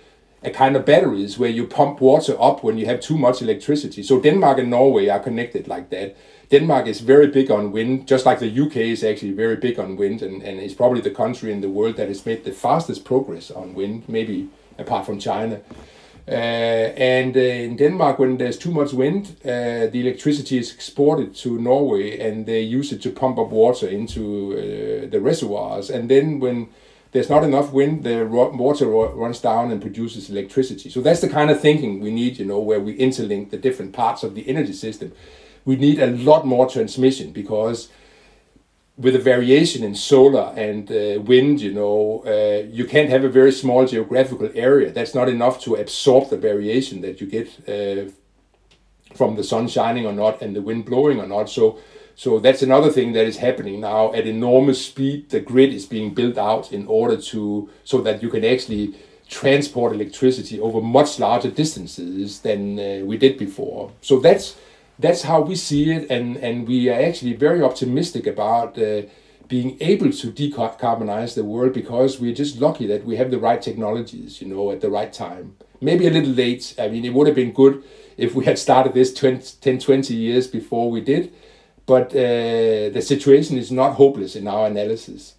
a 0.44 0.50
kind 0.50 0.76
of 0.76 0.84
batteries 0.84 1.38
where 1.38 1.50
you 1.50 1.66
pump 1.66 2.00
water 2.00 2.36
up 2.40 2.64
when 2.64 2.78
you 2.78 2.86
have 2.86 3.00
too 3.00 3.16
much 3.16 3.42
electricity. 3.42 4.02
So 4.02 4.20
Denmark 4.20 4.58
and 4.58 4.70
Norway 4.70 5.08
are 5.08 5.20
connected 5.20 5.68
like 5.68 5.90
that. 5.90 6.16
Denmark 6.50 6.86
is 6.86 7.00
very 7.00 7.28
big 7.28 7.50
on 7.50 7.72
wind, 7.72 8.06
just 8.06 8.26
like 8.26 8.38
the 8.40 8.60
UK 8.60 8.76
is 8.76 9.02
actually 9.04 9.32
very 9.32 9.56
big 9.56 9.78
on 9.78 9.96
wind, 9.96 10.20
and, 10.20 10.42
and 10.42 10.60
it's 10.60 10.74
probably 10.74 11.00
the 11.00 11.10
country 11.10 11.50
in 11.50 11.60
the 11.62 11.70
world 11.70 11.96
that 11.96 12.08
has 12.08 12.26
made 12.26 12.44
the 12.44 12.52
fastest 12.52 13.04
progress 13.04 13.50
on 13.50 13.74
wind, 13.74 14.04
maybe 14.08 14.48
apart 14.78 15.06
from 15.06 15.18
China. 15.18 15.60
Uh, 16.28 16.30
and 16.30 17.36
uh, 17.36 17.40
in 17.40 17.76
Denmark, 17.76 18.18
when 18.18 18.36
there's 18.36 18.58
too 18.58 18.70
much 18.70 18.92
wind, 18.92 19.36
uh, 19.44 19.88
the 19.90 20.00
electricity 20.00 20.58
is 20.58 20.72
exported 20.72 21.34
to 21.36 21.58
Norway, 21.58 22.18
and 22.18 22.46
they 22.46 22.60
use 22.60 22.92
it 22.92 23.02
to 23.02 23.10
pump 23.10 23.38
up 23.38 23.48
water 23.48 23.88
into 23.88 24.52
uh, 24.52 25.10
the 25.10 25.20
reservoirs. 25.20 25.90
And 25.90 26.08
then 26.08 26.38
when 26.38 26.68
there's 27.12 27.28
not 27.28 27.44
enough 27.44 27.72
wind, 27.72 28.04
the 28.04 28.24
water 28.26 28.86
runs 28.86 29.40
down 29.40 29.70
and 29.70 29.80
produces 29.80 30.30
electricity. 30.30 30.88
So 30.88 31.02
that's 31.02 31.20
the 31.20 31.28
kind 31.28 31.50
of 31.50 31.60
thinking 31.60 32.00
we 32.00 32.10
need, 32.10 32.38
you 32.38 32.46
know, 32.46 32.58
where 32.58 32.80
we 32.80 32.96
interlink 32.96 33.50
the 33.50 33.58
different 33.58 33.92
parts 33.92 34.22
of 34.22 34.34
the 34.34 34.48
energy 34.48 34.72
system. 34.72 35.12
We 35.66 35.76
need 35.76 36.00
a 36.00 36.06
lot 36.06 36.46
more 36.46 36.68
transmission 36.68 37.30
because 37.30 37.90
with 38.96 39.14
a 39.14 39.18
variation 39.18 39.84
in 39.84 39.94
solar 39.94 40.54
and 40.56 40.90
uh, 40.90 41.20
wind, 41.20 41.60
you 41.60 41.72
know, 41.72 42.22
uh, 42.26 42.66
you 42.68 42.86
can't 42.86 43.10
have 43.10 43.24
a 43.24 43.28
very 43.28 43.52
small 43.52 43.86
geographical 43.86 44.50
area. 44.54 44.90
That's 44.90 45.14
not 45.14 45.28
enough 45.28 45.60
to 45.62 45.74
absorb 45.74 46.30
the 46.30 46.38
variation 46.38 47.02
that 47.02 47.20
you 47.20 47.26
get 47.26 47.48
uh, 47.68 48.10
from 49.14 49.36
the 49.36 49.44
sun 49.44 49.68
shining 49.68 50.06
or 50.06 50.12
not 50.14 50.40
and 50.40 50.56
the 50.56 50.62
wind 50.62 50.86
blowing 50.86 51.20
or 51.20 51.26
not. 51.26 51.50
So, 51.50 51.78
so 52.14 52.38
that's 52.38 52.62
another 52.62 52.90
thing 52.90 53.12
that 53.12 53.26
is 53.26 53.38
happening 53.38 53.80
now 53.80 54.12
at 54.12 54.26
enormous 54.26 54.84
speed. 54.84 55.30
The 55.30 55.40
grid 55.40 55.72
is 55.72 55.86
being 55.86 56.14
built 56.14 56.38
out 56.38 56.72
in 56.72 56.86
order 56.86 57.16
to 57.20 57.68
so 57.84 58.00
that 58.02 58.22
you 58.22 58.28
can 58.28 58.44
actually 58.44 58.94
transport 59.28 59.94
electricity 59.94 60.60
over 60.60 60.80
much 60.80 61.18
larger 61.18 61.50
distances 61.50 62.40
than 62.40 62.78
uh, 62.78 63.04
we 63.04 63.16
did 63.16 63.38
before. 63.38 63.92
So 64.00 64.20
that's 64.20 64.56
that's 64.98 65.22
how 65.22 65.40
we 65.40 65.56
see 65.56 65.90
it, 65.90 66.10
and 66.10 66.36
and 66.36 66.68
we 66.68 66.88
are 66.90 67.00
actually 67.00 67.34
very 67.34 67.62
optimistic 67.62 68.26
about. 68.26 68.78
Uh, 68.78 69.02
being 69.48 69.76
able 69.82 70.10
to 70.10 70.32
decarbonize 70.32 71.34
the 71.34 71.44
world 71.44 71.74
because 71.74 72.18
we're 72.18 72.32
just 72.32 72.58
lucky 72.58 72.86
that 72.86 73.04
we 73.04 73.16
have 73.16 73.30
the 73.30 73.38
right 73.38 73.60
technologies, 73.60 74.40
you 74.40 74.48
know, 74.48 74.70
at 74.70 74.80
the 74.80 74.88
right 74.88 75.12
time. 75.12 75.54
Maybe 75.78 76.06
a 76.06 76.10
little 76.10 76.32
late. 76.32 76.74
I 76.78 76.88
mean, 76.88 77.04
it 77.04 77.12
would 77.12 77.26
have 77.26 77.36
been 77.36 77.52
good 77.52 77.84
if 78.16 78.34
we 78.34 78.46
had 78.46 78.58
started 78.58 78.94
this 78.94 79.12
20, 79.12 79.56
10, 79.60 79.78
20 79.78 80.14
years 80.14 80.46
before 80.46 80.90
we 80.90 81.02
did, 81.02 81.34
but 81.86 82.10
uh, 82.10 82.90
the 82.90 83.02
situation 83.02 83.58
is 83.58 83.70
not 83.70 83.94
hopeless 83.94 84.36
in 84.36 84.46
our 84.46 84.66
analysis. 84.66 85.34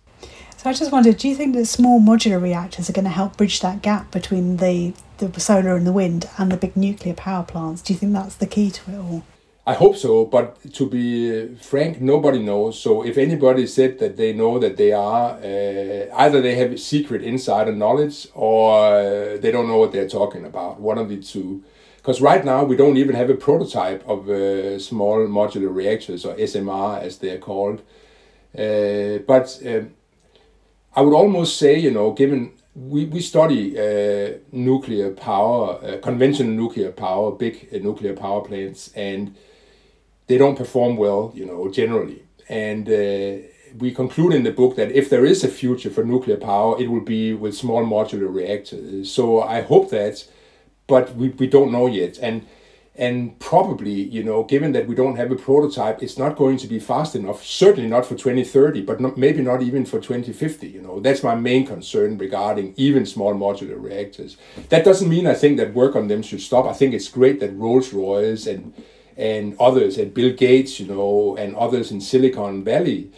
So 0.57 0.69
I 0.69 0.73
just 0.73 0.91
wondered, 0.91 1.17
do 1.17 1.27
you 1.27 1.35
think 1.35 1.55
that 1.55 1.65
small 1.65 1.99
modular 1.99 2.41
reactors 2.41 2.89
are 2.89 2.93
going 2.93 3.05
to 3.05 3.11
help 3.11 3.35
bridge 3.35 3.59
that 3.59 3.81
gap 3.81 4.11
between 4.11 4.57
the, 4.57 4.93
the 5.17 5.39
solar 5.39 5.75
and 5.75 5.85
the 5.85 5.91
wind 5.91 6.29
and 6.37 6.51
the 6.51 6.57
big 6.57 6.77
nuclear 6.77 7.13
power 7.13 7.43
plants? 7.43 7.81
Do 7.81 7.91
you 7.91 7.99
think 7.99 8.13
that's 8.13 8.35
the 8.35 8.47
key 8.47 8.71
to 8.71 8.91
it 8.91 8.97
all? 8.97 9.23
I 9.65 9.73
hope 9.73 9.95
so, 9.95 10.25
but 10.25 10.73
to 10.73 10.89
be 10.89 11.55
frank, 11.55 12.01
nobody 12.01 12.39
knows. 12.39 12.79
So 12.79 13.05
if 13.05 13.17
anybody 13.17 13.65
said 13.65 13.99
that 13.99 14.17
they 14.17 14.33
know 14.33 14.59
that 14.59 14.75
they 14.75 14.91
are, 14.91 15.37
uh, 15.37 16.15
either 16.15 16.41
they 16.41 16.55
have 16.55 16.77
secret 16.79 17.23
insider 17.23 17.71
knowledge 17.71 18.27
or 18.33 19.37
they 19.37 19.51
don't 19.51 19.67
know 19.67 19.77
what 19.77 19.93
they're 19.93 20.09
talking 20.09 20.45
about. 20.45 20.81
One 20.81 20.97
of 20.97 21.07
the 21.07 21.21
two. 21.21 21.63
Because 22.03 22.19
right 22.19 22.43
now 22.43 22.65
we 22.65 22.75
don't 22.75 22.97
even 22.97 23.15
have 23.15 23.29
a 23.29 23.35
prototype 23.35 24.03
of 24.05 24.29
uh, 24.29 24.77
small 24.77 25.25
modular 25.25 25.73
reactors 25.73 26.25
or 26.25 26.35
SMR 26.35 27.01
as 27.01 27.19
they're 27.19 27.37
called. 27.37 27.81
Uh, 28.53 29.19
but 29.25 29.57
um, 29.65 29.93
I 30.93 31.01
would 31.01 31.13
almost 31.13 31.57
say, 31.57 31.79
you 31.79 31.91
know, 31.91 32.11
given 32.11 32.51
we, 32.75 33.05
we 33.05 33.21
study 33.21 33.79
uh, 33.79 34.37
nuclear 34.51 35.11
power, 35.11 35.79
uh, 35.81 35.97
conventional 35.99 36.51
nuclear 36.51 36.91
power, 36.91 37.31
big 37.31 37.69
uh, 37.73 37.77
nuclear 37.77 38.13
power 38.13 38.41
plants, 38.41 38.91
and 38.95 39.33
they 40.27 40.37
don't 40.37 40.57
perform 40.57 40.97
well, 40.97 41.31
you 41.33 41.45
know, 41.45 41.71
generally. 41.71 42.23
And 42.49 42.89
uh, 42.89 43.47
we 43.77 43.93
conclude 43.93 44.33
in 44.33 44.43
the 44.43 44.51
book 44.51 44.75
that 44.75 44.91
if 44.91 45.09
there 45.09 45.25
is 45.25 45.45
a 45.45 45.47
future 45.47 45.89
for 45.89 46.03
nuclear 46.03 46.37
power, 46.37 46.77
it 46.81 46.91
will 46.91 47.01
be 47.01 47.33
with 47.33 47.55
small 47.55 47.85
modular 47.85 48.33
reactors. 48.33 49.09
So 49.09 49.41
I 49.41 49.61
hope 49.61 49.89
that, 49.91 50.27
but 50.88 51.15
we, 51.15 51.29
we 51.29 51.47
don't 51.47 51.71
know 51.71 51.88
yet. 51.88 52.17
And 52.19 52.45
and 52.95 53.39
probably, 53.39 53.91
you 53.91 54.23
know, 54.23 54.43
given 54.43 54.71
that 54.73 54.88
we 54.88 54.93
don't 54.93 55.15
have 55.15 55.31
a 55.31 55.36
prototype, 55.36 56.03
it's 56.03 56.17
not 56.17 56.36
going 56.36 56.57
to 56.57 56.67
be 56.67 56.77
fast 56.79 57.15
enough. 57.15 57.43
Certainly 57.43 57.89
not 57.89 58.05
for 58.05 58.13
2030, 58.13 58.84
but 58.84 59.01
not, 59.01 59.17
maybe 59.17 59.41
not 59.41 59.63
even 59.63 59.84
for 59.84 59.99
2050. 59.99 60.67
You 60.67 60.81
know, 60.81 60.99
that's 60.99 61.23
my 61.23 61.34
main 61.34 61.65
concern 61.65 62.19
regarding 62.19 62.75
even 62.77 63.07
small 63.07 63.34
modular 63.34 63.81
reactors. 63.81 64.38
That 64.69 64.86
doesn't 64.86 65.09
mean 65.09 65.25
I 65.25 65.34
think 65.34 65.57
that 65.57 65.73
work 65.73 65.95
on 65.95 66.07
them 66.07 66.21
should 66.21 66.41
stop. 66.41 66.65
I 66.67 66.73
think 66.73 66.93
it's 66.93 67.07
great 67.07 67.39
that 67.39 67.55
Rolls 67.55 67.93
Royce 67.93 68.45
and 68.45 68.73
and 69.15 69.55
others, 69.59 69.97
and 69.99 70.11
Bill 70.11 70.34
Gates, 70.34 70.79
you 70.79 70.88
know, 70.88 71.36
and 71.38 71.55
others 71.55 71.91
in 71.91 72.01
Silicon 72.01 72.63
Valley 72.63 73.11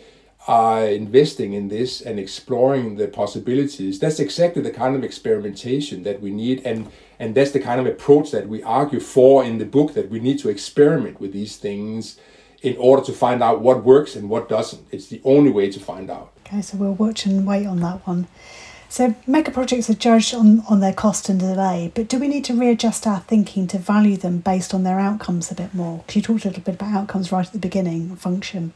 are 0.48 0.86
investing 0.86 1.54
in 1.54 1.70
this 1.70 2.02
and 2.02 2.20
exploring 2.20 2.98
the 2.98 3.08
possibilities. 3.08 4.00
That's 4.00 4.20
exactly 4.20 4.62
the 4.62 4.72
kind 4.72 4.96
of 4.96 5.04
experimentation 5.04 6.04
that 6.04 6.22
we 6.22 6.32
need, 6.32 6.66
and 6.66 6.92
and 7.20 7.36
that's 7.36 7.52
the 7.52 7.60
kind 7.60 7.80
of 7.80 7.86
approach 7.86 8.32
that 8.32 8.48
we 8.48 8.64
argue 8.64 9.00
for 9.00 9.44
in 9.44 9.58
the 9.58 9.66
book. 9.66 9.94
That 9.94 10.10
we 10.10 10.20
need 10.20 10.40
to 10.40 10.50
experiment 10.50 11.20
with 11.20 11.34
these 11.34 11.58
things 11.58 12.20
in 12.62 12.76
order 12.78 13.04
to 13.04 13.14
find 13.14 13.44
out 13.44 13.62
what 13.62 13.84
works 13.84 14.16
and 14.16 14.30
what 14.30 14.50
doesn't. 14.50 14.88
It's 14.92 15.08
the 15.08 15.22
only 15.24 15.52
way 15.52 15.72
to 15.72 15.80
find 15.80 16.10
out. 16.10 16.32
Okay, 16.46 16.62
so 16.62 16.78
we'll 16.78 16.94
watch 16.94 17.26
and 17.26 17.46
wait 17.46 17.66
on 17.66 17.80
that 17.82 18.06
one. 18.08 18.28
So 18.88 19.16
mega 19.28 19.52
projects 19.52 19.90
are 19.90 19.96
judged 19.96 20.34
on, 20.34 20.64
on 20.70 20.80
their 20.80 20.94
cost 20.94 21.28
and 21.28 21.40
delay, 21.40 21.92
but 21.94 22.08
do 22.08 22.20
we 22.20 22.28
need 22.28 22.46
to 22.46 22.54
readjust 22.54 23.06
our 23.06 23.20
thinking 23.20 23.68
to 23.68 23.78
value 23.78 24.16
them 24.16 24.40
based 24.40 24.74
on 24.74 24.84
their 24.84 25.00
outcomes 25.00 25.52
a 25.52 25.56
bit 25.56 25.74
more? 25.74 25.98
Because 26.00 26.16
you 26.16 26.22
talked 26.22 26.46
a 26.46 26.48
little 26.50 26.64
bit 26.64 26.76
about 26.76 26.94
outcomes 26.94 27.32
right 27.32 27.46
at 27.46 27.52
the 27.52 27.60
beginning, 27.60 28.16
function. 28.16 28.74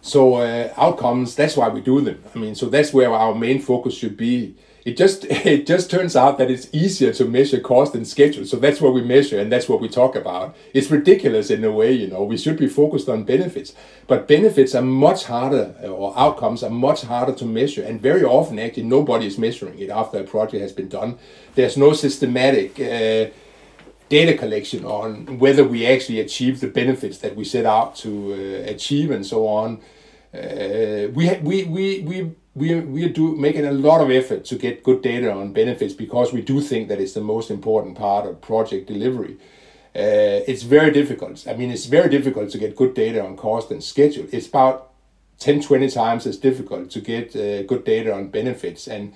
So 0.00 0.34
uh, 0.34 0.72
outcomes, 0.76 1.34
that's 1.34 1.56
why 1.56 1.68
we 1.68 1.80
do 1.80 2.00
them. 2.00 2.22
I 2.34 2.38
mean, 2.38 2.54
so 2.54 2.68
that's 2.68 2.92
where 2.92 3.12
our 3.12 3.34
main 3.34 3.60
focus 3.60 3.94
should 3.94 4.16
be. 4.16 4.56
It 4.84 4.96
just 4.96 5.24
it 5.30 5.66
just 5.66 5.90
turns 5.90 6.16
out 6.16 6.38
that 6.38 6.50
it's 6.50 6.68
easier 6.72 7.12
to 7.14 7.24
measure 7.24 7.60
cost 7.60 7.94
and 7.94 8.06
schedule. 8.06 8.44
So 8.44 8.56
that's 8.56 8.80
what 8.80 8.94
we 8.94 9.02
measure 9.02 9.38
and 9.38 9.50
that's 9.50 9.68
what 9.68 9.80
we 9.80 9.88
talk 9.88 10.16
about. 10.16 10.56
It's 10.74 10.90
ridiculous 10.90 11.50
in 11.50 11.64
a 11.64 11.70
way, 11.70 11.92
you 11.92 12.08
know. 12.08 12.24
We 12.24 12.36
should 12.36 12.58
be 12.58 12.68
focused 12.68 13.08
on 13.08 13.24
benefits, 13.24 13.74
but 14.06 14.26
benefits 14.26 14.74
are 14.74 14.82
much 14.82 15.24
harder, 15.24 15.74
or 15.84 16.12
outcomes 16.18 16.62
are 16.62 16.70
much 16.70 17.02
harder 17.02 17.32
to 17.34 17.44
measure. 17.44 17.84
And 17.84 18.00
very 18.00 18.24
often, 18.24 18.58
actually, 18.58 18.84
nobody 18.84 19.26
is 19.26 19.38
measuring 19.38 19.78
it 19.78 19.90
after 19.90 20.18
a 20.18 20.24
project 20.24 20.62
has 20.62 20.72
been 20.72 20.88
done. 20.88 21.18
There's 21.54 21.76
no 21.76 21.92
systematic. 21.92 22.78
Uh, 22.80 23.30
data 24.08 24.36
collection 24.36 24.84
on 24.84 25.38
whether 25.38 25.64
we 25.64 25.86
actually 25.86 26.20
achieve 26.20 26.60
the 26.60 26.66
benefits 26.66 27.16
that 27.18 27.34
we 27.34 27.44
set 27.44 27.64
out 27.64 27.96
to 27.96 28.10
uh, 28.34 28.70
achieve 28.70 29.10
and 29.10 29.24
so 29.24 29.46
on. 29.48 29.80
Uh, 30.34 31.08
we, 31.14 31.34
we, 31.40 31.64
we, 31.64 32.00
we, 32.00 32.34
we, 32.54 32.74
we 32.80 33.08
do 33.08 33.34
making 33.36 33.64
a 33.64 33.72
lot 33.72 34.00
of 34.00 34.10
effort 34.10 34.44
to 34.46 34.56
get 34.56 34.82
good 34.82 35.02
data 35.02 35.32
on 35.32 35.52
benefits 35.52 35.94
because 35.94 36.32
we 36.32 36.42
do 36.42 36.60
think 36.60 36.88
that 36.88 37.00
it's 37.00 37.14
the 37.14 37.20
most 37.20 37.50
important 37.50 37.96
part 37.96 38.26
of 38.26 38.40
project 38.40 38.86
delivery. 38.86 39.36
Uh, 39.94 40.44
it's 40.46 40.62
very 40.62 40.90
difficult. 40.90 41.46
I 41.46 41.54
mean, 41.54 41.70
it's 41.70 41.86
very 41.86 42.08
difficult 42.10 42.50
to 42.50 42.58
get 42.58 42.76
good 42.76 42.94
data 42.94 43.24
on 43.24 43.36
cost 43.36 43.70
and 43.70 43.82
schedule. 43.82 44.26
It's 44.32 44.46
about 44.46 44.92
10, 45.38 45.62
20 45.62 45.90
times 45.90 46.26
as 46.26 46.36
difficult 46.36 46.90
to 46.90 47.00
get 47.00 47.34
uh, 47.34 47.62
good 47.62 47.84
data 47.84 48.14
on 48.14 48.28
benefits. 48.28 48.86
And 48.86 49.14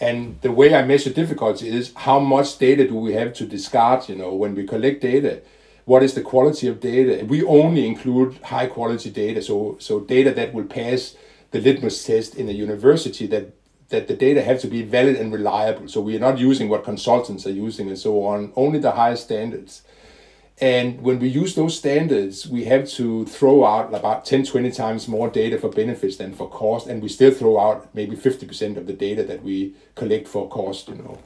and 0.00 0.40
the 0.42 0.52
way 0.52 0.74
I 0.74 0.82
measure 0.82 1.10
difficulty 1.10 1.68
is 1.68 1.92
how 1.96 2.20
much 2.20 2.58
data 2.58 2.86
do 2.86 2.94
we 2.94 3.14
have 3.14 3.32
to 3.34 3.44
discard, 3.44 4.08
you 4.08 4.14
know, 4.14 4.32
when 4.32 4.54
we 4.54 4.64
collect 4.64 5.00
data. 5.00 5.42
What 5.86 6.04
is 6.04 6.14
the 6.14 6.20
quality 6.20 6.68
of 6.68 6.78
data? 6.78 7.24
We 7.24 7.42
only 7.42 7.84
include 7.84 8.38
high 8.44 8.66
quality 8.66 9.10
data, 9.10 9.42
so 9.42 9.76
so 9.80 10.00
data 10.00 10.32
that 10.32 10.54
will 10.54 10.66
pass 10.66 11.16
the 11.50 11.60
litmus 11.60 12.04
test 12.04 12.34
in 12.34 12.48
a 12.48 12.52
university 12.52 13.26
that 13.26 13.54
that 13.88 14.06
the 14.06 14.14
data 14.14 14.42
have 14.42 14.60
to 14.60 14.66
be 14.66 14.82
valid 14.82 15.16
and 15.16 15.32
reliable. 15.32 15.88
So 15.88 16.00
we 16.00 16.14
are 16.14 16.20
not 16.20 16.38
using 16.38 16.68
what 16.68 16.84
consultants 16.84 17.46
are 17.46 17.52
using 17.52 17.88
and 17.88 17.98
so 17.98 18.22
on, 18.24 18.52
only 18.54 18.78
the 18.78 18.92
highest 18.92 19.24
standards. 19.24 19.82
And 20.60 21.00
when 21.02 21.20
we 21.20 21.28
use 21.28 21.54
those 21.54 21.78
standards, 21.78 22.46
we 22.46 22.64
have 22.64 22.88
to 22.90 23.24
throw 23.26 23.64
out 23.64 23.94
about 23.94 24.24
10, 24.24 24.44
20 24.44 24.72
times 24.72 25.06
more 25.06 25.30
data 25.30 25.56
for 25.56 25.68
benefits 25.68 26.16
than 26.16 26.34
for 26.34 26.50
cost. 26.50 26.88
And 26.88 27.00
we 27.00 27.08
still 27.08 27.30
throw 27.30 27.60
out 27.60 27.88
maybe 27.94 28.16
50% 28.16 28.76
of 28.76 28.86
the 28.86 28.92
data 28.92 29.22
that 29.22 29.42
we 29.42 29.74
collect 29.94 30.26
for 30.26 30.48
cost, 30.48 30.88
you 30.88 30.96
know. 30.96 31.18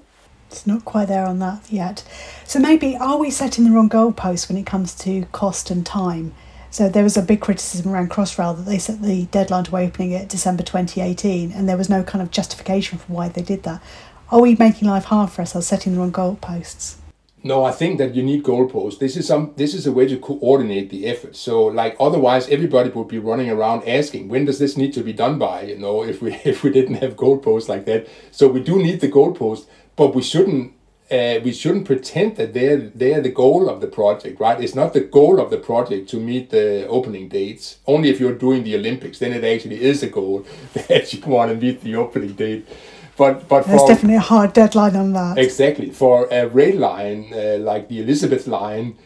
It's 0.51 0.66
not 0.66 0.85
quite 0.85 1.09
there 1.09 1.25
on 1.25 1.39
that 1.39 1.73
yet. 1.73 2.05
So 2.45 2.59
maybe 2.59 2.95
are 2.95 3.16
we 3.16 3.31
setting 3.31 3.64
the 3.64 3.70
wrong 3.70 3.89
goalpost 3.89 4.51
when 4.51 4.59
it 4.59 4.66
comes 4.66 4.95
to 4.97 5.25
cost 5.33 5.70
and 5.70 5.85
time? 5.85 6.35
So 6.73 6.89
there 6.89 7.03
was 7.03 7.18
a 7.18 7.23
big 7.23 7.43
criticism 7.43 7.93
around 7.93 8.11
Crossrail 8.11 8.57
that 8.57 8.62
they 8.62 8.79
set 8.79 9.03
the 9.03 9.27
deadline 9.27 9.64
to 9.64 9.77
opening 9.77 10.12
it 10.12 10.31
December 10.31 10.62
2018 10.62 11.53
and 11.53 11.68
there 11.68 11.77
was 11.77 11.91
no 11.91 12.03
kind 12.03 12.23
of 12.23 12.31
justification 12.31 12.97
for 12.99 13.12
why 13.12 13.29
they 13.29 13.43
did 13.43 13.64
that. 13.64 13.83
Are 14.31 14.41
we 14.41 14.57
making 14.57 14.89
life 14.89 15.05
hard 15.05 15.31
for 15.31 15.43
ourselves 15.43 15.66
setting 15.66 15.93
the 15.93 16.01
wrong 16.01 16.11
goalposts? 16.11 16.97
No, 17.45 17.62
I 17.62 17.73
think 17.73 17.99
that 17.99 18.14
you 18.14 18.23
need 18.23 18.43
goalposts. 18.43 18.99
This 19.01 19.18
is 19.18 19.27
some. 19.27 19.53
This 19.57 19.75
is 19.75 19.87
a 19.87 19.93
way 19.93 20.07
to 20.07 20.16
coordinate 20.16 20.89
the 20.89 21.07
effort. 21.07 21.37
So, 21.37 21.64
like, 21.64 21.97
otherwise, 21.99 22.49
everybody 22.49 22.89
would 22.89 23.09
be 23.09 23.18
running 23.18 23.51
around 23.51 23.87
asking, 23.87 24.29
"When 24.29 24.45
does 24.45 24.61
this 24.61 24.77
need 24.77 24.93
to 24.95 25.03
be 25.03 25.12
done 25.12 25.41
by?" 25.41 25.62
You 25.62 25.77
know, 25.77 26.05
if 26.05 26.23
we 26.23 26.35
if 26.45 26.62
we 26.62 26.70
didn't 26.70 27.03
have 27.03 27.16
goalposts 27.16 27.68
like 27.68 27.85
that. 27.87 28.07
So 28.31 28.47
we 28.47 28.61
do 28.61 28.81
need 28.81 29.01
the 29.01 29.11
goalposts, 29.11 29.66
but 29.97 30.14
we 30.14 30.23
shouldn't. 30.23 30.73
Uh, 31.13 31.41
we 31.45 31.53
shouldn't 31.53 31.85
pretend 31.85 32.37
that 32.37 32.55
they're 32.55 32.79
they're 32.95 33.21
the 33.21 33.31
goal 33.31 33.69
of 33.69 33.81
the 33.81 33.87
project, 33.87 34.41
right? 34.41 34.59
It's 34.65 34.75
not 34.75 34.95
the 34.95 35.01
goal 35.01 35.39
of 35.39 35.51
the 35.51 35.59
project 35.59 36.09
to 36.11 36.17
meet 36.17 36.51
the 36.51 36.87
opening 36.89 37.29
dates. 37.29 37.79
Only 37.87 38.09
if 38.09 38.19
you're 38.19 38.39
doing 38.47 38.65
the 38.65 38.75
Olympics, 38.77 39.19
then 39.19 39.33
it 39.33 39.45
actually 39.45 39.83
is 39.83 40.03
a 40.03 40.09
goal 40.09 40.47
that 40.89 41.13
you 41.13 41.21
want 41.27 41.51
to 41.51 41.57
meet 41.57 41.83
the 41.83 41.97
opening 41.97 42.33
date 42.33 42.67
but 43.17 43.49
but 43.49 43.67
there's 43.67 43.81
for, 43.81 43.89
definitely 43.89 44.17
a 44.17 44.21
hard 44.21 44.53
deadline 44.53 44.97
on 44.97 45.13
that. 45.13 45.39
Exactly 45.39 45.91
for 45.91 46.29
a 46.31 46.49
rail 46.49 46.79
line 46.79 47.33
uh, 47.33 47.59
like 47.59 47.89
the 47.89 48.01
Elizabeth 48.01 48.47
line, 48.47 48.97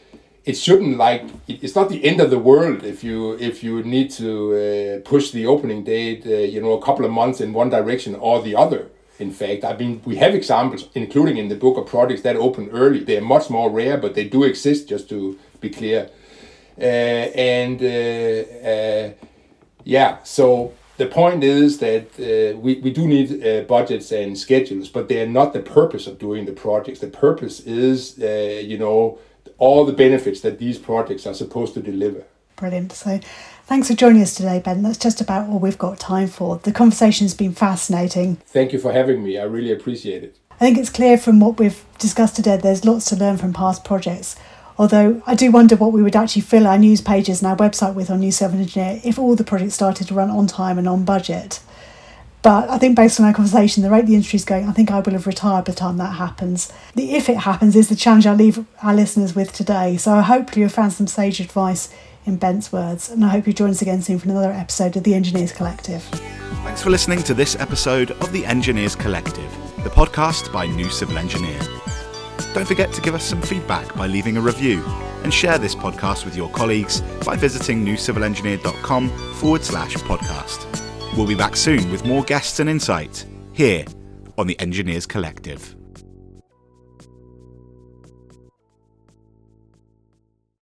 it 0.45 0.57
shouldn't 0.57 0.97
like 0.97 1.25
it's 1.49 1.75
not 1.75 1.89
the 1.89 2.05
end 2.05 2.21
of 2.21 2.31
the 2.31 2.39
world 2.39 2.85
if 2.85 3.03
you 3.03 3.35
if 3.39 3.65
you 3.65 3.83
need 3.83 4.11
to 4.13 4.31
uh, 4.55 5.09
push 5.09 5.31
the 5.31 5.47
opening 5.47 5.83
date 5.85 6.25
uh, 6.27 6.31
you 6.31 6.61
know 6.61 6.73
a 6.73 6.83
couple 6.83 7.05
of 7.05 7.11
months 7.11 7.41
in 7.41 7.53
one 7.53 7.71
direction 7.71 8.15
or 8.15 8.43
the 8.43 8.55
other. 8.55 8.89
In 9.19 9.31
fact, 9.31 9.64
I 9.64 9.77
mean 9.77 10.03
we 10.05 10.17
have 10.17 10.35
examples, 10.35 10.89
including 10.95 11.37
in 11.39 11.49
the 11.49 11.57
book 11.57 11.77
of 11.79 11.87
projects 11.87 12.23
that 12.23 12.37
open 12.37 12.69
early. 12.71 13.01
They 13.05 13.17
are 13.17 13.29
much 13.37 13.51
more 13.51 13.71
rare, 13.71 13.99
but 13.99 14.14
they 14.14 14.29
do 14.29 14.45
exist. 14.45 14.89
Just 14.89 15.09
to 15.09 15.39
be 15.61 15.71
clear, 15.71 16.11
uh, 16.79 16.83
and 16.83 17.81
uh, 17.83 18.69
uh, 18.69 19.12
yeah, 19.85 20.23
so 20.25 20.73
the 20.97 21.07
point 21.07 21.45
is 21.45 21.79
that 21.79 22.07
uh, 22.19 22.59
we, 22.59 22.77
we 22.81 22.91
do 22.91 23.07
need 23.07 23.45
uh, 23.45 23.62
budgets 23.62 24.12
and 24.12 24.37
schedules, 24.37 24.89
but 24.89 25.09
they 25.09 25.23
are 25.23 25.29
not 25.29 25.53
the 25.53 25.61
purpose 25.61 26.07
of 26.07 26.19
doing 26.19 26.47
the 26.47 26.53
projects. 26.53 27.01
The 27.01 27.09
purpose 27.09 27.61
is, 27.61 28.19
uh, 28.19 28.61
you 28.64 28.79
know, 28.79 29.19
all 29.59 29.85
the 29.85 29.93
benefits 29.93 30.41
that 30.41 30.59
these 30.59 30.79
projects 30.79 31.27
are 31.27 31.35
supposed 31.35 31.75
to 31.75 31.83
deliver. 31.83 32.25
Brilliant. 32.57 32.93
So, 32.93 33.21
thanks 33.67 33.89
for 33.89 33.95
joining 33.95 34.23
us 34.23 34.35
today, 34.35 34.61
Ben. 34.61 34.83
That's 34.83 34.97
just 34.97 35.21
about 35.21 35.49
all 35.49 35.59
we've 35.59 35.77
got 35.77 35.99
time 35.99 36.29
for. 36.29 36.59
The 36.59 36.73
conversation's 36.73 37.35
been 37.35 37.53
fascinating. 37.53 38.37
Thank 38.47 38.73
you 38.73 38.79
for 38.79 38.93
having 38.93 39.23
me. 39.23 39.39
I 39.39 39.45
really 39.45 39.73
appreciate 39.73 40.23
it. 40.23 40.39
I 40.53 40.59
think 40.59 40.79
it's 40.79 40.91
clear 40.91 41.19
from 41.19 41.41
what 41.41 41.59
we've 41.59 41.85
discussed 41.99 42.37
today, 42.37 42.57
there's 42.57 42.85
lots 42.85 43.07
to 43.11 43.17
learn 43.17 43.37
from 43.37 43.53
past 43.53 43.85
projects. 43.85 44.37
Although 44.79 45.23
I 45.27 45.35
do 45.35 45.51
wonder 45.51 45.77
what 45.77 45.93
we 45.93 46.03
would 46.03 46.17
actually 46.17 46.43
fill 46.43 46.67
our 46.67 46.79
news 46.79 47.01
pages 47.01 47.43
and 47.43 47.51
our 47.51 47.57
website 47.57 47.95
with 47.95 48.11
on 48.11 48.21
New 48.21 48.33
Civil 48.33 48.61
Engineer 48.61 49.01
if 49.05 49.19
all 49.19 49.35
the 49.35 49.45
projects 49.45 49.75
started 49.75 50.09
to 50.09 50.14
run 50.14 50.31
on 50.31 50.47
time 50.47 50.79
and 50.79 50.89
on 50.89 51.05
budget. 51.05 51.61
But 52.43 52.71
I 52.71 52.79
think 52.79 52.95
based 52.95 53.19
on 53.19 53.27
our 53.27 53.33
conversation, 53.33 53.83
the 53.83 53.91
rate 53.91 54.07
the 54.07 54.14
industry 54.14 54.37
is 54.37 54.45
going, 54.45 54.69
I 54.69 54.73
think 54.73 54.91
I 54.91 55.01
will 55.01 55.14
have 55.14 55.27
retired 55.27 55.64
by 55.64 55.73
the 55.73 55.79
time 55.79 55.97
that 55.97 56.14
happens. 56.14 56.73
The 56.95 57.14
if 57.14 57.29
it 57.29 57.39
happens 57.39 57.75
is 57.75 57.89
the 57.89 57.97
challenge 57.97 58.27
I 58.27 58.35
leave 58.35 58.64
our 58.83 58.95
listeners 58.95 59.35
with 59.35 59.53
today. 59.53 59.97
So 59.97 60.12
I 60.12 60.23
hope 60.23 60.57
you 60.57 60.62
have 60.62 60.73
found 60.73 60.93
some 60.93 61.09
sage 61.09 61.41
advice 61.41 61.93
in 62.27 62.37
Ben's 62.37 62.72
words, 62.72 63.11
and 63.11 63.24
I 63.24 63.29
hope 63.29 63.47
you 63.47 63.53
join 63.53 63.70
us 63.70 63.83
again 63.83 64.03
soon 64.03 64.18
for 64.18 64.29
another 64.29 64.53
episode 64.53 64.97
of 64.97 65.05
the 65.05 65.14
Engineers 65.14 65.53
Collective. 65.53 66.03
Thanks 66.03 66.83
for 66.83 66.91
listening 66.91 67.22
to 67.22 67.35
this 67.35 67.57
episode 67.57 68.11
of 68.11 68.33
the 68.33 68.45
Engineers 68.45 68.97
Collective, 68.97 69.51
the 69.85 69.91
podcast 69.91 70.53
by 70.53 70.66
New 70.66 70.91
Civil 70.91 71.18
Engineer. 71.18 71.59
Don't 72.53 72.66
forget 72.66 72.93
to 72.93 73.01
give 73.01 73.14
us 73.14 73.24
some 73.24 73.41
feedback 73.41 73.95
by 73.95 74.07
leaving 74.07 74.37
a 74.37 74.41
review 74.41 74.85
and 75.22 75.33
share 75.33 75.59
this 75.59 75.74
podcast 75.74 76.24
with 76.24 76.37
your 76.37 76.51
colleagues 76.51 77.01
by 77.24 77.37
visiting 77.37 77.85
newcivilengineer.com 77.85 79.09
forward 79.35 79.64
slash 79.64 79.95
podcast. 79.95 80.66
We'll 81.16 81.27
be 81.27 81.35
back 81.35 81.57
soon 81.57 81.91
with 81.91 82.05
more 82.05 82.22
guests 82.24 82.61
and 82.61 82.68
insight 82.68 83.24
here 83.53 83.85
on 84.37 84.47
the 84.47 84.59
Engineers 84.61 85.07
Collective. 85.07 85.74